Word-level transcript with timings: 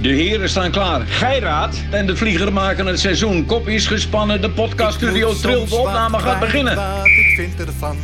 De 0.00 0.08
heren 0.08 0.48
staan 0.48 0.70
klaar. 0.70 1.00
Geiraat 1.06 1.76
en 1.90 2.06
de 2.06 2.16
vlieger 2.16 2.52
maken 2.52 2.86
het 2.86 3.00
seizoen. 3.00 3.46
Kop 3.46 3.68
is 3.68 3.86
gespannen, 3.86 4.40
de 4.40 4.50
podcaststudio 4.50 5.34
trilt, 5.34 5.68
de 5.68 5.76
opname 5.76 6.18
gaat 6.18 6.40
beginnen. 6.40 6.76
Wat 6.76 7.06
ik 7.06 7.32
vind 7.36 7.60
ervan, 7.66 7.96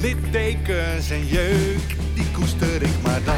littekens 0.00 1.10
en 1.10 1.26
jeuk, 1.26 1.96
die 2.14 2.30
koester 2.32 2.82
ik 2.82 3.02
maar 3.02 3.20
dan. 3.24 3.34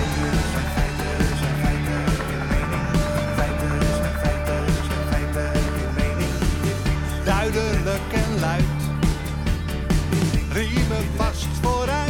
Duidelijk 7.24 8.13
en 8.13 8.40
luid, 8.40 8.65
riemen 10.53 11.06
vast 11.17 11.47
vooruit 11.63 12.01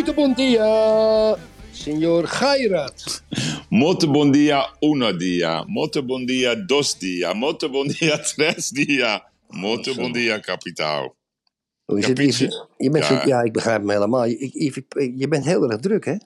Muito 0.00 0.14
bom 0.14 0.32
dia, 0.32 1.36
senhor 1.74 2.26
Gairat. 2.26 3.22
Muito 3.68 4.06
bom 4.08 4.30
dia, 4.30 4.66
uno 4.80 5.12
dia. 5.12 5.62
Muito 5.68 6.02
bom 6.02 6.24
dia, 6.24 6.56
dos 6.56 6.94
dia. 6.94 7.34
Muito 7.34 7.68
bom 7.68 7.84
dia, 7.86 8.16
tres 8.34 8.70
dia. 8.70 9.20
Muito 9.52 9.94
bom 9.94 10.10
dia, 10.10 10.40
kapitaal. 10.40 11.14
Hoe 11.86 11.98
is 11.98 12.06
het? 12.06 12.18
Yves? 12.18 12.38
Je 12.78 12.90
bent 12.90 13.04
zo- 13.04 13.14
Ja. 13.26 13.42
ik 13.42 13.52
begrijp 13.52 13.80
hem 13.80 13.90
helemaal. 13.90 14.24
Je, 14.24 14.50
Yves, 14.52 15.28
bent 15.28 15.44
heel 15.44 15.70
erg 15.70 15.80
druk, 15.80 16.04
hè? 16.04 16.16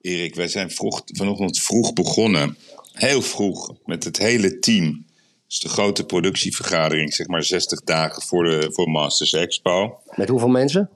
Erik, 0.00 0.34
wij 0.34 0.48
zijn 0.48 0.70
vroeg, 0.70 1.02
vanochtend 1.04 1.58
vroeg 1.60 1.92
begonnen. 1.92 2.56
Heel 2.92 3.22
vroeg, 3.22 3.74
met 3.84 4.04
het 4.04 4.18
hele 4.18 4.58
team. 4.58 5.04
Dus 5.46 5.58
de 5.58 5.68
grote 5.68 6.04
productievergadering, 6.04 7.14
zeg 7.14 7.26
maar 7.26 7.42
60 7.44 7.80
dagen 7.80 8.22
voor 8.22 8.44
de 8.44 8.68
voor 8.72 8.90
Masters 8.90 9.32
Expo. 9.32 9.98
Met 10.14 10.28
hoeveel 10.28 10.48
mensen? 10.48 10.90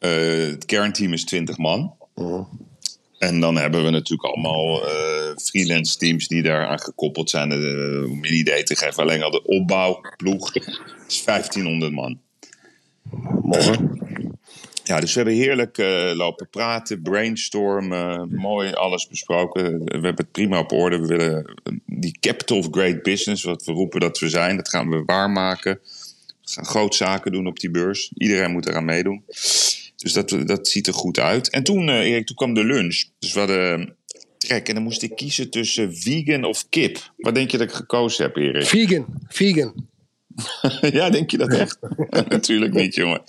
Eh, 0.00 0.50
het 0.50 0.64
kernteam 0.64 1.12
is 1.12 1.24
20 1.24 1.58
man. 1.58 1.94
Oh. 2.14 2.52
En 3.18 3.40
dan 3.40 3.56
hebben 3.56 3.84
we 3.84 3.90
natuurlijk 3.90 4.34
allemaal 4.34 4.86
eh, 4.86 5.36
freelance 5.36 5.98
teams 5.98 6.28
die 6.28 6.42
daaraan 6.42 6.80
gekoppeld 6.80 7.30
zijn. 7.30 7.52
Eh, 7.52 7.58
om 8.10 8.24
je 8.24 8.30
een 8.30 8.38
idee 8.38 8.62
te 8.62 8.76
geven, 8.76 9.02
alleen 9.02 9.22
al 9.22 9.30
de 9.30 9.44
opbouwploeg 9.44 10.54
is 11.08 11.24
1500 11.24 11.92
man. 11.92 12.20
Morgen. 13.42 13.98
Ja, 14.84 15.00
dus 15.00 15.14
we 15.14 15.20
hebben 15.20 15.38
heerlijk 15.38 15.76
lopen 16.16 16.48
praten, 16.50 17.02
brainstormen, 17.02 18.34
mooi 18.34 18.72
alles 18.72 19.08
besproken. 19.08 19.62
We 19.84 19.92
hebben 19.92 20.14
het 20.16 20.32
prima 20.32 20.58
op 20.58 20.72
orde. 20.72 20.98
We 21.00 21.06
willen 21.06 21.54
die 21.86 22.16
capital 22.20 22.58
of 22.58 22.68
great 22.70 23.02
business, 23.02 23.42
wat 23.42 23.64
we 23.64 23.72
roepen 23.72 24.00
dat 24.00 24.18
we 24.18 24.28
zijn, 24.28 24.56
dat 24.56 24.68
gaan 24.68 24.90
we 24.90 25.02
waarmaken. 25.06 25.80
We 26.42 26.52
gaan 26.52 26.64
groot 26.64 26.94
zaken 26.94 27.32
doen 27.32 27.46
op 27.46 27.58
die 27.58 27.70
beurs. 27.70 28.12
Iedereen 28.14 28.52
moet 28.52 28.66
eraan 28.66 28.84
meedoen. 28.84 29.24
Dus 30.02 30.12
dat, 30.12 30.36
dat 30.46 30.68
ziet 30.68 30.86
er 30.86 30.92
goed 30.94 31.18
uit. 31.18 31.50
En 31.50 31.62
toen, 31.62 31.88
eh, 31.88 31.94
Erik, 31.98 32.26
toen 32.26 32.36
kwam 32.36 32.54
de 32.54 32.64
lunch. 32.64 33.04
Dus 33.18 33.32
we 33.32 33.38
hadden 33.38 33.80
eh, 33.80 33.86
trek 34.38 34.68
en 34.68 34.74
dan 34.74 34.82
moest 34.82 35.02
ik 35.02 35.16
kiezen 35.16 35.50
tussen 35.50 35.96
vegan 35.96 36.44
of 36.44 36.68
kip. 36.68 37.12
Wat 37.16 37.34
denk 37.34 37.50
je 37.50 37.58
dat 37.58 37.68
ik 37.68 37.74
gekozen 37.74 38.24
heb, 38.24 38.36
Erik? 38.36 38.64
Vegan. 38.76 39.06
Vegan. 39.28 39.88
ja, 40.80 41.10
denk 41.10 41.30
je 41.30 41.38
dat 41.38 41.52
echt? 41.52 41.78
Natuurlijk 42.28 42.72
niet, 42.74 42.94
jongen. 42.94 43.20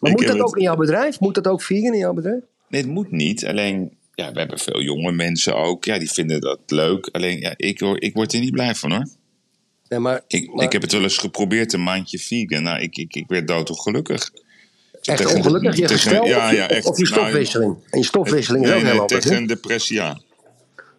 Maar 0.00 0.10
Ik 0.10 0.16
moet 0.16 0.26
dat 0.26 0.36
het- 0.36 0.46
ook 0.46 0.56
in 0.56 0.62
jouw 0.62 0.76
bedrijf? 0.76 1.20
Moet 1.20 1.34
dat 1.34 1.46
ook 1.46 1.62
vegan 1.62 1.92
in 1.92 1.98
jouw 1.98 2.12
bedrijf? 2.14 2.42
Nee, 2.68 2.80
het 2.80 2.90
moet 2.90 3.10
niet. 3.10 3.46
Alleen, 3.46 3.96
ja, 4.14 4.32
we 4.32 4.38
hebben 4.38 4.58
veel 4.58 4.82
jonge 4.82 5.12
mensen 5.12 5.56
ook. 5.56 5.84
Ja, 5.84 5.98
die 5.98 6.10
vinden 6.10 6.40
dat 6.40 6.60
leuk. 6.66 7.08
Alleen, 7.12 7.38
ja, 7.40 7.54
ik, 7.56 7.80
hoor, 7.80 8.00
ik 8.00 8.14
word 8.14 8.32
er 8.32 8.40
niet 8.40 8.52
blij 8.52 8.74
van 8.74 8.92
hoor. 8.92 9.08
Nee, 9.88 9.98
maar, 9.98 10.22
Ik, 10.26 10.54
maar 10.54 10.64
ik 10.64 10.72
heb 10.72 10.82
het 10.82 10.92
wel 10.92 11.02
eens 11.02 11.18
geprobeerd, 11.18 11.72
een 11.72 11.82
maandje 11.82 12.18
vegan. 12.18 12.62
Nou, 12.62 12.80
ik, 12.80 12.96
ik, 12.96 13.14
ik 13.14 13.24
werd 13.28 13.48
doodongelukkig. 13.48 14.30
Echt 15.06 15.34
ongelukkig. 15.34 15.76
Je 15.76 15.88
gestel 15.88 16.26
ja, 16.26 16.44
of, 16.44 16.50
je, 16.50 16.56
ja, 16.56 16.68
echt. 16.68 16.86
of 16.86 16.98
je 16.98 17.04
Nou, 17.04 17.14
stofwisseling. 17.14 17.76
en 17.90 17.98
je 17.98 18.04
stofwisseling 18.04 18.64
is 18.64 18.70
ook 18.70 18.82
nee, 18.82 18.90
heel 18.90 19.00
anders. 19.00 19.22
tegen 19.22 19.36
een 19.36 19.46
depressie, 19.46 19.96
ja. 19.96 20.20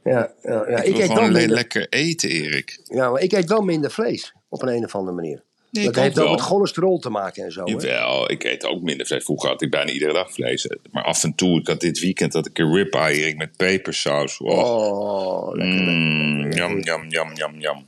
Ja, 0.03 0.31
ja, 0.43 0.65
ja. 0.69 0.81
Ik, 0.81 0.95
Ik, 0.95 0.97
eet 0.97 1.13
wel 1.13 1.21
minder, 1.31 1.49
lekker 1.49 1.87
eten, 1.89 2.29
Erik. 2.29 2.79
ja, 2.83 3.09
maar 3.09 3.21
ik 3.21 3.31
eet 3.31 3.49
wel 3.49 3.61
minder 3.61 3.91
vlees. 3.91 4.33
Op 4.49 4.61
een, 4.61 4.67
een 4.67 4.85
of 4.85 4.95
andere 4.95 5.15
manier. 5.15 5.43
Nee, 5.71 5.85
dat 5.85 5.95
heeft 5.95 6.19
ook 6.19 6.23
wel. 6.23 6.33
met 6.33 6.41
cholesterol 6.41 6.99
te 6.99 7.09
maken 7.09 7.43
en 7.43 7.51
zo. 7.51 7.63
Hè? 7.63 7.71
Jawel, 7.71 8.31
ik 8.31 8.43
eet 8.43 8.65
ook 8.65 8.81
minder 8.81 9.05
vlees. 9.05 9.23
Vroeger 9.23 9.49
had 9.49 9.61
ik 9.61 9.69
bijna 9.69 9.91
iedere 9.91 10.13
dag 10.13 10.33
vlees. 10.33 10.69
Maar 10.91 11.03
af 11.03 11.23
en 11.23 11.35
toe, 11.35 11.59
ik 11.59 11.67
had 11.67 11.79
dit 11.79 11.99
weekend 11.99 12.33
had 12.33 12.45
ik 12.45 12.57
een 12.57 12.73
ribeye, 12.73 13.35
met 13.35 13.57
pepersaus. 13.57 14.37
Oh. 14.37 14.57
Oh, 14.57 15.55
lekker. 15.55 15.81
Mm, 15.81 16.51
jam, 16.51 16.79
jam, 16.79 17.09
jam, 17.09 17.35
jam, 17.35 17.59
jam. 17.59 17.85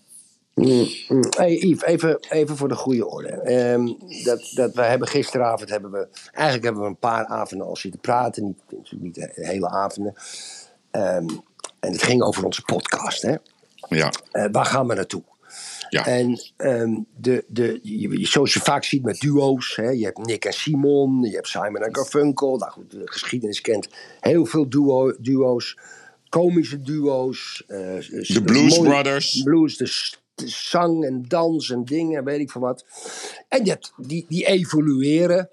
Mm, 0.57 0.87
mm. 1.07 1.23
Hey 1.37 1.55
Yves, 1.57 1.83
even, 1.83 2.19
even 2.29 2.57
voor 2.57 2.67
de 2.67 2.75
goede 2.75 3.07
orde. 3.07 3.27
Ehm, 3.29 3.85
dat, 4.23 4.51
dat 4.55 4.73
we 4.73 4.81
hebben 4.81 5.07
gisteravond 5.07 5.69
hebben 5.69 5.91
we, 5.91 6.07
eigenlijk 6.31 6.63
hebben 6.63 6.81
we 6.83 6.87
een 6.89 6.97
paar 6.97 7.25
avonden 7.25 7.67
al 7.67 7.75
zitten 7.75 7.99
praten, 7.99 8.43
niet, 8.43 8.57
natuurlijk 8.69 9.03
niet 9.03 9.15
de 9.15 9.31
hele 9.33 9.69
avonden. 9.69 10.13
Ehm, 10.91 11.27
en 11.79 11.91
het 11.91 12.03
ging 12.03 12.21
over 12.21 12.45
onze 12.45 12.61
podcast. 12.61 13.21
Hè? 13.21 13.35
Ja, 13.89 14.11
Eh, 14.31 14.45
waar 14.51 14.65
gaan 14.65 14.87
we 14.87 14.93
naartoe? 14.93 15.23
ja. 15.89 16.05
En 16.05 16.41
ehm, 16.57 16.95
de, 17.15 17.43
de, 17.47 17.79
je- 17.83 18.27
zoals 18.27 18.53
je 18.53 18.59
vaak 18.59 18.83
ziet 18.83 19.03
met 19.03 19.19
duo's, 19.19 19.75
hè, 19.75 19.89
je 19.89 20.05
hebt 20.05 20.25
Nick 20.25 20.45
en 20.45 20.53
Simon, 20.53 21.21
je 21.23 21.35
hebt 21.35 21.47
Simon 21.47 21.81
en 21.83 21.95
Garfunkel. 21.95 22.57
Nou 22.57 22.71
goed, 22.71 22.91
de 22.91 23.01
geschiedenis 23.05 23.61
kent 23.61 23.87
heel 24.19 24.45
veel 24.45 24.69
duo, 24.69 25.15
duo's, 25.19 25.77
komische 26.29 26.81
duo's. 26.81 27.63
eh, 27.67 27.77
De 28.27 28.41
Blues 28.45 28.77
mooie- 28.77 28.89
Brothers. 28.89 29.41
Blues, 29.43 29.77
de 29.77 29.85
zang 30.45 31.05
en 31.05 31.23
dans 31.27 31.69
en 31.69 31.85
dingen, 31.85 32.23
weet 32.23 32.39
ik 32.39 32.51
veel 32.51 32.61
wat. 32.61 32.85
En 33.47 33.67
hebt 33.67 33.93
die, 33.97 34.25
die 34.27 34.45
evolueren. 34.45 35.49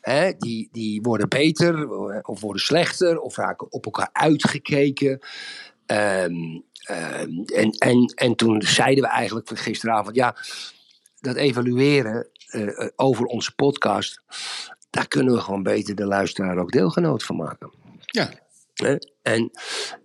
Hè, 0.00 0.32
die, 0.38 0.68
die 0.72 1.02
worden 1.02 1.28
beter 1.28 1.74
eh, 1.74 2.18
of 2.22 2.40
worden 2.40 2.62
slechter 2.62 3.20
of 3.20 3.36
raken 3.36 3.72
op 3.72 3.84
elkaar 3.84 4.08
uitgekeken. 4.12 5.18
Ehm, 5.86 6.60
ehm, 6.84 7.42
en, 7.44 7.70
en, 7.70 8.12
en 8.14 8.34
toen 8.36 8.62
zeiden 8.62 9.04
we 9.04 9.10
eigenlijk 9.10 9.48
gisteravond, 9.58 10.16
ja, 10.16 10.36
dat 11.20 11.36
evalueren 11.36 12.28
eh, 12.46 12.68
eh, 12.68 12.88
over 12.96 13.24
onze 13.24 13.54
podcast, 13.54 14.20
daar 14.90 15.08
kunnen 15.08 15.34
we 15.34 15.40
gewoon 15.40 15.62
beter 15.62 15.94
de 15.94 16.06
luisteraar 16.06 16.58
ook 16.58 16.72
deelgenoot 16.72 17.24
van 17.24 17.36
maken. 17.36 17.72
ja. 18.04 18.30
En 19.22 19.50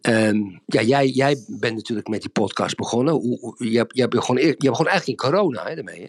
ehm, 0.01 0.37
ja, 0.65 0.81
jij, 0.81 1.07
jij 1.07 1.43
bent 1.47 1.75
natuurlijk 1.75 2.07
met 2.07 2.21
die 2.21 2.29
podcast 2.29 2.75
begonnen. 2.75 3.21
Je, 3.57 3.85
je, 3.87 4.07
gewoon, 4.09 4.37
eer- 4.37 4.55
je 4.57 4.75
gewoon 4.75 4.87
eigenlijk 4.87 5.07
in 5.07 5.15
corona 5.29 5.63
hè, 5.67 5.75
daarmee. 5.75 6.07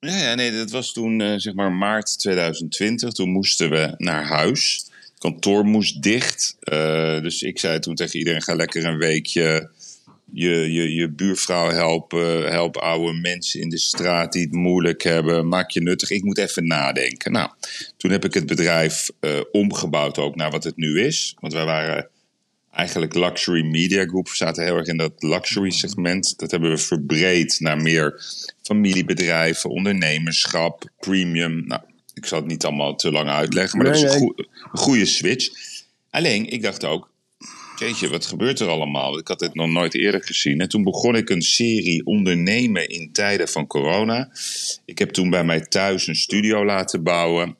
Ja, 0.00 0.16
ja, 0.16 0.34
nee, 0.34 0.52
dat 0.52 0.70
was 0.70 0.92
toen 0.92 1.20
eh, 1.20 1.34
zeg 1.36 1.54
maar 1.54 1.72
maart 1.72 2.18
2020. 2.18 3.12
Toen 3.12 3.30
moesten 3.30 3.70
we 3.70 3.94
naar 3.96 4.24
huis. 4.24 4.86
Het 5.00 5.18
kantoor 5.18 5.64
moest 5.64 6.02
dicht. 6.02 6.56
Eh, 6.60 7.20
dus 7.20 7.42
ik 7.42 7.58
zei 7.58 7.78
toen 7.78 7.94
tegen 7.94 8.18
iedereen: 8.18 8.42
ga 8.42 8.54
lekker 8.54 8.84
een 8.84 8.98
weekje 8.98 9.70
je, 10.32 10.72
je, 10.72 10.94
je 10.94 11.10
buurvrouw 11.10 11.70
helpen. 11.70 12.50
Help 12.50 12.76
oude 12.76 13.12
mensen 13.12 13.60
in 13.60 13.68
de 13.68 13.78
straat 13.78 14.32
die 14.32 14.42
het 14.42 14.52
moeilijk 14.52 15.02
hebben. 15.02 15.48
Maak 15.48 15.70
je 15.70 15.82
nuttig. 15.82 16.10
Ik 16.10 16.22
moet 16.22 16.38
even 16.38 16.66
nadenken. 16.66 17.32
Nou, 17.32 17.50
toen 17.96 18.10
heb 18.10 18.24
ik 18.24 18.34
het 18.34 18.46
bedrijf 18.46 19.10
eh, 19.20 19.40
omgebouwd 19.52 20.18
ook 20.18 20.36
naar 20.36 20.50
wat 20.50 20.64
het 20.64 20.76
nu 20.76 21.00
is. 21.00 21.36
Want 21.40 21.52
wij 21.52 21.64
waren 21.64 22.08
eigenlijk 22.72 23.14
luxury 23.14 23.64
media 23.64 24.04
group. 24.04 24.28
We 24.28 24.36
zaten 24.36 24.64
heel 24.64 24.76
erg 24.76 24.86
in 24.86 24.96
dat 24.96 25.12
luxury 25.18 25.70
segment. 25.70 26.38
Dat 26.38 26.50
hebben 26.50 26.70
we 26.70 26.78
verbreed 26.78 27.60
naar 27.60 27.82
meer 27.82 28.22
familiebedrijven, 28.62 29.70
ondernemerschap, 29.70 30.90
premium. 30.98 31.66
Nou, 31.66 31.80
ik 32.14 32.26
zal 32.26 32.38
het 32.38 32.48
niet 32.48 32.64
allemaal 32.64 32.94
te 32.94 33.12
lang 33.12 33.28
uitleggen, 33.28 33.78
maar 33.78 33.90
Nee, 33.90 34.02
dat 34.02 34.14
is 34.14 34.20
een, 34.20 34.34
een 34.36 34.78
goede 34.78 35.06
switch. 35.06 35.48
Alleen, 36.10 36.50
ik 36.50 36.62
dacht 36.62 36.84
ook, 36.84 37.10
jeetje, 37.78 38.08
wat 38.08 38.26
gebeurt 38.26 38.60
er 38.60 38.68
allemaal? 38.68 39.18
Ik 39.18 39.28
had 39.28 39.38
dit 39.38 39.54
nog 39.54 39.68
nooit 39.68 39.94
eerder 39.94 40.22
gezien. 40.22 40.60
En 40.60 40.68
toen 40.68 40.82
begon 40.82 41.16
ik 41.16 41.30
een 41.30 41.42
serie 41.42 42.06
ondernemen 42.06 42.88
in 42.88 43.12
tijden 43.12 43.48
van 43.48 43.66
corona. 43.66 44.30
Ik 44.84 44.98
heb 44.98 45.10
toen 45.10 45.30
bij 45.30 45.44
mij 45.44 45.60
thuis 45.60 46.06
een 46.06 46.16
studio 46.16 46.64
laten 46.64 47.02
bouwen. 47.02 47.56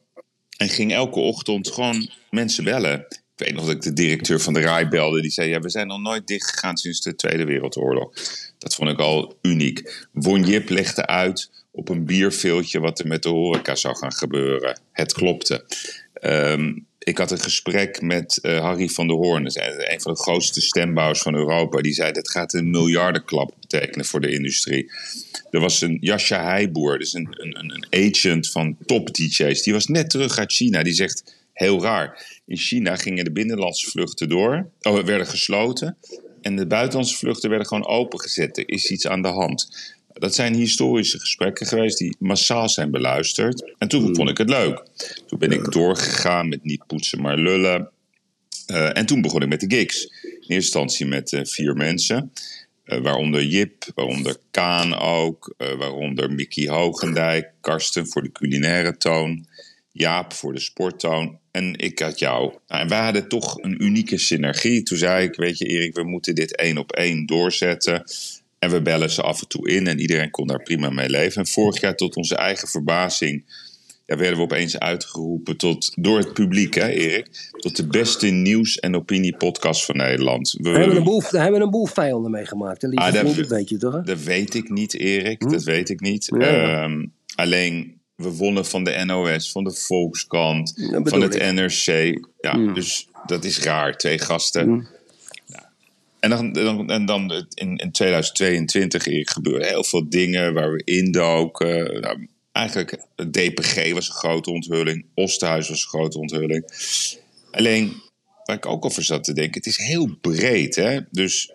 En 0.56 0.69
ging 0.69 0.93
elke 0.93 1.20
ochtend 1.20 1.70
gewoon 1.70 2.11
mensen 2.31 2.65
bellen. 2.65 3.06
Ik 3.11 3.47
weet 3.47 3.55
nog 3.55 3.65
dat 3.65 3.75
ik 3.75 3.82
de 3.82 3.93
directeur 3.93 4.41
van 4.41 4.53
de 4.53 4.61
RAI 4.61 4.88
belde. 4.88 5.20
Die 5.20 5.31
zei, 5.31 5.49
ja, 5.49 5.61
we 5.61 5.70
zijn 5.70 5.87
nog 5.87 6.00
nooit 6.00 6.26
dicht 6.26 6.50
gegaan 6.50 6.76
sinds 6.76 7.00
de 7.00 7.14
Tweede 7.14 7.44
Wereldoorlog. 7.44 8.12
Dat 8.59 8.75
vond 8.75 8.91
ik 8.91 8.99
al 8.99 9.38
uniek. 9.43 10.06
Won 10.12 10.44
Jip 10.44 10.69
legde 10.69 11.06
uit 11.06 11.50
op 11.71 11.88
een 11.88 12.05
bierveeltje 12.05 12.81
wat 12.81 12.99
er 12.99 13.06
met 13.06 13.23
de 13.23 13.29
horeca 13.29 13.75
zou 13.75 13.97
gaan 13.97 14.12
gebeuren. 14.12 14.81
Het 14.93 15.12
klopte. 15.12 15.64
Ehm, 16.12 16.75
ik 17.08 17.19
had 17.19 17.31
een 17.31 17.40
gesprek 17.40 18.02
met 18.02 18.38
eh, 18.43 18.60
Harry 18.60 18.88
van 18.88 19.06
der 19.06 19.16
Hoorn, 19.16 19.44
een 19.44 20.00
van 20.00 20.12
de 20.12 20.19
grootste 20.19 20.60
stembouwers 20.60 21.20
van 21.20 21.34
Europa. 21.34 21.81
Die 21.81 21.93
zei, 21.93 22.12
dat 22.12 22.31
gaat 22.31 22.52
een 22.52 22.70
miljardenklap 22.70 23.55
betekenen 23.60 24.05
voor 24.05 24.20
de 24.20 24.32
industrie. 24.32 24.90
Er 25.50 25.60
was 25.60 25.81
een 25.81 25.99
Jascha 26.00 26.43
Heijboer, 26.43 26.99
dus 26.99 27.12
een, 27.12 27.28
een, 27.31 27.72
een 27.90 28.08
agent 28.08 28.50
van 28.50 28.76
top 28.87 29.14
DJ's. 29.14 29.62
Die 29.62 29.72
was 29.72 29.87
net 29.87 30.10
terug 30.10 30.38
uit 30.38 30.52
China. 30.52 30.82
Die 30.82 30.93
zegt, 30.93 31.34
heel 31.52 31.82
raar. 31.82 32.40
In 32.46 32.56
China 32.56 32.96
gingen 32.96 33.25
de 33.25 33.32
binnenlandse 33.32 33.90
vluchten 33.90 34.28
door. 34.28 34.70
Oh, 34.82 35.04
werden 35.04 35.26
gesloten. 35.26 35.96
En 36.43 36.56
de 36.56 36.66
buitenlandse 36.66 37.16
vluchten 37.16 37.50
werden 37.50 37.69
gewoon 37.69 37.87
opengezet. 37.87 38.58
Er 38.58 38.69
is 38.69 38.90
iets 38.90 39.06
aan 39.06 39.22
de 39.22 39.28
hand. 39.28 39.69
Dat 40.19 40.35
zijn 40.35 40.55
historische 40.55 41.19
gesprekken 41.19 41.67
geweest 41.67 41.99
die 41.99 42.17
massaal 42.19 42.69
zijn 42.69 42.91
beluisterd. 42.91 43.75
En 43.79 43.88
toen 43.88 44.15
vond 44.15 44.31
ik 44.31 44.38
het 44.38 44.49
leuk. 44.49 44.82
Toen 45.26 45.38
ben 45.38 45.53
ik 45.53 45.73
doorgegaan 45.73 46.49
met 46.49 46.65
niet 46.65 46.87
poetsen, 46.87 47.20
maar 47.20 47.37
lullen. 47.37 47.91
Uh, 48.70 48.97
en 48.97 49.06
toen 49.06 49.20
begon 49.20 49.43
ik 49.43 49.49
met 49.49 49.61
de 49.61 49.76
gigs. 49.76 50.05
In 50.23 50.31
eerste 50.31 50.55
instantie 50.55 51.06
met 51.06 51.32
uh, 51.32 51.41
vier 51.44 51.75
mensen. 51.75 52.32
Uh, 52.85 52.99
waaronder 52.99 53.44
Jip, 53.44 53.85
waaronder 53.94 54.37
Kaan 54.50 54.99
ook. 54.99 55.55
waaronder 55.56 56.32
Mickey 56.32 56.69
Hogendijk. 56.69 57.50
Karsten 57.61 58.09
voor 58.09 58.23
de 58.23 58.32
culinaire 58.32 58.97
toon. 58.97 59.47
Jaap 59.93 60.32
voor 60.32 60.53
de 60.53 60.61
sporttoon. 60.61 61.38
En 61.50 61.79
ik 61.79 61.99
had 61.99 62.19
jou. 62.19 62.53
Nou, 62.69 62.82
en 62.82 62.88
wij 62.88 63.03
hadden 63.03 63.29
toch 63.29 63.62
een 63.62 63.85
unieke 63.85 64.19
synergie. 64.19 64.82
Toen 64.82 64.99
zei 64.99 65.26
ik, 65.26 65.35
weet 65.35 65.59
je 65.59 65.67
Erik, 65.67 65.94
we 65.94 66.05
moeten 66.05 66.35
dit 66.35 66.56
één 66.56 66.79
op 66.79 66.93
één 66.93 67.26
doorzetten. 67.26 68.05
En 68.58 68.70
we 68.70 68.82
bellen 68.82 69.10
ze 69.10 69.22
af 69.22 69.40
en 69.40 69.49
toe 69.49 69.69
in 69.69 69.87
en 69.87 70.00
iedereen 70.00 70.31
kon 70.31 70.46
daar 70.46 70.62
prima 70.62 70.90
mee 70.90 71.10
leven. 71.10 71.40
En 71.43 71.49
vorig 71.49 71.81
jaar 71.81 71.94
tot 71.94 72.16
onze 72.16 72.37
eigen 72.37 72.69
verbazing 72.69 73.44
ja, 74.08 74.16
werden 74.16 74.37
we 74.37 74.43
opeens 74.43 74.78
uitgeroepen 74.78 75.56
tot, 75.56 75.93
door 75.94 76.19
het 76.19 76.32
publiek, 76.32 76.75
hè 76.75 76.88
Erik, 76.88 77.50
tot 77.56 77.76
de 77.76 77.87
beste 77.87 78.26
nieuws- 78.26 78.78
en 78.78 78.96
opiniepodcast 78.96 79.84
van 79.84 79.96
Nederland. 79.96 80.56
We, 80.60 80.69
hebben 80.69 80.96
een 80.96 81.02
boel, 81.02 81.20
daar 81.20 81.43
hebben 81.43 81.60
we 81.60 81.66
een 81.66 81.70
boel 81.70 81.87
vijanden 81.87 82.31
mee 82.31 82.46
gemaakt. 82.46 82.82
Hè? 82.82 82.88
Ah, 82.88 83.12
dat, 83.12 83.34
weet 83.34 83.69
je 83.69 83.76
toch? 83.76 84.02
Dat 84.02 84.22
weet 84.22 84.55
ik 84.55 84.70
niet, 84.70 84.94
Erik. 84.94 85.43
Hm? 85.43 85.50
Dat 85.50 85.62
weet 85.62 85.88
ik 85.88 86.00
niet. 86.00 86.32
Ja. 86.38 86.84
Um, 86.84 87.12
alleen, 87.34 88.00
we 88.14 88.31
wonnen 88.31 88.66
van 88.66 88.84
de 88.84 89.04
NOS, 89.04 89.52
van 89.52 89.64
de 89.64 89.72
Volkskrant, 89.72 90.90
van 91.04 91.20
het 91.20 91.34
ik. 91.34 91.52
NRC. 91.52 92.19
Ja, 92.40 92.52
hm. 92.52 92.75
dus 92.75 93.08
dat 93.26 93.44
is 93.44 93.62
raar. 93.62 93.96
Twee 93.96 94.19
gasten. 94.19 94.69
Hm. 94.69 94.82
En 96.20 96.31
dan, 96.31 96.53
dan, 96.53 96.91
en 96.91 97.06
dan 97.06 97.47
in, 97.55 97.76
in 97.76 97.93
2022 97.93 99.05
gebeurde 99.32 99.67
heel 99.67 99.85
veel 99.85 100.09
dingen 100.09 100.55
waar 100.55 100.73
we 100.73 100.82
indoken. 100.85 102.00
Nou, 102.00 102.29
eigenlijk, 102.53 103.06
DPG 103.31 103.93
was 103.93 104.09
een 104.09 104.15
grote 104.15 104.50
onthulling. 104.50 105.06
Osterhuis 105.15 105.69
was 105.69 105.82
een 105.82 105.88
grote 105.88 106.19
onthulling. 106.19 106.65
Alleen, 107.50 108.03
waar 108.44 108.56
ik 108.56 108.67
ook 108.67 108.85
over 108.85 109.05
zat 109.05 109.25
te 109.25 109.32
denken, 109.32 109.55
het 109.55 109.67
is 109.67 109.76
heel 109.76 110.17
breed. 110.20 110.76
Hè? 110.76 111.00
Dus 111.11 111.53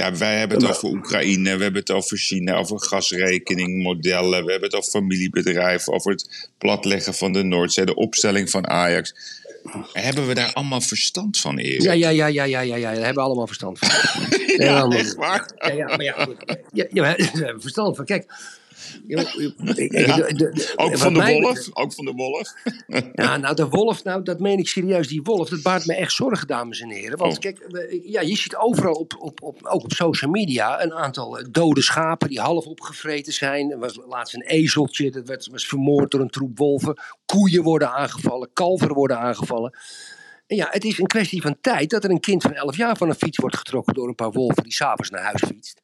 ja, 0.00 0.16
wij 0.16 0.38
hebben 0.38 0.58
het 0.58 0.68
over 0.68 0.88
Oekraïne, 0.88 1.56
we 1.56 1.62
hebben 1.62 1.80
het 1.80 1.90
over 1.90 2.16
China, 2.16 2.56
over 2.56 2.80
gasrekeningmodellen, 2.80 4.44
we 4.44 4.50
hebben 4.50 4.68
het 4.68 4.78
over 4.78 4.90
familiebedrijven, 4.90 5.92
over 5.92 6.10
het 6.10 6.50
platleggen 6.58 7.14
van 7.14 7.32
de 7.32 7.42
Noordzee, 7.42 7.84
de 7.84 7.94
opstelling 7.94 8.50
van 8.50 8.68
Ajax. 8.68 9.14
Hebben 9.92 10.26
we 10.26 10.34
daar 10.34 10.52
allemaal 10.52 10.80
verstand 10.80 11.38
van, 11.38 11.58
Erik? 11.58 11.82
Ja, 11.82 11.92
ja, 11.92 12.08
ja, 12.08 12.26
ja, 12.26 12.44
ja, 12.44 12.60
ja, 12.60 12.76
ja. 12.76 12.86
daar 12.86 12.94
hebben 12.94 13.14
we 13.14 13.20
allemaal 13.20 13.46
verstand 13.46 13.78
van. 13.78 13.88
ja, 14.66 14.88
echt 14.88 15.14
waar? 15.14 15.50
Ja, 15.58 15.72
ja, 15.72 15.86
maar 15.86 16.02
ja, 16.02 16.24
goed. 16.24 16.36
Ja, 16.72 16.86
ja, 16.90 17.02
we 17.16 17.28
hebben 17.32 17.60
verstand 17.60 17.96
van. 17.96 18.04
Kijk, 18.04 18.32
ook, 20.76 20.98
van 20.98 21.14
de 21.14 21.40
wolf, 21.40 21.68
ook 21.72 21.92
van 21.92 22.04
de 22.04 22.12
wolf. 22.12 22.54
ja, 23.12 23.36
nou, 23.36 23.54
de 23.54 23.68
wolf, 23.68 24.04
nou, 24.04 24.22
dat 24.22 24.40
meen 24.40 24.58
ik 24.58 24.68
serieus. 24.68 25.08
Die 25.08 25.22
wolf, 25.22 25.48
dat 25.48 25.62
baart 25.62 25.86
me 25.86 25.94
echt 25.94 26.12
zorgen, 26.12 26.46
dames 26.46 26.80
en 26.80 26.90
heren. 26.90 27.18
Want 27.18 27.32
oh. 27.32 27.38
kijk, 27.38 27.88
ja, 28.04 28.20
je 28.20 28.36
ziet 28.36 28.56
overal, 28.56 28.92
op, 28.94 29.16
op, 29.18 29.42
op, 29.42 29.66
ook 29.66 29.82
op 29.82 29.92
social 29.92 30.30
media, 30.30 30.82
een 30.82 30.94
aantal 30.94 31.38
eh, 31.38 31.46
dode 31.50 31.82
schapen 31.82 32.28
die 32.28 32.40
half 32.40 32.66
opgevreten 32.66 33.32
zijn. 33.32 33.70
Er 33.70 33.78
was 33.78 33.98
laatst 34.08 34.34
een 34.34 34.46
ezeltje, 34.46 35.10
dat 35.10 35.26
werd, 35.26 35.48
was 35.50 35.66
vermoord 35.66 36.10
door 36.10 36.20
een 36.20 36.30
troep 36.30 36.58
wolven. 36.58 37.00
Koeien 37.26 37.62
worden 37.62 37.92
aangevallen, 37.92 38.50
kalveren 38.52 38.94
worden 38.94 39.18
aangevallen. 39.18 39.78
En 40.46 40.56
ja, 40.56 40.68
het 40.70 40.84
is 40.84 40.98
een 40.98 41.06
kwestie 41.06 41.42
van 41.42 41.56
tijd 41.60 41.90
dat 41.90 42.04
er 42.04 42.10
een 42.10 42.20
kind 42.20 42.42
van 42.42 42.54
11 42.54 42.76
jaar 42.76 42.96
van 42.96 43.08
een 43.08 43.14
fiets 43.14 43.38
wordt 43.38 43.56
getrokken 43.56 43.94
door 43.94 44.08
een 44.08 44.14
paar 44.14 44.30
wolven 44.30 44.62
die 44.62 44.72
s'avonds 44.72 45.10
naar 45.10 45.22
huis 45.22 45.42
fietst. 45.46 45.80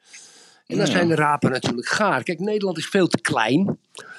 En 0.67 0.77
dan 0.77 0.87
zijn 0.87 1.09
de 1.09 1.15
rapen 1.15 1.51
natuurlijk 1.51 1.89
gaar. 1.89 2.23
Kijk, 2.23 2.41
Nederland 2.41 2.79
is 2.79 2.87
veel 2.87 3.07
te 3.07 3.21
klein 3.21 3.79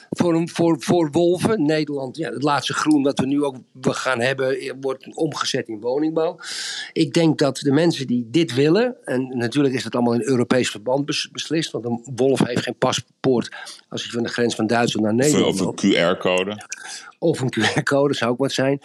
voor, 0.09 0.49
voor, 0.49 0.75
voor 0.79 1.11
wolven. 1.11 1.65
Nederland, 1.65 2.17
ja, 2.17 2.31
het 2.31 2.43
laatste 2.43 2.73
groen 2.73 3.03
wat 3.03 3.19
we 3.19 3.25
nu 3.25 3.43
ook 3.43 3.55
we 3.71 3.93
gaan 3.93 4.19
hebben, 4.19 4.77
wordt 4.81 5.15
omgezet 5.15 5.67
in 5.67 5.79
woningbouw. 5.79 6.39
Ik 6.93 7.13
denk 7.13 7.37
dat 7.37 7.57
de 7.57 7.71
mensen 7.71 8.07
die 8.07 8.27
dit 8.31 8.53
willen, 8.53 8.95
en 9.05 9.37
natuurlijk 9.37 9.75
is 9.75 9.83
dat 9.83 9.93
allemaal 9.93 10.13
in 10.13 10.27
Europees 10.27 10.69
verband 10.69 11.05
beslist, 11.31 11.71
want 11.71 11.85
een 11.85 12.01
wolf 12.15 12.39
heeft 12.39 12.63
geen 12.63 12.77
paspoort 12.77 13.55
als 13.89 14.03
hij 14.03 14.11
van 14.11 14.23
de 14.23 14.29
grens 14.29 14.55
van 14.55 14.67
Duitsland 14.67 15.05
naar 15.05 15.15
Nederland 15.15 15.61
Of 15.61 15.83
een 15.83 16.15
QR-code. 16.15 16.65
Of 17.19 17.39
een 17.39 17.53
QR-code 17.53 18.13
zou 18.13 18.31
ook 18.31 18.39
wat 18.39 18.51
zijn. 18.51 18.79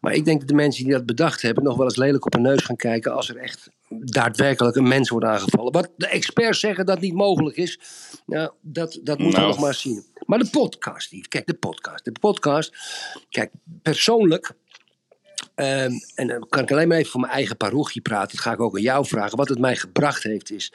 Maar 0.00 0.12
ik 0.12 0.24
denk 0.24 0.38
dat 0.38 0.48
de 0.48 0.54
mensen 0.54 0.84
die 0.84 0.92
dat 0.92 1.06
bedacht 1.06 1.42
hebben 1.42 1.64
nog 1.64 1.76
wel 1.76 1.84
eens 1.84 1.96
lelijk 1.96 2.26
op 2.26 2.32
hun 2.32 2.42
neus 2.42 2.62
gaan 2.62 2.76
kijken 2.76 3.12
als 3.14 3.28
er 3.28 3.36
echt 3.36 3.70
daadwerkelijk 4.00 4.76
een 4.76 4.88
mens 4.88 5.08
wordt 5.08 5.26
aangevallen. 5.26 5.72
Wat 5.72 5.90
de 5.96 6.06
experts 6.06 6.60
zeggen 6.60 6.86
dat 6.86 7.00
niet 7.00 7.14
mogelijk 7.14 7.56
is, 7.56 7.78
nou, 8.26 8.50
dat, 8.60 9.00
dat 9.02 9.18
moeten 9.18 9.40
nou. 9.40 9.50
we 9.50 9.56
nog 9.56 9.64
maar 9.64 9.74
zien. 9.74 10.04
Maar 10.26 10.38
de 10.38 10.50
podcast, 10.50 11.10
Yves, 11.10 11.28
kijk, 11.28 11.46
de 11.46 11.54
podcast. 11.54 12.04
De 12.04 12.12
podcast, 12.20 12.76
kijk, 13.30 13.50
persoonlijk 13.82 14.54
Um, 15.56 16.00
en 16.14 16.26
dan 16.26 16.46
kan 16.48 16.62
ik 16.62 16.72
alleen 16.72 16.88
maar 16.88 16.96
even 16.96 17.10
voor 17.10 17.20
mijn 17.20 17.32
eigen 17.32 17.56
parochie 17.56 18.02
praten. 18.02 18.36
Dat 18.36 18.40
ga 18.40 18.52
ik 18.52 18.60
ook 18.60 18.76
aan 18.76 18.82
jou 18.82 19.06
vragen. 19.06 19.36
Wat 19.36 19.48
het 19.48 19.58
mij 19.58 19.76
gebracht 19.76 20.22
heeft 20.22 20.50
is 20.50 20.72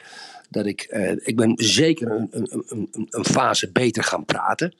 dat 0.50 0.66
ik... 0.66 0.88
Uh, 0.90 1.10
ik 1.10 1.36
ben 1.36 1.52
zeker 1.56 2.10
een, 2.10 2.28
een, 2.30 2.88
een, 3.10 3.24
fase 3.24 3.72
beter 3.72 4.02
gaan 4.02 4.24
praten. 4.24 4.74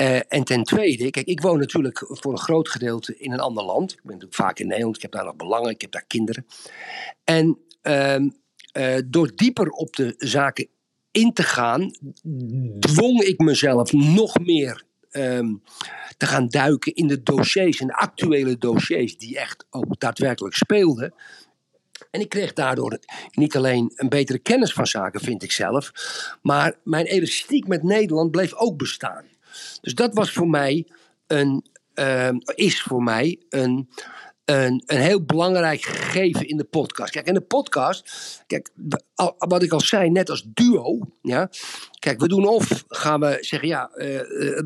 Uh, 0.00 0.20
en 0.28 0.44
ten 0.44 0.62
tweede, 0.62 1.10
kijk, 1.10 1.26
ik 1.26 1.40
woon 1.40 1.58
natuurlijk 1.58 2.04
voor 2.08 2.32
een 2.32 2.38
groot 2.38 2.68
gedeelte 2.68 3.18
in 3.18 3.32
een 3.32 3.40
ander 3.40 3.64
land. 3.64 3.92
Ik 3.92 4.02
ben 4.02 4.12
natuurlijk 4.12 4.40
vaak 4.40 4.58
in 4.58 4.66
Nederland. 4.66 4.96
Ik 4.96 5.02
heb 5.02 5.12
daar 5.12 5.24
nog 5.24 5.36
belangen. 5.36 5.70
Ik 5.70 5.80
heb 5.80 5.92
daar 5.92 6.04
kinderen. 6.06 6.46
En 7.24 7.58
uh, 7.82 8.96
door 9.06 9.32
dieper 9.34 9.68
op 9.68 9.96
de 9.96 10.14
zaken 10.18 10.68
in 11.10 11.32
te 11.32 11.42
gaan, 11.42 11.90
dwong 12.78 13.22
ik 13.22 13.38
mezelf 13.38 13.92
nog 13.92 14.38
meer 14.38 14.84
um, 15.12 15.62
te 16.16 16.26
gaan 16.26 16.48
duiken 16.48 16.94
in 16.94 17.06
de 17.06 17.22
dossiers, 17.22 17.80
in 17.80 17.86
de 17.86 17.96
actuele 17.96 18.58
dossiers 18.58 19.18
die 19.18 19.38
echt 19.38 19.66
ook 19.70 20.00
daadwerkelijk 20.00 20.54
speelden. 20.54 21.14
En 22.10 22.20
ik 22.20 22.28
kreeg 22.28 22.52
daardoor 22.52 22.98
niet 23.32 23.56
alleen 23.56 23.92
een 23.94 24.08
betere 24.08 24.38
kennis 24.38 24.72
van 24.72 24.86
zaken, 24.86 25.20
vind 25.20 25.42
ik 25.42 25.52
zelf, 25.52 25.92
maar 26.42 26.74
mijn 26.84 27.06
elastiek 27.06 27.66
met 27.66 27.82
Nederland 27.82 28.30
bleef 28.30 28.54
ook 28.54 28.76
bestaan. 28.76 29.24
Dus 29.80 29.94
dat 29.94 30.14
was 30.14 30.32
voor 30.32 30.48
mij 30.48 30.86
een, 31.26 31.64
uh, 31.94 32.30
is 32.54 32.82
voor 32.82 33.02
mij 33.02 33.40
een, 33.48 33.88
een, 34.44 34.82
een 34.86 35.00
heel 35.00 35.24
belangrijk 35.24 35.82
gegeven 35.82 36.48
in 36.48 36.56
de 36.56 36.64
podcast. 36.64 37.12
Kijk, 37.12 37.26
in 37.26 37.34
de 37.34 37.40
podcast, 37.40 38.10
kijk, 38.46 38.70
wat 39.38 39.62
ik 39.62 39.72
al 39.72 39.80
zei, 39.80 40.10
net 40.10 40.30
als 40.30 40.44
duo, 40.54 40.98
ja. 41.22 41.50
Kijk, 41.98 42.20
we 42.20 42.28
doen 42.28 42.46
of 42.46 42.84
gaan 42.88 43.20
we 43.20 43.38
zeggen, 43.40 43.68
ja, 43.68 43.90
uh, 43.94 44.20
uh, 44.30 44.60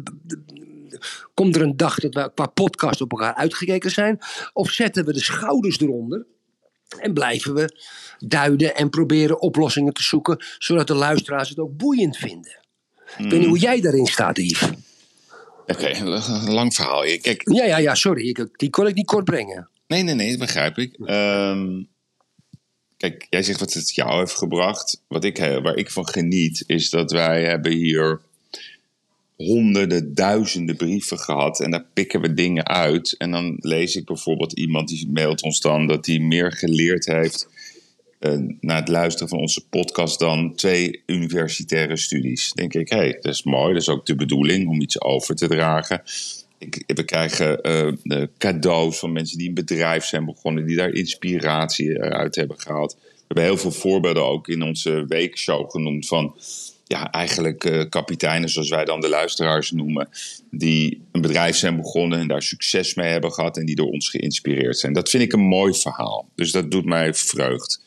komt 1.34 1.56
er 1.56 1.62
een 1.62 1.76
dag 1.76 1.98
dat 1.98 2.14
we 2.14 2.30
qua 2.34 2.46
podcast 2.46 3.00
op 3.00 3.10
elkaar 3.10 3.34
uitgekeken 3.34 3.90
zijn, 3.90 4.18
of 4.52 4.70
zetten 4.70 5.04
we 5.04 5.12
de 5.12 5.22
schouders 5.22 5.80
eronder 5.80 6.26
en 6.98 7.14
blijven 7.14 7.54
we 7.54 7.80
duiden 8.18 8.76
en 8.76 8.90
proberen 8.90 9.40
oplossingen 9.40 9.92
te 9.92 10.02
zoeken, 10.02 10.44
zodat 10.58 10.86
de 10.86 10.94
luisteraars 10.94 11.48
het 11.48 11.58
ook 11.58 11.76
boeiend 11.76 12.16
vinden. 12.16 12.64
Ik 13.18 13.30
weet 13.30 13.38
niet 13.38 13.48
hoe 13.48 13.58
jij 13.58 13.80
daarin 13.80 14.06
staat, 14.06 14.36
Yves. 14.36 14.70
Oké, 15.66 15.72
okay, 15.72 16.00
lang 16.52 16.74
verhaal. 16.74 17.00
Kijk. 17.00 17.42
Ja, 17.52 17.64
ja, 17.64 17.78
ja, 17.78 17.94
sorry. 17.94 18.28
Ik, 18.28 18.48
die 18.52 18.70
kon 18.70 18.86
ik 18.86 18.94
niet 18.94 19.06
kort 19.06 19.24
brengen. 19.24 19.68
Nee, 19.86 20.02
nee, 20.02 20.14
nee, 20.14 20.30
dat 20.30 20.38
begrijp 20.38 20.78
ik. 20.78 20.98
Um, 20.98 21.88
kijk, 22.96 23.26
jij 23.30 23.42
zegt 23.42 23.60
wat 23.60 23.72
het 23.72 23.94
jou 23.94 24.18
heeft 24.18 24.34
gebracht. 24.34 25.02
Wat 25.08 25.24
ik, 25.24 25.38
waar 25.38 25.76
ik 25.76 25.90
van 25.90 26.08
geniet, 26.08 26.64
is 26.66 26.90
dat 26.90 27.10
wij 27.10 27.44
hebben 27.44 27.72
hier 27.72 28.20
honderden, 29.36 30.14
duizenden 30.14 30.76
brieven 30.76 31.18
gehad. 31.18 31.60
En 31.60 31.70
daar 31.70 31.86
pikken 31.92 32.20
we 32.20 32.34
dingen 32.34 32.66
uit. 32.66 33.14
En 33.18 33.30
dan 33.30 33.56
lees 33.58 33.96
ik 33.96 34.04
bijvoorbeeld 34.04 34.52
iemand 34.52 34.88
die 34.88 35.08
mailt 35.10 35.42
ons 35.42 35.60
dan 35.60 35.86
dat 35.86 36.06
hij 36.06 36.18
meer 36.18 36.52
geleerd 36.52 37.06
heeft 37.06 37.48
uh, 38.20 38.54
na 38.60 38.76
het 38.76 38.88
luisteren 38.88 39.28
van 39.28 39.38
onze 39.38 39.68
podcast 39.68 40.18
dan 40.18 40.54
twee 40.54 41.02
universitaire 41.06 41.96
studies. 41.96 42.52
denk 42.52 42.74
ik, 42.74 42.88
hé, 42.88 42.96
hey, 42.96 43.12
dat 43.12 43.32
is 43.32 43.42
mooi. 43.42 43.72
Dat 43.72 43.82
is 43.82 43.88
ook 43.88 44.06
de 44.06 44.14
bedoeling 44.14 44.68
om 44.68 44.80
iets 44.80 45.00
over 45.00 45.34
te 45.34 45.48
dragen. 45.48 46.02
Ik, 46.58 46.82
we 46.86 47.04
krijgen 47.04 47.58
uh, 48.02 48.22
cadeaus 48.38 48.98
van 48.98 49.12
mensen 49.12 49.38
die 49.38 49.48
een 49.48 49.54
bedrijf 49.54 50.04
zijn 50.04 50.24
begonnen, 50.24 50.66
die 50.66 50.76
daar 50.76 50.92
inspiratie 50.92 52.00
uit 52.00 52.34
hebben 52.34 52.60
gehaald. 52.60 52.96
We 53.00 53.24
hebben 53.26 53.44
heel 53.44 53.58
veel 53.58 53.80
voorbeelden 53.80 54.24
ook 54.24 54.48
in 54.48 54.62
onze 54.62 55.04
weekshow 55.08 55.70
genoemd 55.70 56.06
van 56.06 56.34
ja, 56.88 57.10
eigenlijk 57.10 57.64
uh, 57.64 57.82
kapiteinen, 57.88 58.48
zoals 58.48 58.68
wij 58.68 58.84
dan 58.84 59.00
de 59.00 59.08
luisteraars 59.08 59.70
noemen, 59.70 60.08
die 60.50 61.00
een 61.12 61.20
bedrijf 61.20 61.56
zijn 61.56 61.76
begonnen 61.76 62.18
en 62.18 62.28
daar 62.28 62.42
succes 62.42 62.94
mee 62.94 63.10
hebben 63.10 63.32
gehad 63.32 63.56
en 63.56 63.66
die 63.66 63.76
door 63.76 63.90
ons 63.90 64.08
geïnspireerd 64.08 64.78
zijn. 64.78 64.92
Dat 64.92 65.10
vind 65.10 65.22
ik 65.22 65.32
een 65.32 65.40
mooi 65.48 65.74
verhaal. 65.74 66.28
Dus 66.34 66.52
dat 66.52 66.70
doet 66.70 66.84
mij 66.84 67.14
vreugd. 67.14 67.80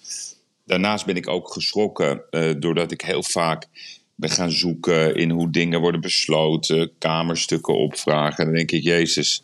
Daarnaast 0.66 1.06
ben 1.06 1.16
ik 1.16 1.28
ook 1.28 1.54
geschrokken 1.54 2.22
uh, 2.32 2.52
doordat 2.60 2.92
ik 2.92 3.02
heel 3.02 3.24
vaak 3.24 3.68
ben 4.16 4.30
gaan 4.30 4.52
zoeken 4.52 5.16
in 5.16 5.30
hoe 5.30 5.50
dingen 5.50 5.80
worden 5.80 6.02
besloten, 6.02 6.92
kamerstukken 6.98 7.78
opvragen. 7.78 8.46
Dan 8.46 8.54
denk 8.54 8.72
ik, 8.72 8.84
Jezus, 8.84 9.44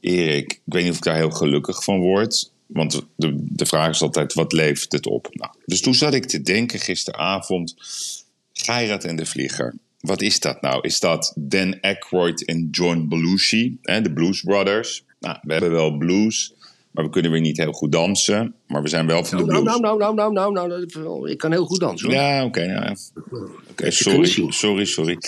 Erik, 0.00 0.52
ik 0.52 0.60
weet 0.64 0.82
niet 0.82 0.90
of 0.90 0.96
ik 0.96 1.02
daar 1.02 1.16
heel 1.16 1.30
gelukkig 1.30 1.84
van 1.84 2.00
word. 2.00 2.52
Want 2.66 3.02
de, 3.16 3.34
de 3.36 3.66
vraag 3.66 3.90
is 3.90 4.02
altijd, 4.02 4.32
wat 4.32 4.52
levert 4.52 4.92
het 4.92 5.06
op? 5.06 5.28
Nou, 5.32 5.52
dus 5.66 5.80
toen 5.80 5.94
zat 5.94 6.14
ik 6.14 6.26
te 6.26 6.42
denken 6.42 6.78
gisteravond, 6.78 7.74
Geirat 8.64 9.04
en 9.04 9.16
de 9.16 9.26
Vlieger. 9.26 9.74
Wat 10.00 10.22
is 10.22 10.40
dat 10.40 10.60
nou? 10.60 10.78
Is 10.80 11.00
dat 11.00 11.32
Dan 11.36 11.80
Aykroyd 11.80 12.44
en 12.44 12.68
John 12.70 13.06
Belushi, 13.08 13.78
hè, 13.82 14.00
de 14.00 14.12
Blues 14.12 14.42
Brothers? 14.42 15.04
Nou, 15.20 15.38
we 15.42 15.52
hebben 15.52 15.70
wel 15.70 15.96
blues, 15.96 16.54
maar 16.90 17.04
we 17.04 17.10
kunnen 17.10 17.30
weer 17.30 17.40
niet 17.40 17.56
heel 17.56 17.72
goed 17.72 17.92
dansen. 17.92 18.54
Maar 18.66 18.82
we 18.82 18.88
zijn 18.88 19.06
wel 19.06 19.24
van 19.24 19.38
de 19.38 19.44
Nou, 19.44 19.62
blues. 19.62 19.80
nou, 19.80 19.80
nou, 19.80 20.14
nou, 20.14 20.32
nou, 20.32 20.52
nou, 20.52 20.68
nou, 20.68 20.86
nou, 20.94 21.30
ik 21.30 21.38
kan 21.38 21.52
heel 21.52 21.64
goed 21.66 21.80
dansen 21.80 22.06
hoor. 22.08 22.16
Ja, 22.16 22.44
oké. 22.44 22.66
nou 22.66 22.84
ja. 22.84 23.90
Sorry, 23.90 24.50
sorry, 24.52 24.84
sorry. 24.84 25.18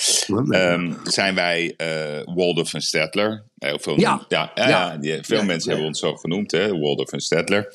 Ehm, 0.51 0.93
zijn 1.05 1.35
wij 1.35 1.75
eh 1.77 2.35
Waldorf 2.35 2.75
en 2.75 2.81
Stedtler? 2.83 3.43
Heel 3.59 3.79
veel, 3.79 4.01
Ja. 4.01 4.25
ja, 4.29 4.53
ja, 4.55 4.69
Ja. 4.69 4.91
ja, 4.93 4.97
die, 4.97 5.19
veel 5.23 5.45
mensen 5.45 5.71
hebben 5.71 5.89
ons 5.89 5.99
zo 6.01 6.15
genoemd, 6.17 6.51
hè? 6.51 6.79
Waldorf 6.79 7.13
en 7.13 7.21
Stedtler. 7.21 7.75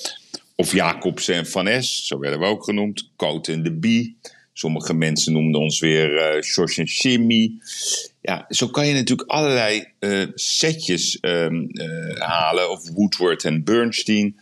Of 0.55 0.73
Jacobsen 0.73 1.35
en 1.35 1.45
Van 1.47 1.67
Es, 1.67 2.07
zo 2.07 2.19
werden 2.19 2.39
we 2.39 2.45
ook 2.45 2.63
genoemd. 2.63 3.09
Coat 3.15 3.47
en 3.47 3.63
de 3.63 3.73
Bie. 3.73 4.17
Sommige 4.53 4.93
mensen 4.93 5.33
noemden 5.33 5.61
ons 5.61 5.79
weer 5.79 6.43
Sjors 6.43 6.77
en 6.77 6.85
Jimmy. 6.85 7.51
Ja, 8.21 8.45
zo 8.49 8.67
kan 8.67 8.87
je 8.87 8.93
natuurlijk 8.93 9.29
allerlei 9.29 9.85
eh, 9.99 10.27
setjes 10.33 11.19
ehm, 11.19 11.65
eh, 11.65 12.19
halen. 12.19 12.71
Of 12.71 12.89
Woodward 12.89 13.43
en 13.43 13.63
Bernstein. 13.63 14.35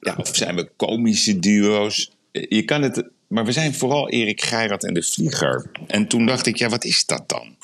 Ja, 0.00 0.14
of 0.16 0.36
zijn 0.36 0.56
we 0.56 0.70
komische 0.76 1.38
duo's? 1.38 2.10
Je 2.32 2.62
kan 2.62 2.82
het, 2.82 3.08
maar 3.26 3.44
we 3.44 3.52
zijn 3.52 3.74
vooral 3.74 4.08
Erik 4.08 4.42
Geirat 4.42 4.84
en 4.84 4.94
de 4.94 5.02
Vlieger. 5.02 5.70
En 5.86 6.06
toen 6.06 6.26
dacht 6.26 6.46
ik, 6.46 6.56
ja, 6.56 6.68
wat 6.68 6.84
is 6.84 7.06
dat 7.06 7.28
dan? 7.28 7.56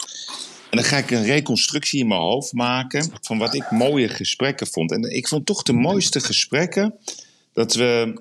En 0.70 0.78
dan 0.78 0.84
ga 0.84 0.96
ik 0.96 1.10
een 1.10 1.24
reconstructie 1.24 2.00
in 2.00 2.08
mijn 2.08 2.20
hoofd 2.20 2.52
maken 2.52 3.10
van 3.20 3.38
wat 3.38 3.54
ik 3.54 3.70
mooie 3.70 4.08
gesprekken 4.08 4.66
vond. 4.66 4.92
En 4.92 5.16
ik 5.16 5.28
vond 5.28 5.46
toch 5.46 5.62
de 5.62 5.72
mooiste 5.72 6.20
gesprekken 6.20 6.94
dat 7.52 7.74
we 7.74 8.20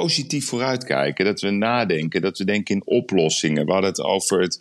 positief 0.00 0.48
vooruitkijken. 0.48 1.24
Dat 1.24 1.40
we 1.40 1.50
nadenken, 1.50 2.22
dat 2.22 2.38
we 2.38 2.44
denken 2.44 2.74
in 2.74 2.82
oplossingen. 2.84 3.66
We 3.66 3.72
hadden 3.72 3.90
het 3.90 4.00
over 4.00 4.40
het, 4.40 4.60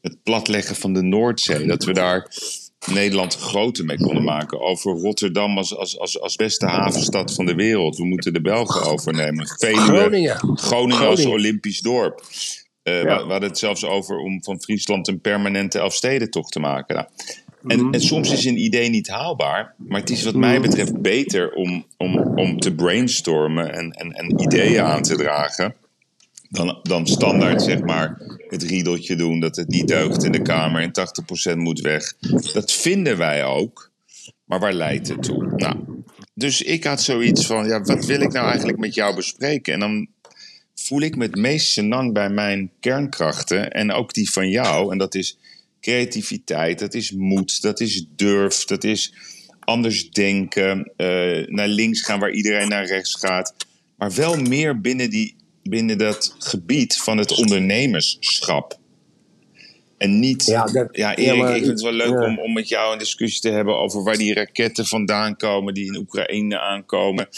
het 0.00 0.22
platleggen 0.22 0.76
van 0.76 0.92
de 0.92 1.02
Noordzee. 1.02 1.66
Dat 1.66 1.84
we 1.84 1.92
daar 1.92 2.30
Nederland 2.92 3.36
groter 3.36 3.84
mee 3.84 3.96
konden 3.96 4.24
maken. 4.24 4.60
Over 4.60 4.92
Rotterdam 4.92 5.58
als, 5.58 5.76
als, 5.76 5.98
als, 5.98 6.20
als 6.20 6.36
beste 6.36 6.66
havenstad 6.66 7.34
van 7.34 7.46
de 7.46 7.54
wereld. 7.54 7.96
We 7.96 8.04
moeten 8.04 8.32
de 8.32 8.40
Belgen 8.40 8.82
overnemen. 8.82 9.46
Veluwe, 9.46 9.80
Groningen. 9.80 10.58
Groningen 10.58 11.06
als. 11.06 11.24
Olympisch 11.24 11.80
dorp. 11.80 12.22
Eh, 12.82 12.94
we, 12.94 13.02
we 13.02 13.30
hadden 13.30 13.48
het 13.48 13.58
zelfs 13.58 13.84
over 13.84 14.16
om 14.16 14.42
van 14.42 14.60
Friesland 14.60 15.08
een 15.08 15.20
permanente 15.20 15.78
Elfstedentocht 15.78 16.52
te 16.52 16.60
maken. 16.60 16.94
Nou, 16.94 17.06
en, 17.66 17.90
en 17.90 18.00
soms 18.00 18.32
is 18.32 18.44
een 18.44 18.58
idee 18.58 18.88
niet 18.88 19.08
haalbaar, 19.08 19.74
maar 19.76 20.00
het 20.00 20.10
is 20.10 20.22
wat 20.22 20.34
mij 20.34 20.60
betreft 20.60 21.00
beter 21.00 21.52
om, 21.52 21.86
om, 21.96 22.18
om 22.18 22.60
te 22.60 22.74
brainstormen 22.74 23.72
en, 23.72 23.90
en, 23.90 24.12
en 24.12 24.40
ideeën 24.40 24.82
aan 24.82 25.02
te 25.02 25.16
dragen. 25.16 25.74
Dan, 26.48 26.78
dan 26.82 27.06
standaard 27.06 27.62
zeg 27.62 27.80
maar 27.80 28.22
het 28.48 28.62
riedeltje 28.62 29.16
doen 29.16 29.40
dat 29.40 29.56
het 29.56 29.68
niet 29.68 29.88
deugt 29.88 30.24
in 30.24 30.32
de 30.32 30.42
Kamer 30.42 30.82
en 30.82 30.92
80% 31.52 31.56
moet 31.56 31.80
weg. 31.80 32.12
Dat 32.52 32.72
vinden 32.72 33.18
wij 33.18 33.44
ook, 33.44 33.90
maar 34.44 34.60
waar 34.60 34.72
leidt 34.72 35.08
het 35.08 35.22
toe? 35.22 35.52
Nou, 35.56 35.76
dus 36.34 36.62
ik 36.62 36.84
had 36.84 37.02
zoiets 37.02 37.46
van, 37.46 37.66
ja, 37.66 37.82
wat 37.82 38.04
wil 38.04 38.20
ik 38.20 38.32
nou 38.32 38.46
eigenlijk 38.46 38.78
met 38.78 38.94
jou 38.94 39.14
bespreken? 39.14 39.72
En 39.72 39.80
dan 39.80 40.08
voel 40.74 41.00
ik 41.00 41.16
me 41.16 41.24
het 41.24 41.36
meest 41.36 41.72
senang 41.72 42.12
bij 42.12 42.30
mijn 42.30 42.70
kernkrachten 42.80 43.70
en 43.70 43.92
ook 43.92 44.12
die 44.12 44.30
van 44.30 44.48
jou. 44.48 44.92
En 44.92 44.98
dat 44.98 45.14
is 45.14 45.38
creativiteit, 45.82 46.78
dat 46.78 46.94
is 46.94 47.10
moed, 47.10 47.62
dat 47.62 47.80
is 47.80 48.06
durf, 48.16 48.64
dat 48.64 48.84
is 48.84 49.14
anders 49.60 50.10
denken, 50.10 50.92
eh, 50.96 51.46
naar 51.46 51.68
links 51.68 52.02
gaan 52.02 52.20
waar 52.20 52.32
iedereen 52.32 52.68
naar 52.68 52.86
rechts 52.86 53.14
gaat. 53.14 53.54
Maar 53.96 54.14
wel 54.14 54.36
meer 54.36 54.80
binnen, 54.80 55.10
die, 55.10 55.36
binnen 55.62 55.98
dat 55.98 56.34
gebied 56.38 56.96
van 56.96 57.18
het 57.18 57.38
ondernemerschap. 57.38 58.80
En 59.98 60.18
niet. 60.18 60.46
Ja, 60.46 60.66
Erik, 60.72 61.18
ja, 61.18 61.34
maar- 61.34 61.56
ik 61.56 61.64
vind 61.64 61.66
het 61.66 61.80
wel 61.80 61.92
leuk 61.92 62.08
ja. 62.08 62.26
om, 62.26 62.38
om 62.38 62.52
met 62.52 62.68
jou 62.68 62.92
een 62.92 62.98
discussie 62.98 63.40
te 63.40 63.50
hebben 63.50 63.78
over 63.78 64.02
waar 64.02 64.16
die 64.16 64.34
raketten 64.34 64.86
vandaan 64.86 65.36
komen 65.36 65.74
die 65.74 65.86
in 65.86 65.96
Oekraïne 65.96 66.60
aankomen. 66.60 67.28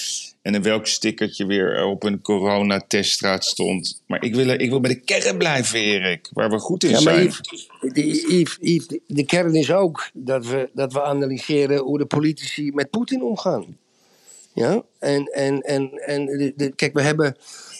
En 0.45 0.55
in 0.55 0.63
welk 0.63 0.87
stickertje 0.87 1.47
weer 1.47 1.85
op 1.85 2.03
een 2.03 2.21
coronateststraat 2.21 3.45
stond. 3.45 4.03
Maar 4.07 4.23
ik 4.25 4.35
wil, 4.35 4.49
ik 4.49 4.71
wil 4.71 4.81
bij 4.81 4.91
de 4.95 5.01
kern 5.01 5.39
blijven, 5.39 5.79
Erik, 5.81 6.29
waar 6.33 6.51
we 6.51 6.59
goed 6.59 6.85
in 6.85 6.91
Ja, 6.91 7.01
maar 7.01 7.15
zijn. 7.15 7.25
Yves, 7.27 7.69
de, 7.81 8.07
Yves, 8.07 8.57
Yves, 8.61 8.87
de- 9.07 9.25
kern 9.25 9.55
is 9.55 9.73
ook 9.73 10.11
dat 10.15 10.47
we, 10.47 10.71
dat 10.75 10.93
we 10.93 11.03
analyseren 11.03 11.79
hoe 11.79 11.99
de 11.99 12.07
politici 12.07 12.73
met 12.73 12.91
Poetin 12.91 13.23
omgaan. 13.23 13.77
Ja, 14.55 14.83
en, 14.99 15.25
en, 15.25 15.61
en, 15.61 15.91
en 15.91 16.27
de, 16.27 16.53
de- 16.57 16.75
kijk, 16.75 16.95
we 16.95 17.03
hebben, 17.03 17.37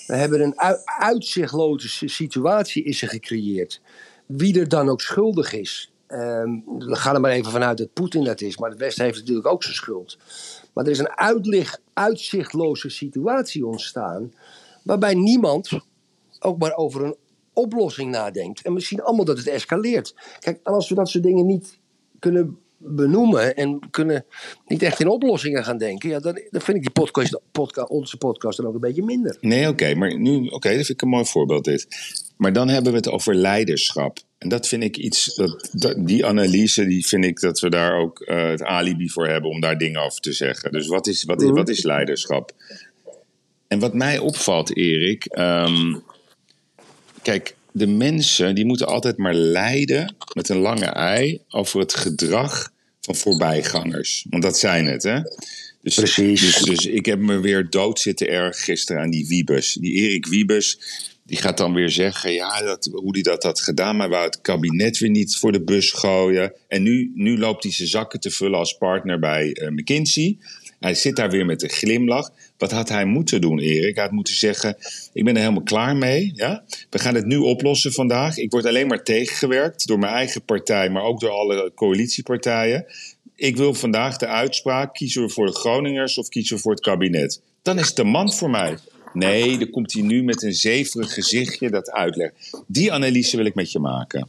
we 0.07 0.15
hebben 0.15 0.41
een 0.41 0.59
ui- 0.61 0.83
uitzichtloze 0.85 2.09
situatie 2.09 2.85
is 2.85 3.03
er 3.03 3.09
gecreëerd. 3.09 3.81
Wie 4.27 4.61
er 4.61 4.69
dan 4.69 4.89
ook 4.89 5.01
schuldig 5.01 5.53
is. 5.53 5.91
ehm, 6.07 6.51
we 6.79 6.97
gaan 6.97 7.15
er 7.15 7.21
maar 7.21 7.31
even 7.31 7.51
vanuit 7.53 7.79
dat 7.79 7.93
Poetin 7.93 8.25
dat 8.25 8.41
is, 8.41 8.57
maar 8.59 8.71
het 8.71 8.79
Westen 8.79 9.05
heeft 9.05 9.19
natuurlijk 9.19 9.47
ook 9.47 9.63
zijn 9.63 9.75
schuld. 9.75 10.19
Maar 10.75 10.85
er 10.85 10.91
is 10.91 10.99
een 10.99 11.19
uitlicht, 11.19 11.81
uitzichtloze 11.93 12.89
situatie 12.89 13.67
ontstaan. 13.67 14.33
waarbij 14.83 15.15
niemand 15.15 15.71
ook 16.39 16.59
maar 16.59 16.75
over 16.75 17.05
een 17.05 17.17
oplossing 17.53 18.11
nadenkt. 18.11 18.63
En 18.63 18.73
misschien 18.73 19.03
allemaal 19.03 19.25
dat 19.25 19.39
het 19.39 19.47
escaleert. 19.47 20.15
Kijk, 20.39 20.61
als 20.63 20.89
we 20.89 20.95
dat 20.95 21.09
soort 21.09 21.25
dingen 21.25 21.47
niet 21.47 21.79
kunnen 22.19 22.59
benoemen 22.87 23.57
en 23.57 23.79
kunnen 23.91 24.25
niet 24.67 24.83
echt 24.83 25.01
in 25.01 25.09
oplossingen 25.09 25.65
gaan 25.65 25.79
denken, 25.79 26.09
ja, 26.09 26.19
dan, 26.19 26.41
dan 26.51 26.61
vind 26.61 26.77
ik 26.77 26.83
die 26.83 26.93
podcast, 26.93 27.41
podcast, 27.53 27.89
onze 27.89 28.17
podcast 28.17 28.57
dan 28.57 28.67
ook 28.67 28.75
een 28.75 28.81
beetje 28.81 29.03
minder. 29.03 29.37
Nee, 29.41 29.69
oké, 29.69 29.95
maar 29.95 30.19
nu, 30.19 30.47
oké, 30.47 30.69
dat 30.69 30.77
vind 30.77 30.89
ik 30.89 31.03
een 31.03 31.09
mooi 31.09 31.25
voorbeeld 31.25 31.65
dit. 31.65 31.87
Maar 32.37 32.53
dan 32.53 32.69
hebben 32.69 32.93
we 32.93 32.99
het 32.99 33.11
over 33.11 33.35
leiderschap. 33.35 34.19
En 34.39 34.49
dat 34.49 34.69
vind 34.69 34.83
ik 34.83 34.97
iets, 34.97 35.41
die 35.99 36.27
analyse, 36.27 36.87
die 36.87 37.07
vind 37.07 37.25
ik 37.25 37.41
dat 37.41 37.61
we 37.61 37.71
daar 37.71 37.99
ook 37.99 38.21
eh, 38.21 38.49
het 38.49 38.63
alibi 38.63 39.09
voor 39.09 39.29
hebben 39.29 39.51
om 39.51 39.61
daar 39.61 39.79
dingen 39.79 40.01
over 40.01 40.21
te 40.21 40.33
zeggen. 40.33 40.73
Dus 40.73 40.87
wat 40.87 41.07
is, 41.07 41.25
wat 41.25 41.43
is, 41.43 41.51
wat 41.51 41.69
is 41.69 41.83
leiderschap? 41.83 42.53
En 43.69 43.79
wat 43.79 43.95
mij 43.95 44.19
opvalt, 44.19 44.77
Erik, 44.77 45.25
ehm, 45.25 45.97
kijk, 47.23 47.55
de 47.73 47.87
mensen 47.87 48.55
die 48.55 48.65
moeten 48.65 48.87
altijd 48.87 49.17
maar 49.17 49.35
leiden 49.35 50.15
met 50.33 50.49
een 50.49 50.59
lange 50.59 50.85
ei 50.85 51.43
over 51.49 51.81
het 51.81 51.95
gedrag 51.95 52.73
van 53.05 53.15
voorbijgangers. 53.15 54.27
Want 54.31 54.43
dat 54.43 54.59
zijn 54.59 54.87
het, 54.87 55.03
hè? 55.03 55.21
Dus, 55.83 55.95
Precies. 55.95 56.41
Dus, 56.41 56.57
dus 56.57 56.87
ik 56.87 57.07
heb 57.07 57.19
me 57.19 57.41
weer 57.41 57.71
dood 57.71 58.01
zitten 58.01 58.29
erg 58.29 58.65
gisteren 58.65 59.03
aan 59.03 59.11
die 59.11 59.27
Wiebes. 59.29 59.73
Die 59.73 59.93
Erik 59.93 60.27
Wiebes, 60.27 60.79
die 61.23 61.37
gaat 61.37 61.57
dan 61.59 61.75
weer 61.75 61.91
zeggen 61.91 62.33
ja, 62.33 62.63
dat, 62.63 62.89
hoe 62.93 63.13
hij 63.13 63.23
dat 63.23 63.43
had 63.43 63.61
gedaan, 63.61 63.97
maar 63.97 64.09
wou 64.09 64.25
het 64.25 64.41
kabinet 64.41 64.99
weer 64.99 65.11
niet 65.11 65.37
voor 65.37 65.53
de 65.53 65.63
bus 65.63 65.91
gooien. 65.93 66.53
En 66.69 66.83
nu, 66.83 67.13
nu 67.15 67.39
loopt 67.39 67.63
hij 67.63 67.73
zijn 67.73 67.89
zakken 67.89 68.21
te 68.21 68.31
vullen 68.31 68.59
als 68.59 68.77
partner 68.77 69.19
bij 69.19 69.53
eh, 69.53 69.69
McKinsey. 69.69 70.39
Hij 70.81 70.95
zit 70.95 71.17
daar 71.17 71.31
weer 71.31 71.47
met 71.47 71.63
een 71.63 71.71
glimlach. 71.71 72.33
Wat 72.65 72.73
had 72.73 72.89
hij 72.89 73.05
moeten 73.05 73.41
doen, 73.41 73.59
Erik? 73.59 73.95
Hij 73.95 74.05
had 74.05 74.13
moeten 74.13 74.35
zeggen: 74.35 74.77
Ik 75.13 75.25
ben 75.25 75.35
er 75.35 75.41
helemaal 75.41 75.63
klaar 75.63 75.97
mee. 75.97 76.33
Ja? 76.35 76.65
We 76.91 76.99
gaan 76.99 77.15
het 77.15 77.27
nu 77.27 77.37
oplossen 77.37 77.93
vandaag. 77.93 78.37
Ik 78.37 78.51
word 78.51 78.67
alleen 78.67 78.87
maar 78.87 79.03
tegengewerkt 79.03 79.87
door 79.87 79.99
mijn 79.99 80.13
eigen 80.13 80.45
partij, 80.45 80.91
maar 80.91 81.03
ook 81.03 81.21
door 81.21 81.31
alle 81.31 81.73
coalitiepartijen. 81.75 82.87
Ik 83.37 83.57
wil 83.57 83.75
vandaag 83.75 84.17
de 84.17 84.27
uitspraak: 84.27 84.95
kiezen 84.95 85.23
we 85.23 85.29
voor 85.29 85.47
de 85.47 85.53
Groningers 85.53 86.19
of 86.19 86.29
kiezen 86.29 86.57
we 86.57 86.63
voor 86.63 86.73
het 86.73 86.81
kabinet? 86.81 87.41
Dan 87.63 87.79
is 87.79 87.87
het 87.87 87.97
de 87.97 88.05
man 88.05 88.33
voor 88.33 88.51
mij. 88.51 88.77
Nee, 89.13 89.59
dan 89.59 89.71
komt 89.71 89.93
hij 89.93 90.03
nu 90.03 90.23
met 90.23 90.43
een 90.43 90.55
zeverig 90.55 91.15
gezichtje 91.15 91.71
dat 91.71 91.91
uitlegt. 91.91 92.63
Die 92.67 92.93
analyse 92.93 93.37
wil 93.37 93.47
ik 93.47 93.55
met 93.55 93.73
je 93.73 93.79
maken. 93.79 94.29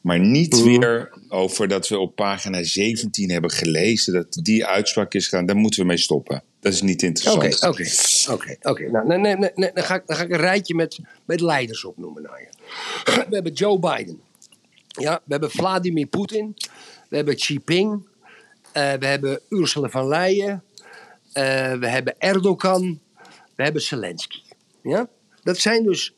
Maar 0.00 0.20
niet 0.20 0.62
weer 0.62 1.12
over 1.28 1.68
dat 1.68 1.88
we 1.88 1.98
op 1.98 2.14
pagina 2.14 2.62
17 2.62 3.30
hebben 3.30 3.50
gelezen 3.50 4.12
dat 4.12 4.38
die 4.42 4.66
uitspraak 4.66 5.14
is 5.14 5.28
gaan. 5.28 5.46
Daar 5.46 5.56
moeten 5.56 5.80
we 5.80 5.86
mee 5.86 5.96
stoppen. 5.96 6.42
Dat 6.60 6.72
is 6.72 6.82
niet 6.82 6.96
Oké, 6.96 7.06
interessant. 7.06 7.62
oké, 7.74 7.90
oké, 8.32 8.56
oké. 8.70 8.90
Nou, 8.90 9.06
nee, 9.06 9.36
nee, 9.36 9.50
nee, 9.54 9.70
dan, 9.74 9.84
ga 9.84 9.94
ik, 9.94 10.02
dan 10.06 10.16
ga 10.16 10.22
ik 10.22 10.30
een 10.30 10.36
rijtje 10.40 10.74
met, 10.74 10.98
met 11.24 11.40
leiders 11.40 11.84
opnoemen 11.84 12.22
naar 12.22 12.40
je. 12.40 12.48
We 13.28 13.34
hebben 13.34 13.52
Joe 13.52 13.78
Biden. 13.78 14.20
Ja, 14.86 15.14
we 15.24 15.30
hebben 15.32 15.50
Vladimir 15.50 16.06
Poetin. 16.06 16.56
We 17.08 17.16
hebben 17.16 17.36
Xi 17.36 17.52
Jinping. 17.52 18.06
eh, 18.72 18.92
we 18.92 19.06
hebben 19.06 19.40
Ursula 19.48 19.88
von 19.88 20.08
Leyen. 20.08 20.62
eh, 21.32 21.72
we 21.72 21.88
hebben 21.88 22.14
Erdogan. 22.18 23.00
We 23.56 23.62
hebben 23.62 23.82
Zelensky. 23.82 24.42
Ja? 24.82 25.08
Dat 25.42 25.58
zijn 25.58 25.84
dus, 25.84 26.14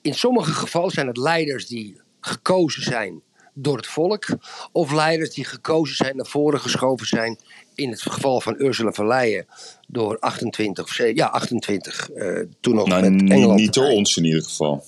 in 0.00 0.14
sommige 0.14 0.52
gevallen 0.52 0.90
zijn 0.90 1.06
het 1.06 1.16
leiders 1.16 1.66
die 1.66 2.00
gekozen 2.20 2.82
zijn 2.82 3.22
door 3.52 3.76
het 3.76 3.86
volk. 3.86 4.24
Of 4.72 4.92
leiders 4.92 5.34
die 5.34 5.44
gekozen 5.44 5.96
zijn, 5.96 6.16
naar 6.16 6.26
voren 6.26 6.60
geschoven 6.60 7.06
zijn. 7.06 7.38
In 7.74 7.90
het 7.90 8.02
geval 8.02 8.40
van 8.40 8.54
Ursula 8.58 8.92
von 8.92 9.06
Leyen 9.06 9.46
door 9.88 10.18
28, 10.18 10.84
of 10.84 10.90
ze- 10.90 11.14
ja, 11.14 11.26
28, 11.26 12.10
eh, 12.10 12.40
toen 12.60 12.74
nog 12.74 12.86
Nou, 12.88 13.10
met 13.10 13.30
Engeland. 13.30 13.60
niet 13.60 13.74
door 13.74 13.88
ons 13.88 14.16
in 14.16 14.24
ieder 14.24 14.42
geval. 14.42 14.84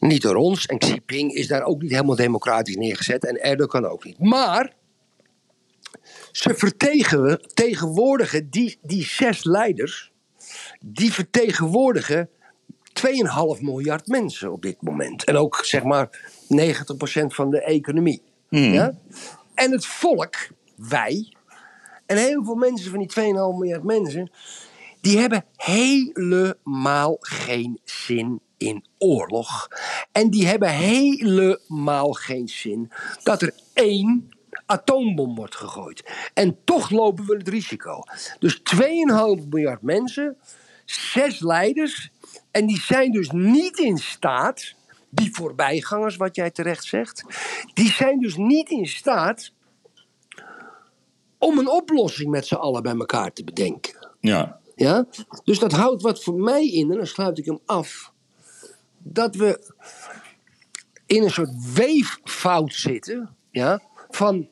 Niet 0.00 0.22
door 0.22 0.34
ons. 0.34 0.66
En 0.66 0.78
Xi 0.78 0.88
Jinping 0.88 1.32
is 1.32 1.46
daar 1.46 1.62
ook 1.62 1.82
niet 1.82 1.90
helemaal 1.90 2.16
democratisch 2.16 2.76
neergezet. 2.76 3.24
En 3.26 3.40
Erdogan 3.42 3.86
ook 3.86 4.04
niet. 4.04 4.18
Maar 4.18 4.72
Ze 6.32 6.54
vertegenwoordigen, 6.54 8.50
die, 8.50 8.78
die 8.82 9.04
zes 9.04 9.44
leiders, 9.44 10.12
die 10.80 11.12
vertegenwoordigen 11.12 12.28
2,5 12.92 13.60
miljard 13.60 14.06
mensen 14.06 14.52
op 14.52 14.62
dit 14.62 14.82
moment. 14.82 15.24
En 15.24 15.36
ook 15.36 15.60
zeg 15.64 15.82
maar 15.82 16.30
90% 16.48 17.34
van 17.34 17.50
de 17.50 17.62
economie. 17.62 18.22
Ja? 18.48 18.98
En 19.54 19.70
het 19.72 19.86
volk, 19.86 20.34
wij, 20.76 21.32
en 22.06 22.16
heel 22.16 22.44
veel 22.44 22.54
mensen 22.54 22.90
van 22.90 22.98
die 22.98 23.10
2,5 23.10 23.24
miljard 23.58 23.82
mensen, 23.82 24.30
die 25.00 25.18
hebben 25.18 25.44
helemaal 25.56 27.16
geen 27.20 27.80
zin 27.84 28.40
in 28.56 28.84
oorlog. 28.98 29.68
En 30.12 30.30
die 30.30 30.46
hebben 30.46 30.68
helemaal 30.68 32.12
geen 32.12 32.48
zin 32.48 32.92
dat 33.22 33.42
er 33.42 33.54
één 33.72 34.28
atoombom 34.66 35.34
wordt 35.34 35.56
gegooid. 35.56 36.10
En 36.34 36.58
toch 36.64 36.90
lopen 36.90 37.26
we 37.26 37.36
het 37.36 37.48
risico. 37.48 38.02
Dus 38.38 38.60
2,5 38.74 39.48
miljard 39.50 39.82
mensen, 39.82 40.36
zes 40.84 41.40
leiders, 41.40 42.10
en 42.50 42.66
die 42.66 42.80
zijn 42.80 43.12
dus 43.12 43.30
niet 43.30 43.78
in 43.78 43.98
staat, 43.98 44.74
die 45.10 45.34
voorbijgangers, 45.34 46.16
wat 46.16 46.36
jij 46.36 46.50
terecht 46.50 46.84
zegt, 46.84 47.24
die 47.74 47.92
zijn 47.92 48.20
dus 48.20 48.36
niet 48.36 48.70
in 48.70 48.86
staat 48.86 49.52
om 51.38 51.58
een 51.58 51.68
oplossing 51.68 52.30
met 52.30 52.46
z'n 52.46 52.54
allen 52.54 52.82
bij 52.82 52.96
elkaar 52.96 53.32
te 53.32 53.44
bedenken. 53.44 54.08
Ja. 54.20 54.60
Ja? 54.74 55.06
Dus 55.44 55.58
dat 55.58 55.72
houdt 55.72 56.02
wat 56.02 56.22
voor 56.22 56.40
mij 56.40 56.68
in, 56.68 56.90
en 56.90 56.96
dan 56.96 57.06
sluit 57.06 57.38
ik 57.38 57.44
hem 57.44 57.60
af, 57.64 58.12
dat 58.98 59.34
we 59.34 59.72
in 61.06 61.22
een 61.22 61.30
soort 61.30 61.72
weeffout 61.74 62.74
zitten 62.74 63.36
ja, 63.50 63.82
van 64.10 64.48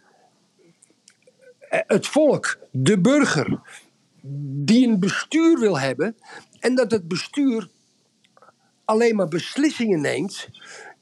eh, 1.58 1.80
het 1.86 2.06
volk, 2.06 2.58
de 2.70 3.00
burger, 3.00 3.60
die 4.64 4.88
een 4.88 5.00
bestuur 5.00 5.58
wil 5.58 5.78
hebben, 5.78 6.16
en 6.58 6.74
dat 6.74 6.90
het 6.90 7.08
bestuur 7.08 7.68
alleen 8.84 9.16
maar 9.16 9.28
beslissingen 9.28 10.00
neemt 10.00 10.48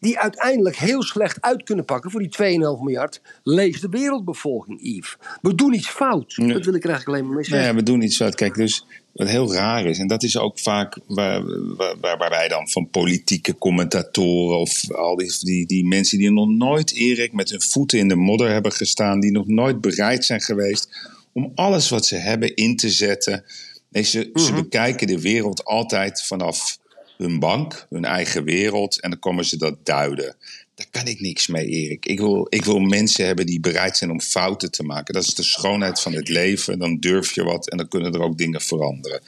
die 0.02 0.18
uiteindelijk 0.18 0.76
heel 0.76 1.02
slecht 1.02 1.40
uit 1.40 1.62
kunnen 1.62 1.85
pakken 1.85 2.11
voor 2.11 2.21
die 2.21 2.30
2,5 2.30 2.38
miljard. 2.82 3.21
Lees 3.42 3.80
de 3.80 3.88
wereldbevolking, 3.88 4.78
Yves. 4.82 5.16
We 5.42 5.54
doen 5.54 5.75
iets 5.75 5.88
fout. 5.88 6.37
Nee. 6.37 6.52
Dat 6.52 6.64
wil 6.64 6.75
ik 6.75 6.82
er 6.85 6.88
eigenlijk 6.90 7.06
alleen 7.09 7.28
maar 7.28 7.37
mee 7.37 7.49
Nou 7.49 7.61
zeggen. 7.61 7.68
ja, 7.68 7.75
we 7.75 7.82
doen 7.82 8.02
iets 8.02 8.16
fout. 8.16 8.35
Kijk, 8.35 8.54
dus 8.54 8.87
wat 9.12 9.28
heel 9.28 9.54
raar 9.54 9.87
is, 9.87 9.99
en 9.99 10.06
dat 10.06 10.23
is 10.23 10.38
ook 10.38 10.59
vaak 10.59 10.99
waar, 11.06 11.42
waar, 11.76 11.97
waar- 12.00 12.30
wij 12.30 12.49
dan 12.49 12.68
van 12.68 12.88
politieke 12.90 13.59
commentatoren 13.59 14.59
of 14.59 14.90
al 14.94 15.16
die, 15.16 15.32
die, 15.40 15.66
die 15.66 15.87
mensen 15.87 16.18
die 16.18 16.30
nog 16.32 16.49
nooit, 16.49 16.92
Erik, 16.94 17.32
met 17.32 17.50
hun 17.50 17.62
voeten 17.62 17.99
in 17.99 18.09
de 18.09 18.16
modder 18.16 18.50
hebben 18.50 18.73
gestaan, 18.73 19.21
die 19.21 19.30
nog 19.32 19.47
nooit 19.47 19.80
bereid 19.80 20.25
zijn 20.25 20.40
geweest 20.40 20.88
om 21.32 21.52
alles 21.54 21.88
wat 21.88 22.06
ze 22.06 22.16
hebben 22.16 22.54
in 22.54 22.76
te 22.76 22.90
zetten. 22.90 23.44
Nee, 23.90 24.02
ze, 24.02 24.30
ze 24.35 24.52
bekijken 24.52 25.06
de 25.06 25.21
wereld 25.21 25.64
altijd 25.64 26.23
vanaf 26.23 26.78
hun 27.23 27.38
bank, 27.38 27.87
hun 27.91 28.05
eigen 28.05 28.45
wereld, 28.45 29.00
en 29.00 29.11
dan 29.11 29.19
komen 29.19 29.45
ze 29.45 29.57
dat 29.57 29.87
duiden. 29.87 30.37
Daar 30.75 30.87
kan 30.91 31.07
ik 31.07 31.21
niks 31.21 31.47
mee, 31.47 31.67
Erik. 31.67 32.07
Ik 32.07 32.19
wil, 32.19 32.47
ik 32.49 32.64
wil 32.64 32.79
mensen 32.79 33.26
hebben 33.26 33.47
die 33.47 33.61
bereid 33.61 33.97
zijn 33.97 34.11
om 34.11 34.21
fouten 34.21 34.71
te 34.71 34.83
maken. 34.83 35.14
Dat 35.14 35.23
is 35.23 35.35
de 35.35 35.43
schoonheid 35.43 36.00
van 36.00 36.12
het 36.12 36.29
leven. 36.29 36.79
Dan 36.79 36.97
durf 36.99 37.35
je 37.35 37.45
wat 37.45 37.71
en 37.71 37.76
dan 37.76 37.88
kunnen 37.88 38.12
er 38.12 38.23
ook 38.23 38.38
dingen 38.38 38.61
veranderen. 38.61 39.21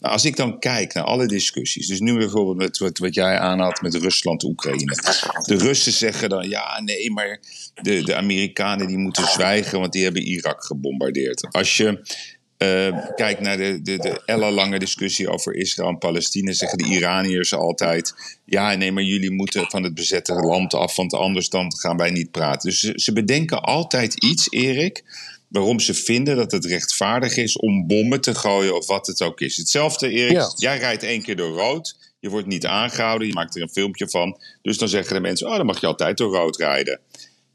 Nou, 0.00 0.12
als 0.12 0.24
ik 0.24 0.36
dan 0.36 0.58
kijk 0.58 0.94
naar 0.94 1.04
alle 1.04 1.26
discussies, 1.26 1.86
dus 1.86 2.00
nu 2.00 2.16
bijvoorbeeld 2.16 2.56
met 2.56 2.78
wat, 2.78 2.98
wat 2.98 3.14
jij 3.14 3.38
aanhaalt 3.38 3.82
met 3.82 3.94
Rusland-Oekraïne. 3.94 4.96
De 5.42 5.56
Russen 5.56 5.92
zeggen 5.92 6.28
dan, 6.28 6.48
ja, 6.48 6.80
nee, 6.80 7.10
maar 7.10 7.40
de, 7.82 8.02
de 8.02 8.14
Amerikanen 8.14 8.86
die 8.86 8.96
moeten 8.96 9.28
zwijgen, 9.28 9.80
want 9.80 9.92
die 9.92 10.04
hebben 10.04 10.22
Irak 10.22 10.64
gebombardeerd. 10.64 11.46
Als 11.50 11.76
je 11.76 12.00
eh, 12.58 12.98
kijkt 13.14 13.40
naar 13.40 13.56
de, 13.56 13.82
de, 13.82 13.96
de 13.98 14.22
ellenlange 14.24 14.78
discussie 14.78 15.28
over 15.28 15.54
Israël 15.54 15.88
en 15.88 15.98
Palestina, 15.98 16.52
zeggen 16.52 16.78
de 16.78 16.84
Iraniërs 16.84 17.54
altijd: 17.54 18.14
ja, 18.44 18.74
nee, 18.74 18.92
maar 18.92 19.02
jullie 19.02 19.30
moeten 19.30 19.70
van 19.70 19.82
het 19.82 19.94
bezette 19.94 20.32
land 20.34 20.74
af, 20.74 20.96
want 20.96 21.14
anders 21.14 21.48
dan 21.48 21.76
gaan 21.76 21.96
wij 21.96 22.10
niet 22.10 22.30
praten. 22.30 22.70
Dus 22.70 22.80
ze, 22.80 22.92
ze 22.94 23.12
bedenken 23.12 23.62
altijd 23.62 24.24
iets, 24.24 24.46
Erik, 24.50 25.04
waarom 25.48 25.80
ze 25.80 25.94
vinden 25.94 26.36
dat 26.36 26.52
het 26.52 26.64
rechtvaardig 26.64 27.36
is 27.36 27.56
om 27.56 27.86
bommen 27.86 28.20
te 28.20 28.34
gooien 28.34 28.76
of 28.76 28.86
wat 28.86 29.06
het 29.06 29.22
ook 29.22 29.40
is. 29.40 29.56
Hetzelfde, 29.56 30.10
Erik, 30.10 30.32
Ja. 30.32 30.52
jij 30.56 30.78
rijdt 30.78 31.02
één 31.02 31.22
keer 31.22 31.36
door 31.36 31.56
rood, 31.56 31.96
je 32.20 32.28
wordt 32.30 32.46
niet 32.46 32.66
aangehouden, 32.66 33.28
je 33.28 33.34
maakt 33.34 33.56
er 33.56 33.62
een 33.62 33.68
filmpje 33.68 34.08
van. 34.08 34.38
Dus 34.62 34.78
dan 34.78 34.88
zeggen 34.88 35.14
de 35.14 35.20
mensen: 35.20 35.48
oh, 35.48 35.56
dan 35.56 35.66
mag 35.66 35.80
je 35.80 35.86
altijd 35.86 36.16
door 36.16 36.34
rood 36.34 36.56
rijden. 36.56 37.00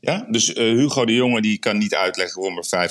Ja, 0.02 0.28
dus 0.30 0.54
eh, 0.54 0.64
Hugo 0.64 1.06
de 1.06 1.14
Jonge 1.14 1.42
die 1.42 1.58
kan 1.58 1.78
niet 1.78 1.96
uitleggen 1.96 2.42
waarom 2.42 2.58
er 2.58 2.90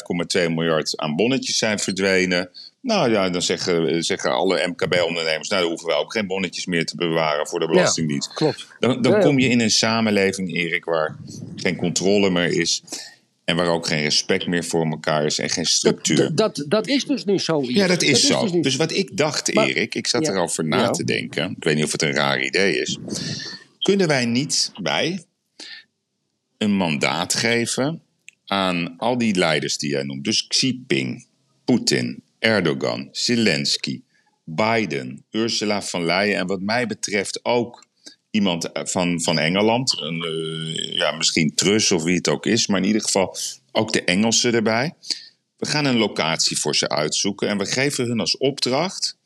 5,2 0.48 0.50
miljard 0.54 0.96
aan 0.96 1.16
bonnetjes 1.16 1.58
zijn 1.58 1.78
verdwenen. 1.78 2.50
Nou 2.82 3.10
ja, 3.10 3.30
dan 3.30 3.42
zeggen, 3.42 4.04
zeggen 4.04 4.30
alle 4.32 4.66
MKB-ondernemers, 4.68 5.48
nou 5.48 5.60
dan 5.62 5.70
hoeven 5.70 5.88
we 5.88 5.94
ook 5.94 6.12
geen 6.12 6.26
bonnetjes 6.26 6.66
meer 6.66 6.86
te 6.86 6.96
bewaren 6.96 7.46
voor 7.46 7.60
de 7.60 7.66
Belastingdienst. 7.66 8.32
klopt. 8.34 8.66
Dan, 8.78 9.02
dan 9.02 9.12
Ja, 9.12 9.18
ja. 9.18 9.24
kom 9.24 9.38
je 9.38 9.48
in 9.48 9.60
een 9.60 9.70
samenleving, 9.70 10.54
Erik, 10.54 10.84
waar 10.84 11.16
geen 11.56 11.76
controle 11.76 12.30
meer 12.30 12.52
is. 12.60 12.82
En 13.44 13.56
waar 13.56 13.68
ook 13.68 13.86
geen 13.86 14.02
respect 14.02 14.46
meer 14.46 14.64
voor 14.64 14.86
elkaar 14.86 15.24
is 15.24 15.38
en 15.38 15.50
geen 15.50 15.66
structuur. 15.66 16.16
Dat, 16.16 16.36
dat, 16.36 16.64
dat 16.68 16.86
is 16.88 17.04
dus 17.04 17.24
nu 17.24 17.38
zo. 17.38 17.62
Ja, 17.66 17.86
dat 17.86 18.02
is 18.02 18.26
zo. 18.26 18.42
dus 18.42 18.52
Dus 18.62 18.76
wat 18.76 18.92
ik 18.92 19.16
dacht, 19.16 19.54
Maar- 19.54 19.66
Erik, 19.68 19.94
ik 19.94 20.06
zat 20.06 20.26
Ja. 20.26 20.32
erover 20.32 20.64
na 20.64 20.78
Ja. 20.78 20.90
te 20.90 21.04
denken. 21.04 21.50
Ik 21.58 21.64
weet 21.64 21.74
niet 21.74 21.84
of 21.84 21.92
het 21.92 22.02
een 22.02 22.12
raar 22.12 22.42
idee 22.42 22.80
is. 22.80 22.98
Kunnen 23.80 24.06
wij 24.08 24.24
niet 24.26 24.72
bij 24.82 25.24
een 26.60 26.76
mandaat 26.76 27.34
geven 27.34 28.02
aan 28.46 28.94
al 28.96 29.18
die 29.18 29.34
leiders 29.34 29.78
die 29.78 29.90
jij 29.90 30.02
noemt? 30.02 30.24
Dus 30.24 30.46
Xi 30.46 30.66
Jinping, 30.66 31.26
Poetin, 31.64 32.22
Erdogan, 32.38 33.08
Zelensky, 33.12 34.02
Biden, 34.44 35.24
Ursula 35.30 35.82
von 35.82 36.04
Leyen 36.04 36.38
en 36.38 36.46
wat 36.46 36.60
mij 36.60 36.86
betreft 36.86 37.44
ook 37.44 37.86
iemand 38.30 38.70
van, 38.72 39.20
van 39.22 39.38
Engeland. 39.38 40.00
Een, 40.00 40.22
eh, 40.22 40.96
ja, 40.96 41.12
misschien 41.12 41.54
Truss 41.54 41.90
of 41.90 42.02
wie 42.02 42.16
het 42.16 42.28
ook 42.28 42.46
is, 42.46 42.66
maar 42.66 42.80
in 42.80 42.86
ieder 42.86 43.02
geval 43.02 43.36
ook 43.72 43.92
de 43.92 44.04
Engelsen 44.04 44.54
erbij. 44.54 44.94
We 45.56 45.66
gaan 45.66 45.84
een 45.84 45.98
locatie 45.98 46.58
voor 46.58 46.76
ze 46.76 46.88
uitzoeken 46.88 47.48
en 47.48 47.58
we 47.58 47.66
geven 47.66 48.06
hun 48.06 48.20
als 48.20 48.36
opdracht. 48.36 49.16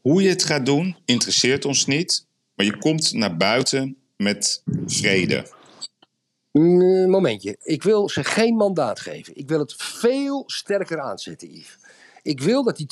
Hoe 0.00 0.22
je 0.22 0.28
het 0.28 0.44
gaat 0.44 0.66
doen, 0.66 0.96
interesseert 1.04 1.64
ons 1.64 1.86
niet. 1.86 2.26
Maar 2.54 2.66
je 2.66 2.78
komt 2.78 3.12
naar 3.12 3.36
buiten 3.36 3.96
met 4.16 4.62
vrede. 4.86 5.54
Mm, 6.58 7.10
momentje. 7.10 7.56
Ik 7.62 7.82
wil 7.82 8.08
ze 8.08 8.24
geen 8.24 8.54
mandaat 8.54 9.00
geven. 9.00 9.36
Ik 9.36 9.48
wil 9.48 9.58
het 9.58 9.74
veel 9.76 10.42
sterker 10.46 11.00
aanzetten, 11.00 11.48
Yves. 11.48 11.78
Ik 12.22 12.40
wil 12.40 12.62
dat 12.64 12.76
die 12.76 12.86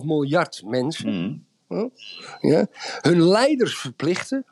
2,5 0.00 0.04
miljard 0.04 0.62
mensen 0.64 1.46
huh, 1.68 1.84
ja, 2.40 2.66
hun 3.00 3.22
leiders 3.22 3.78
verplichten 3.78 4.46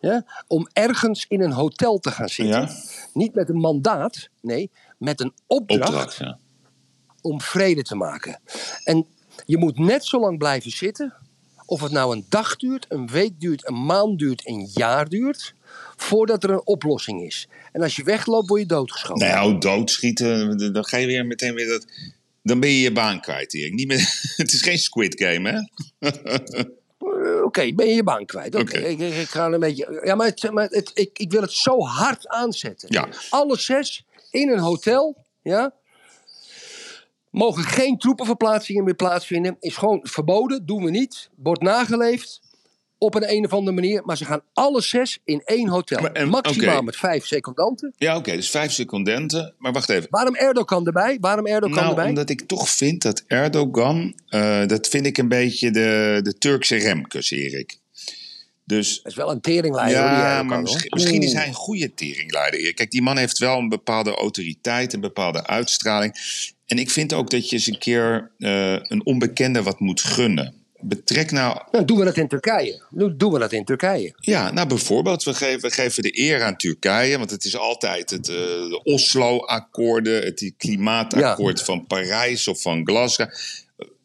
ja, 0.00 0.24
om 0.46 0.68
ergens 0.72 1.26
in 1.28 1.40
een 1.40 1.52
hotel 1.52 1.98
te 1.98 2.10
gaan 2.10 2.28
zitten. 2.28 2.60
Ja. 2.60 2.70
Niet 3.12 3.34
met 3.34 3.48
een 3.48 3.60
mandaat, 3.60 4.28
nee, 4.40 4.70
met 4.98 5.20
een 5.20 5.32
opdracht, 5.46 5.88
Opdracht, 5.88 6.16
ja. 6.16 6.38
om 7.20 7.40
vrede 7.40 7.82
te 7.82 7.94
maken. 7.94 8.40
En 8.84 9.06
je 9.46 9.58
moet 9.58 9.78
net 9.78 10.04
zo 10.04 10.20
lang 10.20 10.38
blijven 10.38 10.70
zitten, 10.70 11.14
of 11.66 11.80
het 11.80 11.92
nou 11.92 12.16
een 12.16 12.26
dag 12.28 12.56
duurt, 12.56 12.86
een 12.88 13.06
week 13.06 13.40
duurt, 13.40 13.68
een 13.68 13.84
maand 13.84 14.18
duurt, 14.18 14.46
een 14.46 14.70
jaar 14.72 15.08
duurt, 15.08 15.54
voordat 15.96 16.44
er 16.44 16.50
een 16.50 16.66
oplossing 16.66 17.22
is. 17.22 17.48
En 17.72 17.82
als 17.82 17.96
je 17.96 18.04
wegloopt, 18.04 18.48
word 18.48 18.60
je 18.60 18.66
doodgeschoten. 18.66 19.28
Nou, 19.28 19.58
doodschieten, 19.58 20.72
dan 20.72 20.84
ga 20.84 20.96
je 20.96 21.06
weer 21.06 21.26
meteen 21.26 21.54
weer 21.54 21.68
dat. 21.68 21.86
Dan 22.42 22.60
ben 22.60 22.68
je 22.68 22.80
je 22.80 22.92
baan 22.92 23.20
kwijt, 23.20 23.54
Erik. 23.54 23.72
Niet 23.72 23.86
meer, 23.86 24.22
het 24.36 24.52
is 24.52 24.62
geen 24.62 24.78
Squid 24.78 25.22
Game, 25.22 25.50
hè? 25.50 25.60
Eh, 25.98 27.44
Oké, 27.44 27.72
ben 27.72 27.88
je 27.88 27.94
je 27.94 28.02
baan 28.02 28.26
kwijt. 28.26 28.54
Oké, 28.54 28.78
ik, 28.78 28.98
ik 28.98 29.28
ga 29.28 29.46
een 29.46 29.60
beetje. 29.60 30.00
Ja, 30.04 30.14
maar, 30.14 30.26
het, 30.26 30.50
maar 30.50 30.68
het, 30.68 30.90
ik, 30.94 31.18
ik 31.18 31.30
wil 31.30 31.40
het 31.40 31.52
zo 31.52 31.80
hard 31.80 32.28
aanzetten. 32.28 32.88
Ja. 32.92 33.08
Alle 33.30 33.58
zes 33.58 34.04
in 34.30 34.48
een 34.48 34.58
hotel, 34.58 35.16
ja. 35.42 35.74
Mogen 37.30 37.64
geen 37.64 37.98
troepenverplaatsingen 37.98 38.84
meer 38.84 38.94
plaatsvinden. 38.94 39.56
Is 39.60 39.76
gewoon 39.76 40.00
verboden, 40.02 40.66
doen 40.66 40.84
we 40.84 40.90
niet. 40.90 41.30
Wordt 41.36 41.62
nageleefd 41.62 42.40
op 43.02 43.14
een, 43.14 43.30
een 43.32 43.44
of 43.44 43.52
andere 43.52 43.74
manier. 43.80 44.02
Maar 44.04 44.16
ze 44.16 44.24
gaan 44.24 44.42
alle 44.52 44.80
zes 44.80 45.18
in 45.24 45.42
één 45.44 45.68
hotel. 45.68 46.00
Maar, 46.02 46.12
en- 46.12 46.28
Maximaal 46.28 46.82
met 46.82 46.96
vijf 46.96 47.26
secondanten. 47.26 47.92
Ja, 47.96 48.16
oké, 48.16 48.36
dus 48.36 48.50
vijf 48.50 48.72
secondenten. 48.72 49.54
Maar 49.58 49.72
wacht 49.72 49.88
even. 49.88 50.06
Waarom 50.10 50.34
Erdogan 50.34 50.86
erbij? 50.86 51.18
Waarom 51.20 51.46
Erdogan 51.46 51.76
Nou, 51.76 51.88
erbij? 51.88 52.08
omdat 52.08 52.30
ik 52.30 52.40
toch 52.46 52.68
vind 52.70 53.02
dat 53.02 53.24
Erdogan, 53.26 54.14
eh, 54.28 54.66
dat 54.66 54.88
vind 54.88 55.06
ik 55.06 55.18
een 55.18 55.28
beetje 55.28 55.70
de, 55.70 56.20
de 56.22 56.38
Turkse 56.38 56.76
Remkes, 56.76 57.30
Erik. 57.30 57.80
Dus 58.64 58.96
Dat 59.02 59.12
is 59.12 59.18
wel 59.18 59.30
een 59.30 59.40
teringleider. 59.40 59.96
die 59.96 60.06
ja, 60.08 60.22
Erdogan, 60.24 60.46
maar 60.46 60.54
hoor. 60.56 60.62
misschien, 60.62 60.90
misschien 60.94 61.22
is 61.22 61.32
hij 61.32 61.46
een 61.46 61.52
goede 61.54 61.94
teringleider. 61.94 62.74
Kijk, 62.74 62.90
die 62.90 63.02
man 63.02 63.16
heeft 63.16 63.38
wel 63.38 63.58
een 63.58 63.68
bepaalde 63.68 64.14
autoriteit, 64.14 64.92
een 64.92 65.00
bepaalde 65.00 65.46
uitstraling. 65.46 66.14
En 66.66 66.78
ik 66.78 66.90
vind 66.90 67.12
ook 67.12 67.30
dat 67.30 67.48
je 67.48 67.56
eens 67.56 67.66
een 67.66 67.78
keer 67.78 68.30
eh, 68.38 68.72
een 68.72 69.06
onbekende 69.06 69.62
wat 69.62 69.80
moet 69.80 70.02
gunnen. 70.02 70.54
Betrek 70.82 71.30
nou 71.30 71.58
Dan 71.70 71.86
doen 71.86 71.98
we 71.98 72.04
dat 72.04 72.16
in 72.16 72.28
Turkije. 72.28 72.82
Doen 72.90 73.14
doen 73.16 73.32
we 73.32 73.38
dat 73.38 73.52
in 73.52 73.64
Turkije. 73.64 74.12
Ja, 74.20 74.50
nou 74.52 74.68
bijvoorbeeld, 74.68 75.22
we 75.22 75.34
geven, 75.34 75.60
we 75.60 75.70
geven 75.70 76.02
de 76.02 76.18
eer 76.20 76.42
aan 76.42 76.56
Turkije, 76.56 77.18
want 77.18 77.30
het 77.30 77.44
is 77.44 77.56
altijd 77.56 78.10
het 78.10 78.28
eh, 78.28 78.34
de 78.34 78.80
Oslo-akkoorden, 78.84 80.24
het 80.24 80.52
klimaatakkoord 80.56 81.62
van 81.62 81.86
Parijs 81.86 82.48
of 82.48 82.62
van 82.62 82.86
Glasgow, 82.86 83.28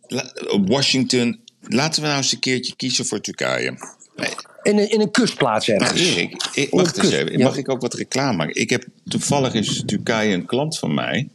La- 0.07 0.31
Washington. 0.65 1.39
Laten 1.61 2.01
we 2.01 2.07
nou 2.07 2.17
eens 2.19 2.31
een 2.31 2.39
keertje 2.39 2.75
kiezen 2.75 3.05
voor 3.05 3.21
Turkije. 3.21 3.77
Nee, 4.15 4.29
In 4.63 4.77
een, 4.77 4.89
in 4.91 5.01
een 5.01 5.11
kustplaats 5.11 5.67
nou, 5.67 5.79
ergens. 5.81 6.01
Erik, 6.15 6.49
ik, 6.53 6.69
wacht 6.69 6.85
eens 6.97 6.97
kust, 7.07 7.13
even. 7.13 7.37
ja. 7.37 7.43
Mag 7.45 7.57
ik 7.57 7.69
ook 7.69 7.81
wat 7.81 7.93
reclame 7.93 8.37
maken? 8.37 8.61
Ik 8.61 8.69
heb 8.69 8.85
toevallig 9.07 9.53
is 9.53 9.83
Turkije 9.85 10.33
een 10.33 10.45
klant 10.45 10.79
van 10.79 10.93
mij. 10.93 11.29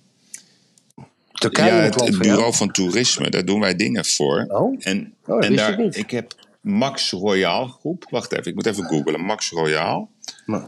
Turkije 1.42 1.74
ja, 1.74 2.04
het, 2.04 2.18
bureau 2.18 2.54
van 2.54 2.70
toerisme, 2.70 3.30
daar 3.30 3.44
doen 3.44 3.60
wij 3.60 3.74
dingen 3.74 4.04
voor. 4.04 4.44
Oh? 4.48 4.76
En, 4.78 5.14
Oh, 5.26 5.44
en 5.44 5.50
wist 5.50 5.66
daar, 5.66 5.80
ik 5.80 6.10
heb 6.10 6.34
Max 6.60 7.10
Royaal 7.10 7.66
groep. 7.66 8.06
Wacht 8.10 8.32
even, 8.32 8.44
ik 8.46 8.54
moet 8.54 8.66
even 8.66 8.84
googlen. 8.84 9.20
Max 9.20 9.50
Royaal. 9.50 10.10
Maar, 10.46 10.64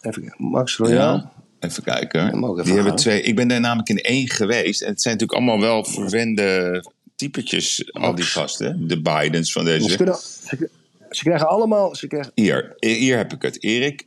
even 0.00 0.22
kijken. 0.22 0.44
Max 0.44 0.76
Royaal. 0.76 1.16
Ja, 1.16 1.32
even 1.60 1.82
kijken. 1.82 2.26
even 2.26 2.64
Die 2.64 2.74
hebben 2.74 2.96
twee. 2.96 3.22
Ik 3.22 3.36
ben 3.36 3.48
daar 3.48 3.60
namelijk 3.60 3.88
in 3.88 3.98
één 3.98 4.28
geweest. 4.28 4.82
En 4.82 4.88
het 4.88 5.02
zijn 5.02 5.14
natuurlijk 5.14 5.46
allemaal 5.48 5.68
wel 5.68 5.84
verwende 5.84 6.84
typetjes, 7.16 7.92
al 7.92 8.14
die 8.14 8.24
gasten. 8.24 8.88
De 8.88 9.02
Bidens 9.02 9.52
van 9.52 9.66
Ze, 9.66 9.78
deze. 9.78 9.96
kunnen, 9.96 10.16
ze, 10.16 10.70
ze 11.10 11.22
krijgen 11.22 11.48
allemaal... 11.48 11.94
Ze 11.94 12.06
krijgen 12.06 12.32
Hier, 12.34 12.74
hier 12.78 13.16
heb 13.16 13.32
ik 13.32 13.42
het. 13.42 13.62
Erik. 13.62 14.06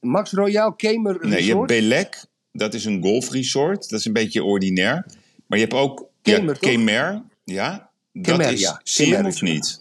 Max 0.00 0.32
Royaal 0.32 0.72
Kamer 0.72 1.18
Nee, 1.20 1.28
je 1.28 1.34
hebt 1.34 1.46
Resort. 1.46 1.66
Belek. 1.66 2.24
Dat 2.52 2.74
is 2.74 2.84
een 2.84 3.02
golfresort. 3.02 3.88
Dat 3.88 3.98
is 3.98 4.04
een 4.06 4.12
beetje 4.12 4.44
ordinair. 4.44 5.06
Maar 5.50 5.58
je 5.58 5.64
hebt 5.64 5.76
ook 5.76 6.06
Kemer, 6.22 6.56
ja? 6.60 6.68
Kemer. 6.68 7.22
Ja, 7.44 7.90
dat 8.12 8.36
Kemer, 8.36 8.52
is 8.52 8.60
ja. 8.60 8.80
Kemer 8.94 9.20
of 9.26 9.26
is- 9.34 9.40
niet? 9.40 9.78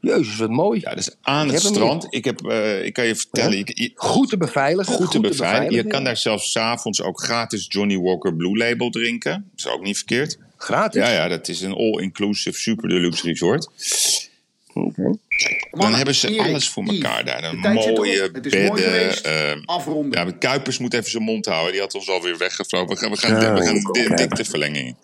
Jezus, 0.00 0.36
wat 0.36 0.50
mooi. 0.50 0.80
Ja, 0.80 0.90
is 0.94 1.16
aan 1.20 1.46
Ik 1.46 1.52
het 1.52 1.62
strand. 1.62 2.06
Ik, 2.10 2.24
heb, 2.24 2.46
eh, 2.46 2.84
ik 2.84 2.92
kan 2.92 3.06
je 3.06 3.16
vertellen, 3.16 3.58
Ja? 3.58 3.62
je- 3.66 3.90
Goed 3.94 4.28
te 4.28 4.36
beveiligen. 4.36 4.94
goed 4.94 5.10
te 5.10 5.20
beveiligen. 5.20 5.74
Je 5.74 5.86
kan 5.86 6.04
daar 6.04 6.16
zelfs 6.16 6.50
s'avonds 6.52 7.02
ook 7.02 7.22
gratis 7.22 7.66
Johnny 7.68 7.98
Walker 7.98 8.34
Blue 8.36 8.56
Label 8.56 8.90
drinken. 8.90 9.32
Dat 9.32 9.66
is 9.66 9.66
ook 9.72 9.82
niet 9.82 9.96
verkeerd. 9.96 10.38
Gratis? 10.56 11.00
Ja, 11.02 11.10
ja, 11.12 11.28
dat 11.28 11.48
is 11.48 11.60
een 11.60 11.72
all-inclusive 11.74 12.58
super 12.58 12.88
deluxe 12.88 13.26
resort. 13.26 13.68
Oké. 14.74 15.02
Dan 15.02 15.18
Mannen, 15.70 15.96
hebben 15.96 16.14
ze 16.14 16.28
Erik, 16.28 16.40
alles 16.40 16.68
voor 16.68 16.82
Yves, 16.84 16.94
elkaar 16.96 17.24
daar. 17.24 17.44
Een 17.44 17.58
mooie 17.58 18.30
bedden. 18.30 18.52
geweest. 18.52 19.26
eh, 19.26 19.52
Afronden. 19.64 20.18
ja, 20.18 20.24
maar 20.24 20.38
Kuipers 20.38 20.78
moet 20.78 20.94
even 20.94 21.10
zijn 21.10 21.22
mond 21.22 21.46
houden. 21.46 21.72
Die 21.72 21.80
had 21.80 21.94
ons 21.94 22.08
alweer 22.08 22.38
weggevlogen. 22.38 22.88
We 22.88 22.96
gaan, 22.96 23.10
we 23.10 23.16
gaan, 23.16 23.40
Ja, 23.40 23.54
we 23.54 23.62
gaan 23.64 23.92
di- 23.92 24.14
dikte 24.14 24.44
verlenging. 24.44 24.96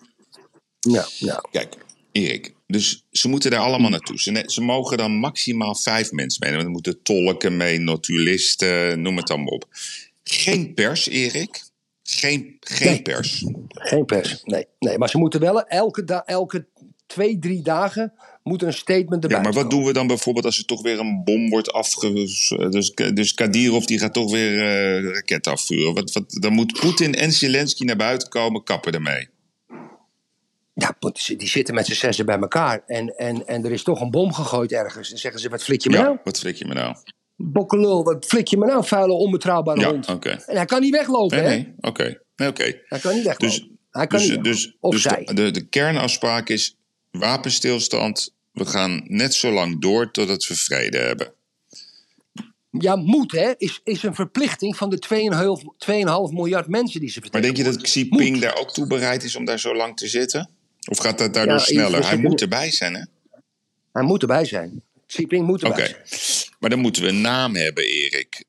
Ja, 0.79 1.05
ja. 1.17 1.43
Kijk, 1.51 1.73
Erik. 2.11 2.53
Dus 2.67 3.05
ze 3.11 3.27
moeten 3.27 3.51
daar 3.51 3.59
allemaal 3.59 3.89
naartoe. 3.89 4.19
Ze, 4.19 4.43
ze 4.45 4.61
mogen 4.61 4.97
dan 4.97 5.11
maximaal 5.11 5.75
vijf 5.75 6.11
mensen 6.11 6.49
mee. 6.49 6.59
Er 6.59 6.69
moeten 6.69 7.01
tolken 7.01 7.57
mee, 7.57 7.77
notulisten, 7.79 9.01
noem 9.01 9.17
het 9.17 9.29
allemaal 9.29 9.53
op. 9.53 9.65
Geen 10.23 10.73
pers, 10.73 11.07
Erik. 11.09 11.63
Geen, 12.03 12.57
geen 12.59 12.87
Nee. 12.91 13.01
pers. 13.01 13.43
Geen 13.69 14.05
pers. 14.05 14.41
Nee, 14.43 14.65
nee. 14.79 14.97
Maar 14.97 15.09
ze 15.09 15.17
moeten 15.17 15.39
wel 15.39 15.61
elke, 15.67 16.23
elke 16.25 16.65
twee, 17.05 17.39
drie 17.39 17.61
dagen 17.61 18.13
moet 18.47 18.63
een 18.63 18.73
statement 18.73 19.23
erbij 19.23 19.37
Ja, 19.37 19.43
maar 19.43 19.53
wat 19.53 19.69
doen 19.69 19.83
we 19.83 19.93
dan 19.93 20.07
bijvoorbeeld 20.07 20.45
als 20.45 20.57
er 20.57 20.65
toch 20.65 20.81
weer 20.81 20.99
een 20.99 21.23
bom 21.23 21.49
wordt 21.49 21.71
afge... 21.71 22.13
Dus, 22.13 22.55
dus 23.13 23.33
Kadirov 23.33 23.85
die 23.85 23.99
gaat 23.99 24.13
toch 24.13 24.31
weer 24.31 24.59
eh 24.59 25.13
raketten 25.13 25.51
afvuren. 25.51 25.93
Wat, 25.93 26.11
wat, 26.11 26.37
dan 26.39 26.53
moet 26.53 26.79
Poetin 26.79 27.15
en 27.15 27.31
Zelensky 27.31 27.83
naar 27.83 27.95
buiten 27.95 28.29
komen, 28.29 28.63
kappen 28.63 28.93
ermee. 28.93 29.29
Ja, 30.73 30.95
die 31.37 31.47
zitten 31.47 31.75
met 31.75 31.85
z'n 31.85 31.93
zessen 31.93 32.25
bij 32.25 32.39
elkaar. 32.39 32.83
En, 32.87 33.17
en, 33.17 33.47
en 33.47 33.65
er 33.65 33.71
is 33.71 33.83
toch 33.83 34.01
een 34.01 34.11
bom 34.11 34.33
gegooid 34.33 34.71
ergens. 34.71 35.09
Dan 35.09 35.17
zeggen 35.17 35.41
ze, 35.41 35.49
wat 35.49 35.63
flik 35.63 35.81
je 35.81 35.89
me 35.89 35.95
Ja, 35.95 36.03
nou? 36.03 36.17
wat 36.23 36.39
flik 36.39 36.55
je 36.55 36.65
me 36.65 36.73
nou? 36.73 36.95
Bokkelul, 37.35 38.03
wat 38.03 38.25
flik 38.25 38.47
je 38.47 38.57
me 38.57 38.65
nou, 38.65 38.85
vuile, 38.85 39.13
onbetrouwbare 39.13 39.79
Ja, 39.79 39.89
hond? 39.89 40.07
En 40.25 40.55
hij 40.55 40.65
kan 40.65 40.81
niet 40.81 40.95
weglopen, 40.95 41.37
Nee, 41.37 41.45
hè? 41.45 41.55
nee, 41.55 41.73
oké. 41.79 42.19
Nee, 42.35 42.49
oké. 42.49 42.79
Hij 42.85 42.99
kan 42.99 43.13
niet 43.15 43.23
weglopen. 43.23 43.47
Dus, 43.47 43.67
hij 43.91 44.07
kan 44.07 44.19
dus, 44.19 44.29
niet 44.29 44.43
dus, 44.43 44.65
weglopen. 44.65 44.87
Of 44.87 44.93
dus 44.93 45.01
zij. 45.01 45.23
de, 45.25 45.33
de, 45.33 45.51
de 45.51 45.67
kernafspraak 45.67 46.49
is 46.49 46.75
wapenstilstand. 47.11 48.35
We 48.57 48.65
gaan 48.65 49.03
net 49.07 49.33
zo 49.33 49.51
lang 49.51 49.81
door 49.81 50.11
totdat 50.11 50.47
we 50.47 50.55
vrede 50.55 50.97
hebben. 50.97 51.33
Ja, 52.69 52.95
moet, 52.95 53.31
hè? 53.31 53.53
Is, 53.57 53.81
is 53.83 54.03
een 54.03 54.15
verplichting 54.15 54.75
van 54.75 54.89
de 54.89 54.97
2,5 54.97 56.29
2,5 56.29 56.33
miljard 56.33 56.67
mensen 56.67 56.99
die 56.99 57.09
ze 57.09 57.19
Maar 57.19 57.29
vertegenwoordigen. 57.29 57.41
denk 57.41 57.57
je 57.57 57.63
dat 57.63 57.81
Xi 57.81 57.99
Jinping 57.99 58.39
daar 58.41 58.57
ook 58.57 58.73
toe 58.73 58.87
bereid 58.87 59.23
is 59.23 59.35
om 59.35 59.45
daar 59.45 59.59
zo 59.59 59.75
lang 59.75 59.97
te 59.97 60.07
zitten? 60.07 60.49
Of 60.89 60.97
gaat 60.97 61.17
dat 61.17 61.33
daardoor 61.33 61.57
Ja, 61.57 61.63
sneller? 61.63 62.07
Hij 62.07 62.17
moet 62.17 62.41
erbij 62.41 62.71
zijn, 62.71 62.93
hè? 62.95 63.03
Hij 63.91 64.03
moet 64.03 64.21
erbij 64.21 64.45
zijn. 64.45 64.81
Xi 65.07 65.17
Jinping 65.19 65.45
moet 65.47 65.63
erbij 65.63 65.85
zijn. 66.05 66.49
Maar 66.59 66.69
dan 66.69 66.79
moeten 66.79 67.01
we 67.01 67.07
een 67.07 67.21
naam 67.21 67.55
hebben, 67.55 67.83
Erik. 67.83 68.43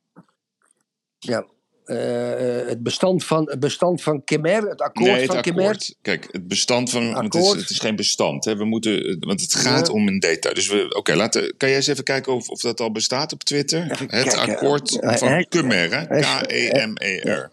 Ja. 1.18 1.46
Eh, 1.88 2.60
eh, 2.60 2.68
het 2.68 2.82
bestand 2.82 3.24
van, 3.24 3.50
het 3.50 3.60
bestand 3.60 4.02
van 4.02 4.24
Kemer, 4.24 4.68
het 4.68 4.80
akkoord 4.80 5.10
nee, 5.10 5.16
het 5.20 5.26
van 5.26 5.36
akkoord. 5.36 5.96
Kijk, 6.02 6.28
het 6.30 6.48
bestand 6.48 6.90
van. 6.90 7.24
Het 7.24 7.34
is, 7.34 7.48
het 7.48 7.70
is 7.70 7.78
geen 7.78 7.96
bestand, 7.96 8.44
hè? 8.44 8.56
We 8.56 8.64
moeten, 8.64 9.16
want 9.20 9.40
het 9.40 9.54
gaat 9.54 9.86
Ja. 9.86 9.92
om 9.92 10.08
een 10.08 10.18
detail. 10.18 10.54
Dus. 10.54 10.70
Oké, 10.88 11.14
laten. 11.14 11.56
Kan 11.56 11.68
jij 11.68 11.76
eens 11.76 11.86
even 11.86 12.04
kijken 12.04 12.32
of, 12.32 12.48
of 12.48 12.60
dat 12.60 12.80
al 12.80 12.92
bestaat 12.92 13.32
op 13.32 13.44
Twitter? 13.44 13.84
Het 13.84 14.06
kijken. 14.06 14.38
akkoord 14.38 14.90
van 15.00 15.28
hij- 15.28 15.44
Kemer. 15.44 17.50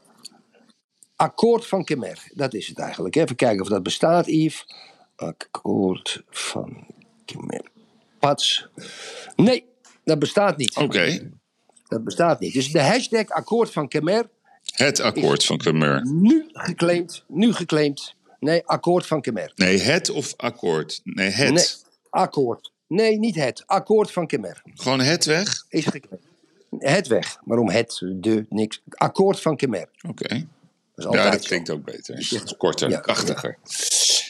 Akkoord 1.15 1.67
van 1.67 1.83
Kemer, 1.83 2.19
dat 2.33 2.53
is 2.53 2.67
het 2.67 2.79
eigenlijk. 2.79 3.15
Even 3.15 3.35
kijken 3.35 3.61
of 3.61 3.67
dat 3.67 3.83
bestaat, 3.83 4.25
Yves. 4.25 4.65
Akkoord 5.15 6.23
van 6.29 6.85
Kemer. 7.25 7.61
Pats. 8.19 8.67
Nee, 9.35 9.65
dat 10.03 10.19
bestaat 10.19 10.57
niet. 10.57 10.77
Oké, 10.77 11.31
Dat 11.95 12.03
bestaat 12.03 12.39
niet. 12.39 12.53
Dus 12.53 12.71
de 12.71 12.81
hashtag 12.81 13.27
akkoord 13.29 13.71
van 13.71 13.87
Kemer, 13.87 14.29
het 14.73 14.99
akkoord 14.99 15.45
van 15.45 15.57
Kemer. 15.57 16.01
nu 16.05 16.49
geclaimd. 16.53 17.23
Nu 17.27 17.53
geclaimd. 17.53 18.15
Nee, 18.39 18.61
akkoord 18.65 19.05
van 19.05 19.21
Kemer. 19.21 19.51
Nee, 19.55 19.79
het 19.79 20.09
of 20.09 20.33
akkoord? 20.37 21.01
Nee, 21.03 21.29
het. 21.29 21.53
Nee, 21.53 21.65
akkoord. 22.09 22.71
Nee, 22.87 23.19
niet 23.19 23.35
het. 23.35 23.63
Akkoord 23.65 24.11
van 24.11 24.27
Kemer. 24.27 24.61
Gewoon 24.65 24.99
het 24.99 25.25
weg? 25.25 25.65
Is 25.69 25.85
geclaimd. 25.85 26.23
Het 26.79 27.07
weg. 27.07 27.37
Waarom 27.43 27.69
het, 27.69 28.01
de, 28.15 28.45
niks. 28.49 28.81
Akkoord 28.89 29.41
van 29.41 29.55
Kemer. 29.57 29.89
Oké. 30.07 30.45
Ja, 30.95 31.29
dat 31.29 31.45
klinkt 31.45 31.69
ook 31.69 31.83
beter. 31.83 32.17
Is 32.17 32.53
korter, 32.57 32.89
Ja. 32.89 32.99
krachtiger. 32.99 33.57
Ja. 33.63 34.24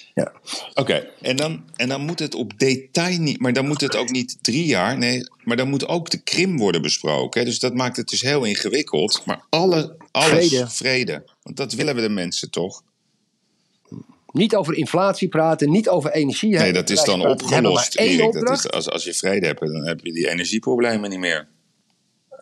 Oké, 0.73 1.07
en, 1.21 1.35
dan, 1.35 1.63
en 1.75 1.89
dan 1.89 2.01
moet 2.01 2.19
het 2.19 2.35
op 2.35 2.59
detail 2.59 3.19
niet, 3.19 3.39
maar 3.39 3.53
dan 3.53 3.67
moet 3.67 3.81
het 3.81 3.95
ook 3.95 4.09
niet 4.09 4.37
drie 4.41 4.65
jaar, 4.65 4.97
nee, 4.97 5.27
maar 5.43 5.57
dan 5.57 5.69
moet 5.69 5.87
ook 5.87 6.09
de 6.09 6.21
Krim 6.21 6.57
worden 6.57 6.81
besproken. 6.81 7.39
Hè? 7.39 7.45
Dus 7.45 7.59
dat 7.59 7.73
maakt 7.73 7.97
het 7.97 8.07
dus 8.07 8.21
heel 8.21 8.43
ingewikkeld. 8.43 9.21
Maar 9.25 9.45
alle, 9.49 9.95
alles, 10.11 10.47
Vrede. 10.47 10.69
vrede. 10.69 11.23
Want 11.41 11.57
dat 11.57 11.73
willen 11.73 11.95
we 11.95 12.01
de 12.01 12.09
mensen 12.09 12.51
toch? 12.51 12.83
Niet 14.31 14.55
over 14.55 14.75
inflatie 14.75 15.27
praten, 15.27 15.69
niet 15.69 15.89
over 15.89 16.11
energie. 16.11 16.57
Nee, 16.57 16.73
dat 16.73 16.89
is 16.89 17.03
dan 17.03 17.27
opgelost, 17.27 17.95
Erik. 17.95 18.33
Dat 18.33 18.57
is, 18.57 18.71
als, 18.71 18.89
als 18.89 19.03
je 19.03 19.13
vrede 19.13 19.45
hebt, 19.45 19.59
dan 19.59 19.85
heb 19.85 19.99
je 19.99 20.13
die 20.13 20.29
energieproblemen 20.29 21.09
niet 21.09 21.19
meer. 21.19 21.47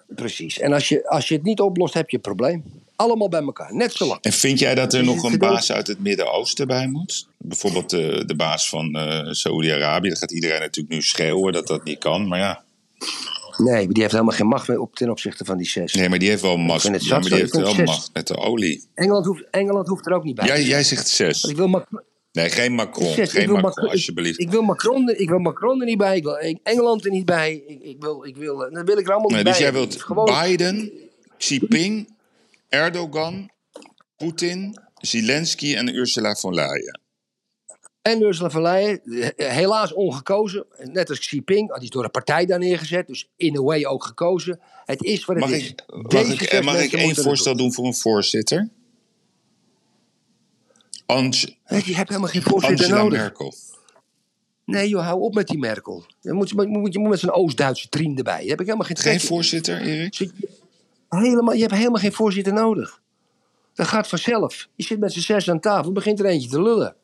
Precies. 0.08 0.60
En 0.60 0.74
als 0.74 0.90
je, 0.90 1.10
als 1.10 1.28
je 1.28 1.36
het 1.36 1.44
niet 1.44 1.60
oplost, 1.60 1.94
heb 1.94 2.10
je 2.10 2.16
een 2.16 2.22
probleem. 2.22 2.83
Allemaal 3.04 3.30
bij 3.30 3.42
elkaar. 3.42 3.76
Net 3.76 3.94
zo 3.94 4.06
lang. 4.06 4.22
En 4.22 4.32
vind 4.32 4.60
jij 4.60 4.76
dat 4.76 4.94
er 4.94 5.00
Is 5.00 5.06
nog 5.06 5.24
een 5.24 5.38
baas 5.38 5.72
uit 5.72 5.88
het 5.88 6.00
Midden-Oosten 6.00 6.68
bij 6.68 6.88
moet? 6.88 7.28
Bijvoorbeeld 7.38 7.90
de, 7.90 8.24
de 8.26 8.36
baas 8.36 8.70
van 8.70 8.96
eh 8.96 9.28
Saoedi-Arabië. 9.32 10.10
Dat 10.10 10.18
gaat 10.18 10.32
iedereen 10.32 10.60
natuurlijk 10.60 10.96
nu 10.96 11.02
schreeuwen 11.02 11.54
dat 11.54 11.68
dat 11.68 11.84
niet 11.84 12.00
kan. 12.00 12.28
Maar 12.28 12.40
ja, 12.40 12.64
Nee, 13.58 13.74
maar 13.86 13.94
die 13.94 14.02
heeft 14.02 14.12
helemaal 14.14 14.36
geen 14.36 14.48
macht 14.48 14.68
meer 14.68 14.80
op 14.80 14.96
ten 14.96 15.10
opzichte 15.10 15.46
van 15.46 15.58
die 15.58 15.68
zes. 15.68 15.94
nee, 15.94 16.10
maar 16.10 16.20
die 16.20 16.30
heeft 16.30 16.42
wel 16.42 16.58
macht. 16.58 16.90
maar 17.10 17.22
die 17.22 17.34
heeft 17.36 17.56
wel 17.56 17.74
zes. 17.74 17.86
macht 17.86 18.10
met 18.14 18.28
de 18.28 18.38
olie. 18.38 18.84
Engeland, 18.94 19.26
hoeft, 19.26 19.44
Engeland 19.52 19.88
hoeft 19.88 20.06
er 20.06 20.14
ook 20.14 20.24
niet 20.24 20.36
bij. 20.36 20.46
Jij, 20.48 20.64
jij 20.64 20.84
zegt 20.84 21.08
zes. 21.08 21.42
Want 21.42 21.54
ik 21.54 21.60
wil 21.60 21.68
Macron, 21.68 22.02
Nee, 22.32 22.50
geen 22.50 22.74
Macron. 22.74 23.14
zes, 23.14 23.32
geen 23.32 23.42
ik 23.42 23.48
wil 23.48 23.56
Macron, 23.56 23.62
Macron, 23.62 23.90
alsjeblieft. 23.90 24.40
Ik, 24.40 24.46
ik 24.46 24.52
wil 24.52 24.62
Macron, 24.62 25.10
er- 25.10 25.18
ik 25.20 25.30
wil 25.30 25.40
Macron 25.40 25.80
er 25.80 25.86
niet 25.86 25.98
bij. 25.98 26.18
Ik 26.18 26.24
wil 26.24 26.60
Engeland 26.64 27.06
er 27.06 27.12
niet 27.12 27.26
bij. 27.26 27.64
Ik, 27.68 27.82
ik 27.82 27.96
wil, 28.00 28.26
ik 28.26 28.38
wil, 28.38 28.58
dan 28.58 28.86
wil 28.86 28.98
ik 28.98 29.06
er 29.08 29.12
allemaal 29.14 29.30
nee, 29.30 29.44
niet 29.44 29.48
dus 29.48 29.58
bij. 29.58 29.72
jij 29.72 29.80
hebben. 29.80 29.82
wilt 29.90 30.02
Gewoon, 30.02 30.42
Biden, 30.44 30.92
Xi 31.38 31.58
Jinping, 31.58 32.13
Erdogan, 32.74 33.50
Poetin, 34.18 34.80
Zelensky 34.96 35.76
en 35.76 35.96
Ursula 35.96 36.36
von 36.36 36.54
Leyen. 36.54 37.00
En 38.02 38.22
Ursula 38.22 38.50
von 38.50 38.62
Leyen, 38.62 39.02
eh, 39.04 39.48
helaas 39.50 39.94
ongekozen. 39.94 40.66
Net 40.78 41.10
als 41.10 41.20
Xi 41.20 41.36
Jinping, 41.36 41.74
die 41.74 41.84
is 41.84 41.90
door 41.90 42.04
de 42.04 42.10
partij 42.10 42.46
daar 42.46 42.60
neergezet. 42.60 43.08
Dus 43.08 43.30
in 43.36 43.58
a 43.58 43.62
way 43.62 43.84
ook 43.86 44.04
gekozen. 44.04 44.60
Het 44.86 45.04
is 45.04 45.26
wat 45.26 45.36
het 45.36 45.46
Mag 45.46 45.54
is. 45.54 45.68
ik, 45.70 45.84
mag 45.88 46.28
ik, 46.32 46.42
eh, 46.42 46.62
mag 46.62 46.82
ik 46.82 46.94
één 46.94 47.16
voorstel 47.16 47.56
doen 47.58 47.74
voor 47.74 47.86
een 47.86 47.94
voorzitter? 47.96 48.70
Ange- 51.06 51.56
Nee, 51.68 51.82
je 51.86 51.96
hebt 51.96 52.10
helemaal 52.10 52.30
geen 52.30 52.42
voorzitter 52.42 52.86
Angela 52.86 53.02
nodig. 53.04 53.20
Merkel. 53.20 53.54
Nee, 54.66 54.90
joh, 54.90 55.04
hou 55.06 55.22
op 55.22 55.34
met 55.34 55.48
die 55.48 55.58
Merkel. 55.58 56.06
Je 56.22 56.34
moet, 56.34 56.50
je 56.50 56.56
moet, 56.68 56.94
je 56.94 57.00
moet 57.00 57.10
met 57.10 57.20
zo'n 57.20 57.32
Oost-Duitse 57.32 57.90
trien 57.90 58.18
erbij. 58.18 58.40
Daar 58.40 58.48
heb 58.48 58.60
ik 58.60 58.66
helemaal 58.66 58.88
geen 58.88 58.98
Geen 58.98 59.20
voorzitter, 59.22 59.82
Erik? 59.82 60.30
Helemaal, 61.22 61.54
je 61.54 61.62
hebt 61.62 61.74
helemaal 61.74 62.02
geen 62.02 62.14
voorzitter 62.14 62.54
nodig. 62.54 63.02
Dat 63.74 63.88
gaat 63.88 64.08
vanzelf. 64.08 64.68
Je 64.76 64.84
zit 64.84 65.00
met 65.00 65.14
z'n 65.14 65.20
zes 65.20 65.50
aan 65.50 65.60
tafel, 65.60 65.92
begint 65.92 66.20
er 66.20 66.26
eentje 66.26 66.50
te 66.50 66.62
lullen. 66.62 66.96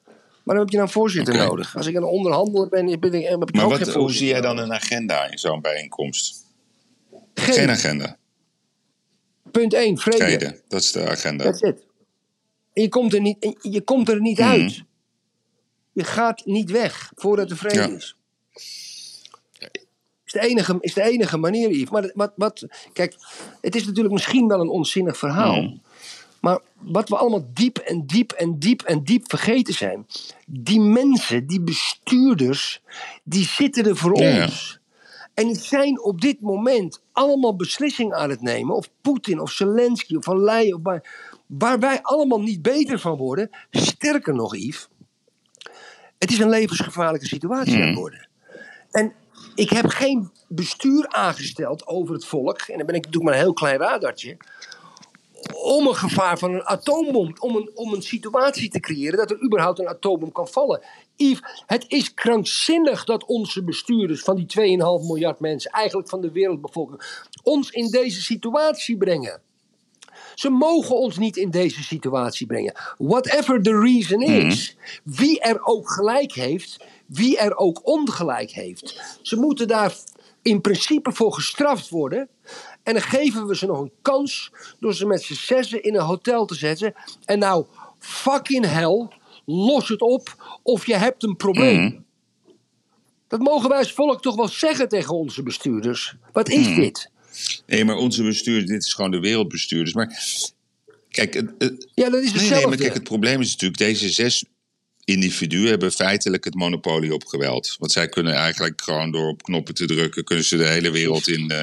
Waarom 0.44 0.64
heb 0.66 0.70
je 0.74 0.78
nou 0.78 0.88
een 0.88 0.94
voorzitter 1.02 1.36
nodig? 1.38 1.76
Als 1.76 1.88
ik 1.88 1.96
een 1.96 2.04
onderhandelaar 2.04 2.70
ben, 2.70 3.00
ben 3.00 3.14
ik, 3.14 3.28
heb 3.28 3.42
ik 3.42 3.54
Maar 3.56 3.64
ook 3.66 3.70
wat, 3.78 3.88
geen 3.90 4.02
hoe 4.02 4.12
zie 4.14 4.28
jij 4.28 4.42
dan 4.42 4.58
een 4.58 4.74
agenda 4.74 5.32
in 5.32 5.38
zo'n 5.38 5.62
bijeenkomst? 5.62 6.46
Geen. 7.34 7.54
Geen 7.54 7.70
agenda. 7.70 8.18
Punt 9.52 9.74
1, 9.74 9.98
vrede. 9.98 10.18
Vrede, 10.24 10.62
dat 10.68 10.82
is 10.82 10.92
de 10.92 11.10
agenda. 11.10 11.44
That's 11.44 11.62
it. 11.62 11.86
En 12.74 12.82
je 12.82 12.90
komt 12.90 13.14
er 13.14 13.22
niet, 13.22 13.58
je 13.62 13.82
komt 13.82 14.10
er 14.10 14.22
niet 14.22 14.38
Mhm. 14.40 14.50
uit. 14.50 14.84
Je 15.92 16.04
gaat 16.04 16.46
niet 16.46 16.72
weg 16.72 17.12
voordat 17.16 17.50
er 17.52 17.58
vrede 17.58 17.76
Ja. 17.80 17.88
is. 17.88 18.16
Is 20.30 20.42
de, 20.42 20.48
enige, 20.48 20.78
is 20.80 20.94
de 20.94 21.02
enige 21.02 21.38
manier, 21.38 21.72
Yves. 21.72 21.90
Maar 21.90 22.12
wat, 22.14 22.32
wat, 22.36 22.66
kijk, 22.94 23.16
het 23.62 23.76
is 23.76 23.86
natuurlijk 23.86 24.14
misschien 24.14 24.48
wel 24.48 24.60
een 24.60 24.70
onzinnig 24.70 25.18
verhaal. 25.18 25.74
Maar 26.42 26.60
wat 26.74 27.10
we 27.10 27.18
allemaal 27.18 27.50
diep 27.54 27.78
en 27.78 28.06
diep 28.06 28.32
en 28.32 28.60
diep 28.60 28.82
en 28.82 29.04
diep 29.04 29.24
vergeten 29.28 29.74
zijn. 29.74 30.06
Die 30.46 30.80
mensen, 30.80 31.48
die 31.48 31.62
bestuurders, 31.62 32.82
die 33.24 33.46
zitten 33.46 33.86
er 33.86 33.98
voor 33.98 34.12
ons. 34.12 34.80
En 35.34 35.46
die 35.46 35.58
zijn 35.58 36.04
op 36.04 36.22
dit 36.22 36.42
moment 36.42 37.02
allemaal 37.12 37.56
beslissingen 37.56 38.18
aan 38.18 38.30
het 38.30 38.42
nemen. 38.42 38.76
Of 38.76 38.90
Poetin, 39.02 39.40
of 39.40 39.52
Zelensky, 39.52 40.16
of 40.16 40.24
Van 40.24 40.44
Leyen. 40.44 40.76
Of 40.76 40.82
waar, 40.84 41.04
waar 41.46 41.80
wij 41.80 42.02
allemaal 42.02 42.42
niet 42.42 42.62
beter 42.62 43.00
van 43.00 43.18
worden. 43.18 43.50
Sterker 43.72 44.34
nog, 44.34 44.56
Yves. 44.56 44.88
Het 46.18 46.32
is 46.32 46.40
een 46.40 46.50
levensgevaarlijke 46.50 47.28
situatie 47.28 47.76
aan 47.76 47.88
het 47.88 47.96
worden. 47.96 48.28
En 48.92 49.14
ik 49.60 49.70
heb 49.70 49.88
geen 49.88 50.32
bestuur 50.48 51.08
aangesteld 51.08 51.88
over 51.88 52.14
het 52.14 52.26
volk. 52.26 52.62
En 52.62 52.78
dan 52.78 52.86
ben 52.86 52.96
ik 52.96 53.06
natuurlijk 53.06 53.24
maar 53.24 53.34
een 53.34 53.40
heel 53.40 53.54
klein 53.54 53.78
radartje. 53.78 54.38
Om 55.54 55.88
een 55.88 55.96
gevaar 55.96 56.38
van 56.38 56.54
een 56.54 56.66
atoombom. 56.66 57.36
Om 57.40 57.56
een, 57.56 57.72
om 57.74 57.94
een 57.94 58.02
situatie 58.02 58.70
te 58.70 58.80
creëren 58.80 59.18
dat 59.18 59.32
er 59.32 59.44
überhaupt 59.44 59.80
een 59.80 59.88
atoombom 59.88 60.32
kan 60.32 60.48
vallen. 60.48 60.82
Yves, 61.16 61.64
het 61.66 61.86
is 61.88 62.14
krankzinnig 62.14 63.04
dat 63.04 63.26
onze 63.26 63.64
bestuurders 63.64 64.22
van 64.22 64.36
die 64.36 64.78
2,5 64.78 65.06
miljard 65.08 65.40
mensen, 65.40 65.72
eigenlijk 65.72 66.10
van 66.10 66.22
de 66.22 66.32
wereldbevolking, 66.32 67.28
ons 67.44 67.70
in 67.70 67.90
deze 67.90 68.22
situatie 68.22 68.98
brengen. 68.98 69.42
Ze 70.40 70.50
mogen 70.50 70.96
ons 70.96 71.18
niet 71.18 71.38
in 71.38 71.50
deze 71.50 71.84
situatie 71.84 72.48
brengen. 72.48 72.74
Whatever 72.98 73.62
the 73.62 73.80
reason 73.80 74.22
is. 74.22 74.78
Wie 75.04 75.40
er 75.40 75.66
ook 75.66 75.92
gelijk 75.92 76.32
heeft, 76.32 76.86
wie 77.06 77.38
er 77.38 77.58
ook 77.58 77.88
ongelijk 77.88 78.52
heeft. 78.52 79.18
Ze 79.22 79.36
moeten 79.36 79.68
daar 79.68 79.96
in 80.42 80.62
principe 80.62 81.12
voor 81.12 81.34
gestraft 81.34 81.90
worden. 81.90 82.30
En 82.84 82.94
dan 82.94 83.02
geven 83.02 83.48
we 83.48 83.56
ze 83.56 83.66
nog 83.66 83.80
een 83.80 83.92
kans 84.02 84.52
door 84.80 84.94
ze 84.94 85.06
met 85.06 85.22
z'n 85.22 85.34
zessen 85.34 85.84
in 85.84 85.96
een 85.96 86.06
hotel 86.06 86.46
te 86.46 86.56
zetten. 86.56 86.94
En 87.26 87.40
nou, 87.40 87.66
fucking 88.00 88.66
hell, 88.66 89.08
los 89.46 89.90
het 89.90 90.02
op 90.02 90.60
of 90.64 90.86
je 90.86 90.96
hebt 90.96 91.24
een 91.24 91.36
probleem. 91.36 92.06
Dat 93.28 93.40
mogen 93.40 93.70
wij 93.70 93.78
als 93.78 93.94
volk 93.94 94.22
toch 94.22 94.36
wel 94.36 94.48
zeggen 94.48 94.90
tegen 94.90 95.16
onze 95.16 95.44
bestuurders. 95.44 96.16
Wat 96.32 96.50
is 96.50 96.76
dit? 96.76 97.12
Nee, 97.66 97.86
maar 97.86 97.96
onze 97.96 98.24
bestuurders, 98.24 98.66
dit 98.72 98.84
is 98.84 98.94
gewoon 98.94 99.12
de 99.12 99.20
wereldbestuurders. 99.20 99.94
Maar 99.94 100.24
kijk, 101.10 101.34
het, 101.34 101.50
het- 101.58 101.88
Ja, 101.94 102.10
dat 102.10 102.24
is 102.24 102.34
nee, 102.34 102.50
nee, 102.50 102.68
maar 102.68 102.78
kijk, 102.78 102.94
het 102.94 103.04
probleem 103.04 103.42
is 103.42 103.52
natuurlijk, 103.52 103.80
deze 103.80 104.10
zes 104.10 104.44
individuen 105.06 105.68
hebben 105.70 105.92
feitelijk 105.92 106.44
het 106.44 106.56
monopolie 106.56 107.14
op 107.14 107.26
geweld. 107.26 107.76
Want 107.80 107.92
zij 107.92 108.10
kunnen 108.10 108.34
eigenlijk 108.34 108.82
gewoon 108.82 109.12
door 109.12 109.28
op 109.30 109.44
knoppen 109.44 109.74
te 109.74 109.86
drukken, 109.86 110.24
kunnen 110.24 110.46
ze 110.46 110.58
de 110.58 110.68
hele 110.68 110.92
wereld 110.92 111.28
in, 111.28 111.50
eh, 111.50 111.60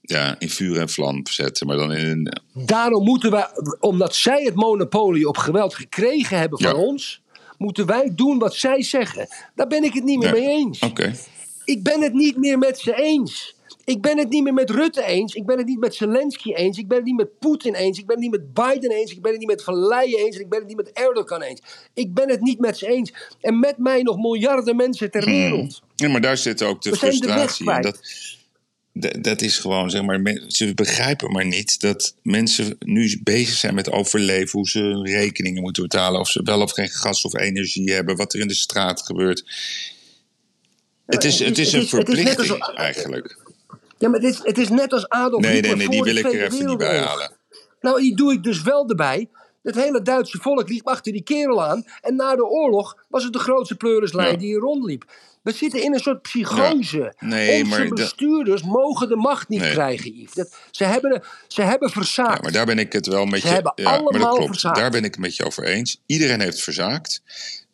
ja, 0.00 0.36
in 0.38 0.50
vuur 0.50 0.80
en 0.80 0.88
vlam 0.88 1.26
zetten. 1.26 1.66
Maar 1.66 1.76
dan 1.76 1.92
in 1.92 2.32
Daarom 2.54 3.04
moeten 3.04 3.30
wij, 3.30 3.46
omdat 3.80 4.14
zij 4.14 4.42
het 4.42 4.54
monopolie 4.54 5.28
op 5.28 5.36
geweld 5.36 5.74
gekregen 5.74 6.38
hebben 6.38 6.60
van 6.60 6.70
Ja. 6.70 6.76
ons, 6.76 7.20
moeten 7.58 7.86
wij 7.86 8.12
doen 8.14 8.38
wat 8.38 8.54
zij 8.54 8.82
zeggen. 8.82 9.28
Daar 9.54 9.66
ben 9.66 9.84
ik 9.84 9.92
het 9.92 10.04
niet 10.04 10.18
meer 10.18 10.34
Ja. 10.36 10.40
mee 10.40 10.48
eens. 10.48 10.78
Oké. 10.78 11.14
Ik 11.64 11.82
ben 11.82 12.02
het 12.02 12.12
niet 12.12 12.36
meer 12.36 12.58
met 12.58 12.78
ze 12.78 12.94
eens. 13.02 13.54
Ik 13.84 14.00
ben 14.00 14.18
het 14.18 14.28
niet 14.28 14.42
meer 14.42 14.54
met 14.54 14.70
Rutte 14.70 15.04
eens. 15.04 15.34
Ik 15.34 15.46
ben 15.46 15.58
het 15.58 15.66
niet 15.66 15.78
met 15.78 15.94
Zelensky 15.94 16.52
eens. 16.52 16.78
Ik 16.78 16.88
ben 16.88 16.96
het 16.96 17.06
niet 17.06 17.16
met 17.16 17.38
Poetin 17.38 17.74
eens. 17.74 17.98
Ik 17.98 18.06
ben 18.06 18.14
het 18.20 18.24
niet 18.30 18.40
met 18.40 18.54
Biden 18.54 18.90
eens. 18.90 19.10
Ik 19.12 19.22
ben 19.22 19.30
het 19.30 19.40
niet 19.40 19.48
met 19.48 19.62
Van 19.64 19.74
Leyen 19.86 20.18
eens. 20.18 20.34
En 20.36 20.40
ik 20.42 20.48
ben 20.48 20.58
het 20.58 20.68
niet 20.68 20.76
met 20.76 20.90
Erdogan 20.92 21.42
eens. 21.42 21.60
Ik 21.94 22.14
ben 22.14 22.30
het 22.30 22.40
niet 22.40 22.58
met 22.58 22.78
ze 22.78 22.86
eens. 22.88 23.12
En 23.40 23.58
met 23.60 23.78
mij 23.78 24.02
nog 24.02 24.16
miljarden 24.16 24.76
mensen 24.76 25.10
ter 25.10 25.24
wereld. 25.24 25.82
Ja, 25.96 26.08
maar 26.08 26.20
daar 26.20 26.36
zit 26.36 26.62
ook 26.62 26.82
de 26.82 26.90
We 26.90 26.96
frustratie 26.96 27.72
in. 27.72 27.82
Dat, 27.82 28.00
dat, 28.92 29.24
dat 29.24 29.40
is 29.42 29.58
gewoon, 29.58 29.90
zeg 29.90 30.02
maar, 30.02 30.20
men- 30.20 30.50
ze 30.50 30.74
begrijpen 30.74 31.32
maar 31.32 31.46
niet 31.46 31.80
dat 31.80 32.14
mensen 32.22 32.76
nu 32.78 33.20
bezig 33.22 33.54
zijn 33.56 33.74
met 33.74 33.90
overleven, 33.90 34.50
hoe 34.58 34.68
ze 34.68 34.78
hun 34.78 35.04
rekeningen 35.06 35.62
moeten 35.62 35.82
betalen, 35.82 36.20
of 36.20 36.28
ze 36.28 36.40
wel 36.44 36.60
of 36.62 36.72
geen 36.72 36.88
gas 36.88 37.24
of 37.24 37.34
energie 37.34 37.92
hebben, 37.92 38.16
wat 38.16 38.34
er 38.34 38.40
in 38.40 38.48
de 38.48 38.54
straat 38.54 39.02
gebeurt. 39.02 39.44
Het 41.06 41.24
is, 41.24 41.38
het 41.38 41.58
is 41.58 41.72
een 41.72 41.78
het 41.80 41.88
is 41.88 41.92
net 41.92 42.04
verplichting 42.04 42.60
als- 42.62 42.74
eigenlijk. 42.74 43.44
Ja, 43.98 44.08
maar 44.08 44.20
het 44.20 44.28
is, 44.32 44.40
het 44.42 44.58
is 44.58 44.68
net 44.68 44.92
als 44.92 45.08
Adolf 45.08 45.42
Nee, 45.42 45.52
Hitler 45.52 45.76
nee, 45.76 45.88
nee, 45.88 46.02
die 46.02 46.12
wil 46.14 46.24
ik 46.24 46.32
er 46.32 46.42
even 46.44 46.66
niet 46.66 46.78
bij 46.78 46.98
halen. 46.98 47.30
Nou, 47.80 48.00
die 48.00 48.16
doe 48.16 48.32
ik 48.32 48.42
dus 48.42 48.62
wel 48.62 48.88
erbij. 48.88 49.28
Het 49.62 49.74
hele 49.74 50.02
Duitse 50.02 50.38
volk 50.38 50.68
liep 50.68 50.86
achter 50.88 51.12
die 51.12 51.22
kerel 51.22 51.64
aan. 51.64 51.84
En 52.00 52.16
na 52.16 52.36
de 52.36 52.44
oorlog 52.46 52.96
was 53.08 53.24
het 53.24 53.32
de 53.32 53.38
grootste 53.38 53.76
pleurenslijn 53.76 54.30
Ja. 54.30 54.36
die 54.36 54.46
hier 54.46 54.58
rondliep. 54.58 55.04
We 55.42 55.52
zitten 55.52 55.82
in 55.82 55.94
een 55.94 56.00
soort 56.00 56.22
psychose. 56.22 56.98
Ja. 56.98 57.12
Nee, 57.28 57.58
Onze 57.62 57.70
maar 57.70 57.86
dat- 57.86 57.94
bestuurders 57.94 58.62
mogen 58.62 59.08
de 59.08 59.16
macht 59.16 59.48
niet 59.48 59.60
Nee. 59.60 59.70
krijgen, 59.72 60.12
Yves. 60.20 60.34
Dat, 60.34 60.56
ze, 60.70 60.84
hebben, 60.84 61.22
ze 61.48 61.62
hebben 61.62 61.90
verzaakt. 61.90 62.34
Ja, 62.36 62.42
maar 62.42 62.52
daar 62.52 62.66
ben 62.66 62.78
ik 62.78 62.92
het 62.92 63.06
wel 63.06 63.26
met 63.26 63.40
Ze 63.40 63.46
je. 63.46 63.52
hebben 63.54 63.72
ja, 63.76 63.82
maar 63.90 63.98
dat 63.98 64.08
allemaal 64.12 64.32
klopt. 64.34 64.48
verzaakt. 64.50 64.76
Daar 64.76 64.90
ben 64.90 65.04
ik 65.04 65.10
het 65.10 65.20
met 65.20 65.36
je 65.36 65.44
over 65.44 65.64
eens. 65.64 66.02
Iedereen 66.06 66.40
heeft 66.40 66.62
verzaakt. 66.62 67.22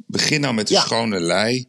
Begin 0.07 0.41
nou 0.41 0.55
met 0.55 0.69
de 0.69 0.75
schone 0.77 1.21
lei. 1.21 1.67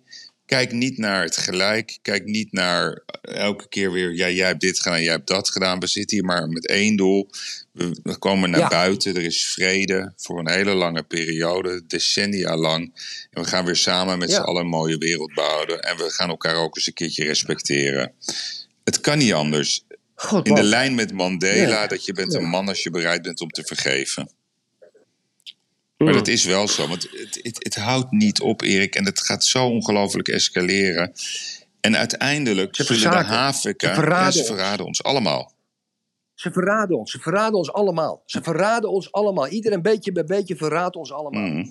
Kijk 0.53 0.71
niet 0.71 0.97
naar 0.97 1.23
het 1.23 1.37
gelijk. 1.37 1.97
Kijk 2.01 2.25
niet 2.25 2.51
naar 2.51 3.03
elke 3.21 3.67
keer 3.69 3.91
weer. 3.91 4.13
Ja, 4.15 4.29
jij 4.29 4.47
hebt 4.47 4.61
dit 4.61 4.79
gedaan, 4.79 5.01
jij 5.03 5.11
hebt 5.11 5.27
dat 5.27 5.49
gedaan. 5.49 5.79
We 5.79 5.87
zitten 5.87 6.17
hier 6.17 6.25
maar 6.25 6.47
met 6.47 6.67
één 6.67 6.95
doel. 6.95 7.29
We, 7.71 7.99
we 8.03 8.17
komen 8.17 8.49
naar 8.49 8.59
Ja. 8.59 8.67
buiten. 8.67 9.15
Er 9.15 9.21
is 9.23 9.45
vrede 9.45 10.13
voor 10.17 10.39
een 10.39 10.49
hele 10.49 10.73
lange 10.73 11.03
periode, 11.03 11.83
decennia 11.87 12.55
lang. 12.57 12.81
En 13.31 13.41
we 13.43 13.47
gaan 13.47 13.65
weer 13.65 13.75
samen 13.75 14.17
met 14.17 14.29
Ja. 14.29 14.35
z'n 14.35 14.41
allen 14.41 14.61
een 14.61 14.67
mooie 14.67 14.97
wereld 14.97 15.33
bouwen. 15.33 15.79
En 15.81 15.97
we 15.97 16.09
gaan 16.09 16.29
elkaar 16.29 16.55
ook 16.55 16.75
eens 16.75 16.87
een 16.87 16.93
keertje 16.93 17.23
respecteren. 17.23 18.11
Het 18.83 19.01
kan 19.01 19.17
niet 19.17 19.33
anders. 19.33 19.85
God, 20.15 20.47
In 20.47 20.53
de 20.55 20.63
lijn 20.63 20.95
met 20.95 21.11
Mandela, 21.13 21.81
Ja. 21.81 21.87
dat 21.87 22.05
je 22.05 22.13
bent 22.13 22.33
een 22.33 22.49
man 22.49 22.67
als 22.67 22.83
je 22.83 22.89
bereid 22.89 23.21
bent 23.21 23.41
om 23.41 23.49
te 23.49 23.63
vergeven. 23.63 24.29
Maar 26.03 26.13
dat 26.13 26.27
is 26.27 26.45
wel 26.45 26.67
zo, 26.67 26.87
want 26.87 27.07
het, 27.11 27.39
het, 27.41 27.63
het 27.63 27.75
houdt 27.75 28.11
niet 28.11 28.41
op, 28.41 28.61
Erik. 28.61 28.95
En 28.95 29.05
het 29.05 29.19
gaat 29.19 29.45
zo 29.45 29.67
ongelooflijk 29.67 30.27
escaleren. 30.27 31.13
En 31.81 31.97
uiteindelijk 31.97 32.75
Ze 32.75 32.83
zullen 32.83 33.17
de. 33.17 33.23
Havika... 33.23 33.87
Ze 33.87 33.93
verraden 33.93 34.33
ja, 34.33 34.39
ons. 34.39 34.47
verraden 34.47 34.85
ons 34.85 35.03
allemaal. 35.03 35.53
Ze 36.33 36.51
verraden 36.51 36.97
ons. 36.97 37.11
Ze 37.11 37.19
verraden 37.19 37.57
ons 37.57 37.73
allemaal. 37.73 38.23
Ze 38.25 38.41
verraden 38.41 38.89
ons 38.89 39.11
allemaal. 39.11 39.47
Iedereen 39.47 39.81
beetje 39.81 40.11
bij 40.11 40.25
beetje 40.25 40.55
verraadt 40.55 40.95
ons 40.95 41.11
allemaal. 41.11 41.47
Mhm. 41.47 41.69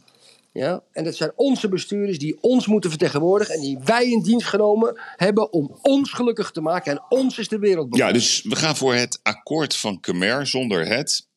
Ja? 0.52 0.82
En 0.92 1.04
dat 1.04 1.14
zijn 1.14 1.32
onze 1.36 1.68
bestuurders 1.68 2.18
die 2.18 2.38
ons 2.40 2.66
moeten 2.66 2.90
vertegenwoordigen. 2.90 3.54
En 3.54 3.60
die 3.60 3.78
wij 3.84 4.10
in 4.10 4.22
dienst 4.22 4.46
genomen 4.46 5.00
hebben 5.16 5.52
om 5.52 5.78
ons 5.82 6.12
gelukkig 6.12 6.50
te 6.50 6.60
maken. 6.60 6.92
En 6.92 7.02
ons 7.08 7.38
is 7.38 7.48
de 7.48 7.58
wereld. 7.58 7.96
Ja, 7.96 8.12
dus 8.12 8.42
we 8.42 8.56
gaan 8.56 8.76
voor 8.76 8.94
het 8.94 9.20
akkoord 9.22 9.76
van 9.76 10.00
Khmer 10.00 10.46
zonder 10.46 10.86
het. 10.86 11.28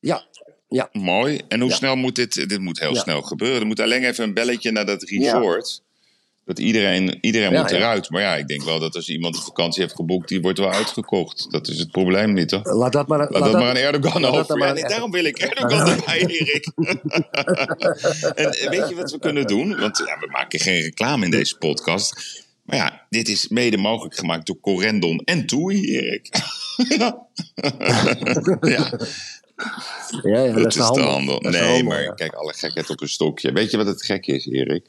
ja. 0.00 0.28
Ja. 0.70 0.88
Mooi. 0.92 1.40
En 1.48 1.60
hoe 1.60 1.68
Ja. 1.70 1.74
snel 1.76 1.96
moet 1.96 2.16
dit... 2.16 2.34
Dit 2.48 2.60
moet 2.60 2.80
heel 2.80 2.94
Ja. 2.94 3.00
snel 3.00 3.22
gebeuren. 3.22 3.60
Er 3.60 3.66
moet 3.66 3.80
alleen 3.80 4.04
even 4.04 4.24
een 4.24 4.34
belletje 4.34 4.70
naar 4.70 4.86
dat 4.86 5.02
resort. 5.02 5.82
Dat 6.44 6.58
iedereen, 6.58 7.18
iedereen 7.20 7.52
moet 7.52 7.70
eruit. 7.70 8.10
Maar 8.10 8.22
ja, 8.22 8.36
ik 8.36 8.48
denk 8.48 8.62
wel 8.62 8.78
dat 8.78 8.94
als 8.94 9.08
iemand 9.08 9.36
een 9.36 9.42
vakantie 9.42 9.82
heeft 9.82 9.94
geboekt... 9.94 10.28
die 10.28 10.40
wordt 10.40 10.58
wel 10.58 10.72
uitgekocht. 10.72 11.50
Dat 11.50 11.68
is 11.68 11.78
het 11.78 11.90
probleem 11.90 12.32
niet, 12.32 12.48
toch? 12.48 12.64
Laat 12.64 12.92
dat 12.92 13.08
maar, 13.08 13.18
Laat 13.18 13.32
dat 13.32 13.52
maar 13.52 13.68
aan 13.68 13.76
Erdogan 13.76 14.24
over. 14.24 14.58
Ja, 14.58 14.72
nee, 14.72 14.82
daarom 14.84 15.10
wil 15.10 15.24
ik 15.24 15.38
Erdogan 15.38 15.88
erbij, 15.96 16.26
Erik. 16.26 16.66
en 18.34 18.70
weet 18.70 18.88
je 18.88 18.94
wat 18.96 19.10
we 19.10 19.18
kunnen 19.20 19.46
doen? 19.46 19.78
Want 19.80 19.98
ja, 19.98 20.18
we 20.18 20.28
maken 20.30 20.60
geen 20.60 20.82
reclame 20.82 21.24
in 21.24 21.30
deze 21.30 21.56
podcast. 21.56 22.14
Maar 22.64 22.76
ja, 22.78 23.06
dit 23.08 23.28
is 23.28 23.48
mede 23.48 23.76
mogelijk 23.76 24.16
gemaakt 24.16 24.46
door 24.46 24.60
Corendon 24.60 25.18
en 25.24 25.46
Toei, 25.46 25.84
Erik. 25.84 26.28
ja. 26.98 27.26
ja, 28.60 28.98
Ja, 30.22 30.40
ja, 30.42 30.52
dat 30.52 30.66
is 30.66 30.74
de 30.74 31.00
handel. 31.00 31.40
De 31.40 31.48
Nee, 31.50 31.62
handel, 31.62 31.84
maar 31.84 32.02
ja. 32.02 32.12
kijk, 32.12 32.34
alle 32.34 32.52
gekheid 32.52 32.90
op 32.90 33.00
een 33.00 33.08
stokje. 33.08 33.52
Weet 33.52 33.70
je 33.70 33.76
wat 33.76 33.86
het 33.86 34.04
gek 34.04 34.26
is, 34.26 34.46
Erik? 34.46 34.84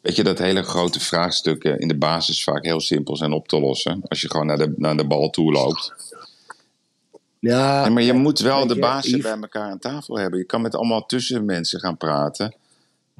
Weet 0.00 0.16
je 0.16 0.22
dat 0.24 0.38
hele 0.38 0.62
grote 0.62 1.00
vraagstukken 1.00 1.78
in 1.78 1.88
de 1.88 1.96
basis 1.96 2.44
vaak 2.44 2.64
heel 2.64 2.80
simpel 2.80 3.16
zijn 3.16 3.32
op 3.32 3.48
te 3.48 3.60
lossen? 3.60 4.02
Als 4.08 4.20
je 4.20 4.30
gewoon 4.30 4.46
naar 4.46 4.58
de, 4.58 4.74
naar 4.76 4.96
de 4.96 5.06
bal 5.06 5.30
toe 5.30 5.52
loopt. 5.52 5.94
Ja, 7.38 7.88
maar 7.88 8.02
je 8.02 8.12
moet 8.12 8.38
wel 8.38 8.66
de 8.66 8.78
basis 8.78 9.22
bij 9.22 9.36
elkaar 9.40 9.70
aan 9.70 9.78
tafel 9.78 10.18
hebben. 10.18 10.38
Je 10.38 10.44
kan 10.44 10.60
met 10.60 10.74
allemaal 10.74 11.06
tussenmensen 11.06 11.80
gaan 11.80 11.96
praten. 11.96 12.54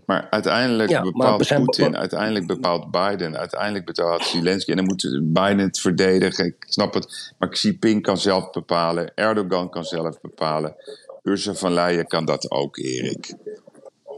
Maar 0.07 0.27
uiteindelijk 0.31 0.90
Ja, 0.90 1.03
bepaalt 1.03 1.55
Poetin, 1.55 1.97
uiteindelijk 1.97 2.47
bepaalt 2.47 2.90
Biden, 2.90 3.38
uiteindelijk 3.38 3.85
bepaalt 3.85 4.25
Zelensky. 4.25 4.71
En 4.71 4.77
dan 4.77 4.87
moet 4.87 5.21
Biden 5.23 5.59
het 5.59 5.81
verdedigen. 5.81 6.45
Ik 6.45 6.57
snap 6.59 6.95
het. 6.95 7.33
Maar 7.38 7.49
Xi 7.49 7.69
Jinping 7.69 8.03
kan 8.03 8.19
zelf 8.19 8.51
bepalen. 8.51 9.12
Erdogan 9.14 9.71
kan 9.71 9.85
zelf 9.85 10.21
bepalen. 10.21 10.75
Ursula 11.23 11.55
van 11.55 11.73
Leyen 11.73 12.07
kan 12.07 12.25
dat 12.25 12.51
ook, 12.51 12.77
Erik. 12.77 13.35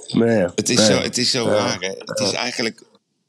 Ja, 0.07 0.53
Het 0.55 0.69
is 0.69 0.87
zo, 0.87 0.93
het 0.93 1.19
is 1.19 1.31
zo 1.31 1.45
raar, 1.47 1.81
hè? 1.81 1.93
Het 1.99 2.19
is 2.19 2.33
eigenlijk... 2.33 2.77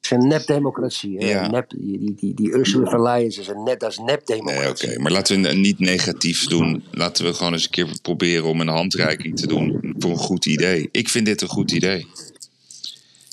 Het 0.02 0.12
is 0.12 0.12
een 0.12 0.28
nepdemocratie. 0.28 1.26
Ja. 1.26 1.50
Nep, 1.50 1.70
die, 1.70 2.14
die, 2.16 2.34
die, 2.34 2.52
Ursula 2.52 2.90
von 2.90 3.02
Leyen 3.02 3.28
is 3.28 3.48
een 3.48 3.64
net, 3.64 3.84
is 3.84 3.98
nepdemocratie. 3.98 4.88
Nee, 4.88 4.94
oké. 4.94 5.02
Maar 5.02 5.12
laten 5.12 5.42
we 5.42 5.48
het 5.48 5.58
niet 5.58 5.80
negatief 5.80 6.48
doen. 6.48 6.84
Laten 6.92 7.26
we 7.26 7.34
gewoon 7.34 7.54
eens 7.54 7.64
een 7.64 7.70
keer 7.70 7.88
proberen 8.02 8.46
om 8.46 8.62
een 8.62 8.68
handreiking 8.68 9.38
te 9.38 9.48
doen 9.48 9.96
voor 9.98 10.12
een 10.12 10.18
goed 10.18 10.46
idee. 10.46 10.90
Ik 10.92 11.10
vind 11.10 11.26
dit 11.26 11.42
een 11.42 11.48
goed 11.48 11.72
idee. 11.72 12.08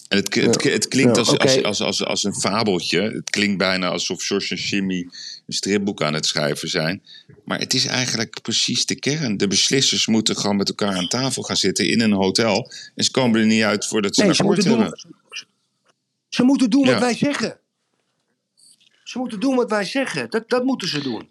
En 0.08 0.18
het, 0.18 0.34
het, 0.34 0.62
het 0.62 0.88
klinkt 0.88 1.18
als, 1.18 1.38
als, 1.38 1.62
als, 1.62 1.80
als, 1.80 2.04
als 2.04 2.24
een 2.24 2.34
fabeltje. 2.34 3.00
Het 3.00 3.30
klinkt 3.30 3.58
bijna 3.58 3.88
alsof 3.88 4.22
George 4.22 4.54
en 4.54 4.60
Jimmy 4.60 5.08
een 5.46 5.54
stripboek 5.54 6.02
aan 6.02 6.14
het 6.14 6.26
schrijven 6.26 6.68
zijn. 6.68 7.02
Maar 7.44 7.58
het 7.58 7.74
is 7.74 7.86
eigenlijk 7.86 8.42
precies 8.42 8.86
de 8.86 8.94
kern. 8.94 9.36
De 9.36 9.46
beslissers 9.46 10.06
moeten 10.06 10.36
gewoon 10.36 10.56
met 10.56 10.68
elkaar 10.68 10.94
aan 10.96 11.08
tafel 11.08 11.42
gaan 11.42 11.56
zitten 11.56 11.88
in 11.88 12.00
een 12.00 12.12
hotel. 12.12 12.72
En 12.94 13.04
ze 13.04 13.10
komen 13.10 13.40
er 13.40 13.46
niet 13.46 13.62
uit 13.62 13.86
voordat 13.86 14.14
ze 14.14 14.22
Nee, 14.22 14.30
een 14.38 14.44
moeten, 14.46 14.68
hebben. 14.68 14.86
doen, 14.86 15.44
ze 16.28 16.42
moeten 16.42 16.70
doen 16.70 16.86
wat 16.86 16.98
wij 16.98 17.14
zeggen. 17.14 17.58
Ze 19.06 19.18
moeten 19.18 19.40
doen 19.40 19.56
wat 19.56 19.70
wij 19.70 19.84
zeggen. 19.84 20.30
Dat, 20.30 20.48
dat 20.48 20.64
moeten 20.64 20.88
ze 20.88 21.02
doen. 21.02 21.28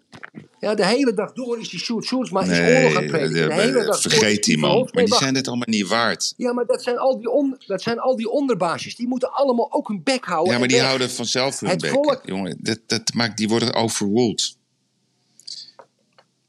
Ja, 0.60 0.74
de 0.74 0.86
hele 0.86 1.14
dag 1.14 1.32
door 1.32 1.58
is 1.60 1.68
die 1.68 1.80
Sjoerd 1.80 2.04
Sjoerdsma 2.04 2.40
is 2.42 2.48
oorlog 2.48 2.96
aan 2.96 3.02
het. 3.02 3.32
De, 3.32 3.46
de- 3.46 3.54
hele 3.54 3.84
dag 3.84 4.00
vergeet 4.00 4.44
die 4.44 4.58
man. 4.58 4.78
Maar 4.78 4.90
die 4.92 5.08
Nee, 5.08 5.18
zijn 5.18 5.34
het 5.34 5.48
allemaal 5.48 5.66
niet 5.70 5.86
waard. 5.86 6.34
Ja, 6.36 6.52
maar 6.52 6.66
dat 6.66 6.82
zijn, 6.82 6.98
al 6.98 7.18
die 7.18 7.30
on, 7.30 7.56
dat 7.66 7.82
zijn 7.82 7.98
al 7.98 8.16
die 8.16 8.30
onderbaasjes. 8.30 8.96
Die 8.96 9.08
moeten 9.08 9.32
allemaal 9.32 9.72
ook 9.72 9.88
hun 9.88 10.02
bek 10.02 10.24
houden. 10.24 10.52
Ja, 10.52 10.58
maar 10.58 10.68
die 10.68 10.76
weg. 10.76 10.86
houden 10.86 11.10
vanzelf 11.10 11.60
hun 11.60 11.68
Het 11.70 11.80
bek. 11.80 11.90
volk- 11.90 12.20
Jongen, 12.24 12.56
dat, 12.60 12.78
dat 12.86 13.12
maakt, 13.14 13.36
die 13.36 13.48
worden 13.48 13.74
overruled. 13.74 14.56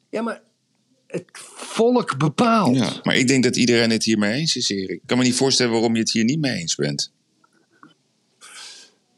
Ja, 0.10 0.22
maar 0.22 0.42
het 1.08 1.26
volk 1.56 2.18
bepaalt. 2.18 2.76
Ja, 2.78 3.00
maar 3.04 3.16
ik 3.16 3.28
denk 3.28 3.44
dat 3.44 3.56
iedereen 3.56 3.90
het 3.90 4.04
hiermee 4.04 4.34
eens 4.40 4.56
is, 4.56 4.70
Erik. 4.70 4.90
Ik 4.90 5.02
kan 5.06 5.18
me 5.18 5.24
niet 5.24 5.36
voorstellen 5.36 5.72
waarom 5.72 5.94
je 5.94 6.00
het 6.00 6.12
hier 6.12 6.24
niet 6.24 6.40
mee 6.40 6.58
eens 6.60 6.76
bent. 6.76 7.12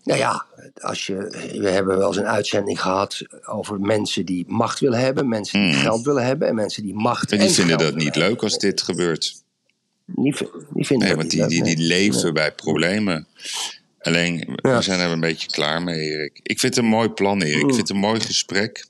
Nou 0.09 0.21
ja, 0.21 0.45
als 0.81 1.05
je, 1.05 1.15
we 1.59 1.69
hebben 1.69 1.97
wel 1.97 2.07
eens 2.07 2.17
een 2.17 2.27
uitzending 2.27 2.81
gehad 2.81 3.21
over 3.45 3.79
mensen 3.79 4.25
die 4.25 4.45
macht 4.47 4.79
willen 4.79 4.99
hebben. 4.99 5.27
Mensen 5.27 5.61
die 5.61 5.73
geld 5.73 6.05
willen 6.05 6.25
hebben. 6.25 6.47
En 6.47 6.55
mensen 6.55 6.83
die 6.83 6.93
macht 6.93 7.29
Hmm. 7.29 7.39
En 7.39 7.45
die 7.47 7.47
en 7.47 7.53
vinden 7.53 7.77
dat 7.77 7.95
niet 7.95 8.15
leuk 8.15 8.41
als 8.43 8.57
dit 8.57 8.81
gebeurt. 8.81 9.43
Die, 10.05 10.35
vi- 10.35 10.47
die 10.73 10.85
vinden 10.85 11.07
Nee, 11.07 11.17
want 11.17 11.29
die, 11.29 11.45
die, 11.47 11.63
die 11.63 11.77
nee. 11.77 11.85
leven 11.87 12.33
bij 12.33 12.51
problemen. 12.51 13.27
Alleen, 13.99 14.57
we 14.61 14.81
zijn 14.81 14.99
er 14.99 15.11
een 15.11 15.19
beetje 15.19 15.47
klaar 15.47 15.81
mee, 15.81 15.99
Erik. 15.99 16.39
Ik 16.43 16.59
vind 16.59 16.75
het 16.75 16.83
een 16.83 16.89
mooi 16.89 17.09
plan, 17.09 17.41
Erik. 17.41 17.55
Ik 17.55 17.65
vind 17.65 17.77
het 17.77 17.89
een 17.89 17.97
mooi 17.97 18.19
gesprek. 18.19 18.85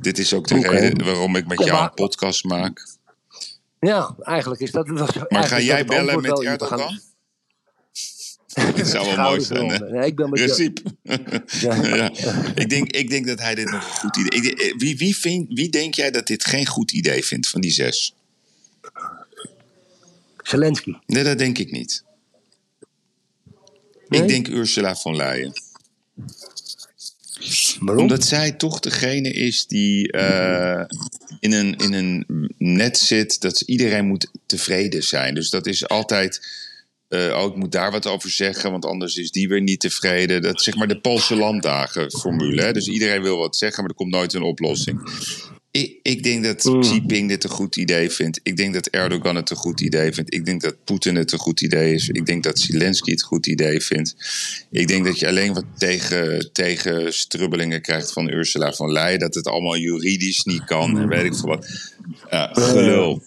Dit 0.00 0.18
is 0.18 0.34
ook 0.34 0.48
de 0.48 0.54
Hmm. 0.54 0.64
Reden 0.64 1.04
waarom 1.06 1.36
ik 1.36 1.46
met 1.46 1.64
jou 1.64 1.82
een 1.82 1.94
podcast 1.94 2.44
maak. 2.44 2.86
Ja, 3.80 4.14
eigenlijk 4.22 4.60
is 4.60 4.70
dat... 4.70 4.86
Maar 5.28 5.44
ga 5.44 5.60
jij 5.60 5.84
bellen 5.84 6.20
met 6.20 6.42
Erdogan? 6.42 7.00
Dat 8.76 8.88
zou 8.88 9.06
wel 9.06 9.16
mooi 9.16 9.40
zijn, 9.40 9.58
hè? 9.58 9.74
eronder. 9.74 9.92
Nee, 9.92 10.06
ik 10.06 10.16
ben 10.16 10.30
met 10.30 10.44
Principe. 10.44 10.82
Ja. 11.60 11.84
ja. 11.96 12.12
ik, 12.54 12.68
denk, 12.68 12.92
ik 12.92 13.10
denk 13.10 13.26
dat 13.26 13.38
hij 13.38 13.54
dit 13.54 13.70
nog 13.70 13.84
een 13.84 13.90
goed 13.90 14.16
idee... 14.16 14.40
Ik, 14.40 14.58
denk- 14.58 14.80
wie, 14.80 14.96
wie, 14.96 15.16
vind, 15.16 15.46
wie 15.48 15.68
denk 15.68 15.94
jij 15.94 16.10
dat 16.10 16.26
dit 16.26 16.44
geen 16.44 16.66
goed 16.66 16.92
idee 16.92 17.24
vindt 17.24 17.48
van 17.48 17.60
die 17.60 17.70
zes? 17.70 18.14
Zelensky. 20.42 20.92
Nee, 21.06 21.24
dat 21.24 21.38
denk 21.38 21.58
ik 21.58 21.70
niet. 21.70 22.04
Nee? 24.08 24.20
Ik 24.20 24.28
denk 24.28 24.48
Ursula 24.48 24.96
von 24.96 25.16
Leyen. 25.16 25.52
Waarom? 27.80 28.02
Omdat 28.02 28.24
zij 28.24 28.52
toch 28.52 28.80
degene 28.80 29.32
is 29.32 29.66
die 29.66 30.12
eh, 30.12 30.84
in, 31.40 31.52
een, 31.52 31.76
in 31.76 31.92
een 31.92 32.24
net 32.58 32.98
zit 32.98 33.40
dat 33.40 33.60
iedereen 33.60 34.06
moet 34.06 34.30
tevreden 34.46 35.02
zijn. 35.02 35.34
Dus 35.34 35.50
dat 35.50 35.66
is 35.66 35.88
altijd. 35.88 36.64
Eh, 37.08 37.36
oh, 37.38 37.50
ik 37.50 37.56
moet 37.56 37.72
daar 37.72 37.90
wat 37.90 38.06
over 38.06 38.30
zeggen, 38.30 38.70
want 38.70 38.84
anders 38.84 39.16
is 39.16 39.30
die 39.30 39.48
weer 39.48 39.62
niet 39.62 39.80
tevreden. 39.80 40.42
Dat 40.42 40.62
zeg 40.62 40.74
maar 40.76 40.88
de 40.88 41.00
Poolse 41.00 41.36
landdagen-formule. 41.36 42.62
hè. 42.62 42.72
Dus 42.72 42.88
iedereen 42.88 43.22
wil 43.22 43.38
wat 43.38 43.56
zeggen, 43.56 43.80
maar 43.82 43.90
er 43.90 43.96
komt 43.96 44.10
nooit 44.12 44.34
een 44.34 44.42
oplossing. 44.42 45.00
Ik, 45.70 45.98
ik 46.02 46.22
denk 46.22 46.44
dat 46.44 46.64
Mm. 46.64 46.80
Xi 46.80 46.92
Jinping 46.92 47.28
dit 47.28 47.44
een 47.44 47.50
goed 47.50 47.76
idee 47.76 48.10
vindt. 48.10 48.40
Ik 48.42 48.56
denk 48.56 48.74
dat 48.74 48.86
Erdogan 48.86 49.36
het 49.36 49.50
een 49.50 49.56
goed 49.56 49.80
idee 49.80 50.12
vindt. 50.12 50.34
Ik 50.34 50.44
denk 50.44 50.60
dat 50.60 50.84
Poetin 50.84 51.14
het 51.16 51.32
een 51.32 51.38
goed 51.38 51.60
idee 51.60 51.94
is. 51.94 52.08
Ik 52.08 52.26
denk 52.26 52.42
dat 52.42 52.58
Zelensky 52.58 53.10
het 53.10 53.20
een 53.20 53.26
goed 53.26 53.46
idee 53.46 53.80
vindt. 53.80 54.14
Ik 54.70 54.88
denk 54.88 55.04
dat 55.04 55.18
je 55.18 55.26
alleen 55.26 55.54
wat 55.54 55.64
tegen, 55.76 56.52
tegen 56.52 57.12
strubbelingen 57.14 57.82
krijgt 57.82 58.12
van 58.12 58.28
Ursula 58.28 58.72
von 58.72 58.92
Leyen. 58.92 59.18
Dat 59.18 59.34
het 59.34 59.46
allemaal 59.46 59.76
juridisch 59.76 60.44
niet 60.44 60.64
kan 60.64 60.98
en 60.98 61.08
weet 61.08 61.24
ik 61.24 61.34
veel 61.34 61.48
wat. 61.48 61.66
Ja, 62.30 62.50
gelul. 62.52 63.22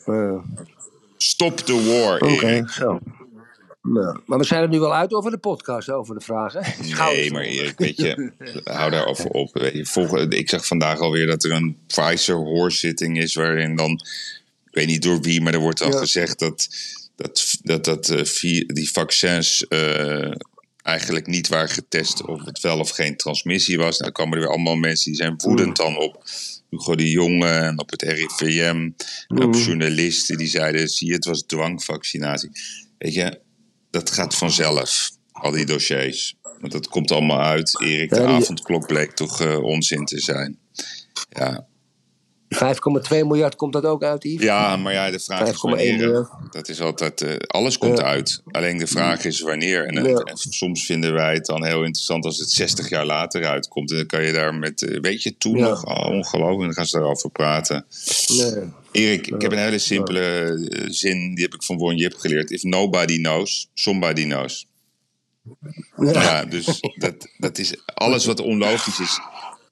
Stop 1.17 1.57
the 1.59 1.83
war, 1.83 2.19
Oké, 2.19 2.45
Erik. 2.47 2.69
zo. 2.69 2.99
Nou, 3.81 4.19
maar 4.25 4.37
we 4.37 4.43
zijn 4.43 4.61
er 4.61 4.69
nu 4.69 4.79
wel 4.79 4.93
uit 4.93 5.13
over 5.13 5.31
de 5.31 5.37
podcast, 5.37 5.89
over 5.89 6.15
de 6.15 6.21
vragen. 6.21 6.63
Nee, 6.97 7.31
maar 7.31 7.43
Erik, 7.43 7.77
weet 7.77 7.97
je, 7.97 8.31
hou 8.63 8.91
daarover 8.91 9.29
op. 9.29 9.53
Weet 9.53 9.73
je, 9.73 9.85
volgende, 9.85 10.37
ik 10.37 10.49
zag 10.49 10.67
vandaag 10.67 10.99
alweer 10.99 11.27
dat 11.27 11.43
er 11.43 11.51
een 11.51 11.77
Pfizer-hoorzitting 11.87 13.17
is... 13.19 13.33
waarin 13.33 13.75
dan, 13.75 13.91
ik 14.65 14.73
weet 14.73 14.87
niet 14.87 15.03
door 15.03 15.21
wie, 15.21 15.41
maar 15.41 15.53
er 15.53 15.59
wordt 15.59 15.81
al 15.81 15.91
Ja. 15.91 15.97
gezegd... 15.97 16.39
dat, 16.39 16.67
dat, 17.15 17.57
dat, 17.61 17.85
dat 17.85 18.09
eh, 18.09 18.65
die 18.67 18.91
vaccins 18.91 19.67
eh, 19.67 20.31
eigenlijk 20.81 21.27
niet 21.27 21.47
waren 21.47 21.69
getest... 21.69 22.25
of 22.25 22.45
het 22.45 22.59
wel 22.59 22.79
of 22.79 22.89
geen 22.89 23.17
transmissie 23.17 23.77
was. 23.77 23.99
Nou 23.99 24.11
komen 24.11 24.33
er 24.33 24.39
weer 24.39 24.49
allemaal 24.53 24.75
mensen 24.75 25.11
die 25.11 25.21
zijn 25.21 25.33
woedend 25.37 25.75
dan 25.75 25.97
op... 25.97 26.23
Hugo 26.69 26.95
de 26.95 27.09
Jonge 27.09 27.47
en 27.47 27.79
op 27.79 27.89
het 27.89 28.01
RIVM, 28.01 28.89
en 29.27 29.43
op 29.43 29.55
journalisten 29.55 30.37
die 30.37 30.47
zeiden: 30.47 30.87
zie 30.89 31.07
je, 31.07 31.13
het 31.13 31.25
was 31.25 31.43
dwangvaccinatie. 31.43 32.49
Weet 32.97 33.13
je, 33.13 33.39
dat 33.89 34.11
gaat 34.11 34.35
vanzelf, 34.35 35.09
al 35.31 35.51
die 35.51 35.65
dossiers. 35.65 36.35
Want 36.59 36.71
dat 36.71 36.87
komt 36.87 37.11
allemaal 37.11 37.41
uit. 37.41 37.81
Erik, 37.81 38.09
de 38.09 38.23
avondklok 38.23 38.87
bleek 38.87 39.11
toch 39.11 39.41
eh, 39.41 39.63
onzin 39.63 40.05
te 40.05 40.19
zijn. 40.19 40.59
Ja. 41.29 41.67
5,2 42.55 43.25
miljard 43.25 43.55
komt 43.55 43.73
dat 43.73 43.83
ook 43.85 44.03
uit, 44.03 44.23
Yves? 44.23 44.43
ja, 44.45 44.75
maar 44.77 44.93
ja, 44.93 45.11
de 45.11 45.19
vraag 45.19 45.41
is 45.41 45.45
5,1 45.47 45.59
wanneer. 45.61 46.29
Dat 46.51 46.69
is 46.69 46.81
altijd, 46.81 47.21
eh, 47.21 47.35
alles 47.47 47.77
komt 47.77 47.97
Ja. 47.97 48.03
uit. 48.03 48.41
Alleen 48.51 48.77
de 48.77 48.87
vraag 48.87 49.23
is 49.25 49.39
wanneer. 49.39 49.85
En, 49.85 49.97
eh, 49.97 50.09
Ja. 50.11 50.17
en 50.17 50.37
soms 50.37 50.85
vinden 50.85 51.13
wij 51.13 51.33
het 51.33 51.45
dan 51.45 51.65
heel 51.65 51.83
interessant 51.83 52.25
als 52.25 52.37
het 52.37 52.49
60 52.49 52.89
jaar 52.89 53.05
later 53.05 53.45
uitkomt. 53.45 53.91
En 53.91 53.97
dan 53.97 54.05
kan 54.05 54.23
je 54.23 54.31
daar 54.31 54.55
met, 54.55 54.81
eh, 54.81 54.99
weet 55.01 55.23
je, 55.23 55.37
toen 55.37 55.57
Ja. 55.57 55.67
nog, 55.69 55.85
oh, 55.85 56.09
ongelooflijk, 56.09 56.61
dan 56.61 56.73
gaan 56.73 56.85
ze 56.85 56.97
daarover 56.97 57.29
praten. 57.29 57.85
Nee. 58.27 58.63
Erik, 58.91 59.27
ik 59.27 59.41
heb 59.41 59.51
een 59.51 59.57
hele 59.57 59.79
simpele 59.79 60.19
eh, 60.21 60.85
zin, 60.89 61.35
die 61.35 61.43
heb 61.43 61.53
ik 61.53 61.63
van 61.63 61.77
Won 61.77 61.95
Jip 61.95 62.13
geleerd. 62.17 62.51
If 62.51 62.63
nobody 62.63 63.17
knows, 63.17 63.69
somebody 63.73 64.23
knows. 64.23 64.67
Ja, 65.97 66.45
dus 66.45 66.79
dat, 66.95 67.27
dat 67.37 67.57
is 67.57 67.73
alles 67.85 68.25
wat 68.25 68.39
onlogisch 68.39 68.99
is. 68.99 69.19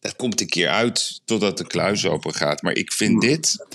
Dat 0.08 0.16
komt 0.16 0.42
een 0.42 0.48
keer 0.48 0.70
uit 0.70 1.22
totdat 1.26 1.58
de 1.58 1.68
kluis 1.68 2.06
open 2.06 2.34
gaat. 2.34 2.62
Maar 2.62 2.74
ik 2.74 2.92
vind 2.92 3.22
dit, 3.22 3.66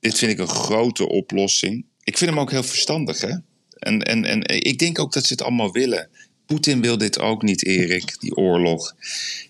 dit 0.00 0.18
vind 0.18 0.32
ik 0.32 0.38
een 0.38 0.48
grote 0.48 1.08
oplossing. 1.08 1.84
Ik 2.04 2.18
vind 2.18 2.30
hem 2.30 2.40
ook 2.40 2.50
heel 2.50 2.62
verstandig, 2.62 3.20
hè? 3.20 3.34
En, 3.78 4.02
en, 4.02 4.24
en 4.24 4.42
ik 4.46 4.78
denk 4.78 4.98
ook 4.98 5.12
dat 5.12 5.24
ze 5.24 5.32
het 5.32 5.42
allemaal 5.42 5.72
willen. 5.72 6.08
Poetin 6.46 6.80
wil 6.80 6.98
dit 6.98 7.18
ook 7.18 7.42
niet, 7.42 7.64
Erik, 7.64 8.20
die 8.20 8.36
oorlog. 8.36 8.94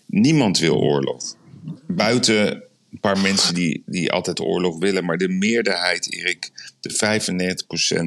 Niemand 0.07 0.59
wil 0.59 0.77
oorlog. 0.77 1.37
Buiten 1.87 2.63
een 2.93 3.01
paar 3.01 3.19
mensen 3.19 3.55
die, 3.55 3.83
die 3.87 4.13
altijd 4.13 4.41
oorlog 4.41 4.79
willen. 4.79 5.05
Maar 5.05 5.19
de 5.19 5.29
meerderheid, 5.29 6.13
Erik, 6.13 6.51
de 6.81 6.93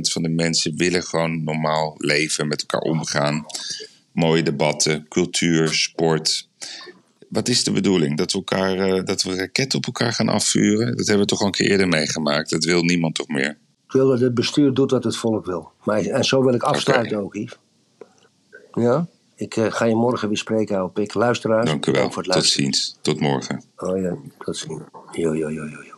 95% 0.08 0.12
van 0.12 0.22
de 0.22 0.30
mensen 0.30 0.78
willen 0.78 1.04
gewoon 1.04 1.44
normaal 1.44 1.96
leven, 1.98 2.48
met 2.48 2.62
elkaar 2.62 2.82
omgaan. 2.82 3.46
Mooie 4.12 4.44
debatten, 4.44 5.08
cultuur, 5.08 5.74
sport. 5.74 6.48
Wat 7.34 7.48
is 7.48 7.64
de 7.64 7.72
bedoeling? 7.72 8.18
Dat 8.18 8.32
we, 8.32 8.38
elkaar, 8.38 8.78
eh, 8.78 9.04
dat 9.04 9.24
we 9.24 9.36
raketten 9.36 9.78
op 9.78 9.86
elkaar 9.86 10.14
gaan 10.14 10.30
afvuren? 10.30 10.98
Dat 10.98 11.08
hebben 11.08 11.26
we 11.26 11.30
toch 11.32 11.40
al 11.40 11.46
een 11.46 11.52
keer 11.52 11.70
eerder 11.70 11.88
meegemaakt. 11.88 12.50
Dat 12.50 12.64
wil 12.64 12.84
niemand 12.84 13.16
toch 13.16 13.28
meer? 13.28 13.58
Ik 13.86 13.92
wil 13.92 14.08
dat 14.08 14.20
het 14.20 14.34
bestuur 14.34 14.74
doet 14.74 14.92
wat 14.92 15.04
het 15.04 15.18
volk 15.18 15.46
wil. 15.46 15.72
Maar, 15.84 16.00
en 16.06 16.24
zo 16.26 16.44
wil 16.44 16.54
ik 16.54 16.64
afsluiten 16.64 17.18
ook, 17.18 17.36
Yves. 17.36 17.58
Ja? 18.74 19.08
Ik 19.36 19.56
eh, 19.58 19.72
ga 19.72 19.86
je 19.86 19.96
morgen 19.96 20.28
weer 20.28 20.38
spreken, 20.38 20.78
hoop 20.78 21.00
ik. 21.00 21.14
Luisteraars. 21.14 21.66
Dank 21.70 21.86
u 21.86 21.92
wel. 21.92 22.02
voor 22.12 22.24
het 22.24 22.32
Tot 22.32 22.34
luisteren. 22.34 22.74
ziens. 22.74 22.98
Tot 23.02 23.20
morgen. 23.20 23.64
Oh 23.78 24.02
ja, 24.02 24.16
tot 24.40 24.58
ziens. 24.58 24.82
Jo, 25.12 25.36
jo, 25.36 25.50
jo. 25.52 25.66
jo. 25.66 25.93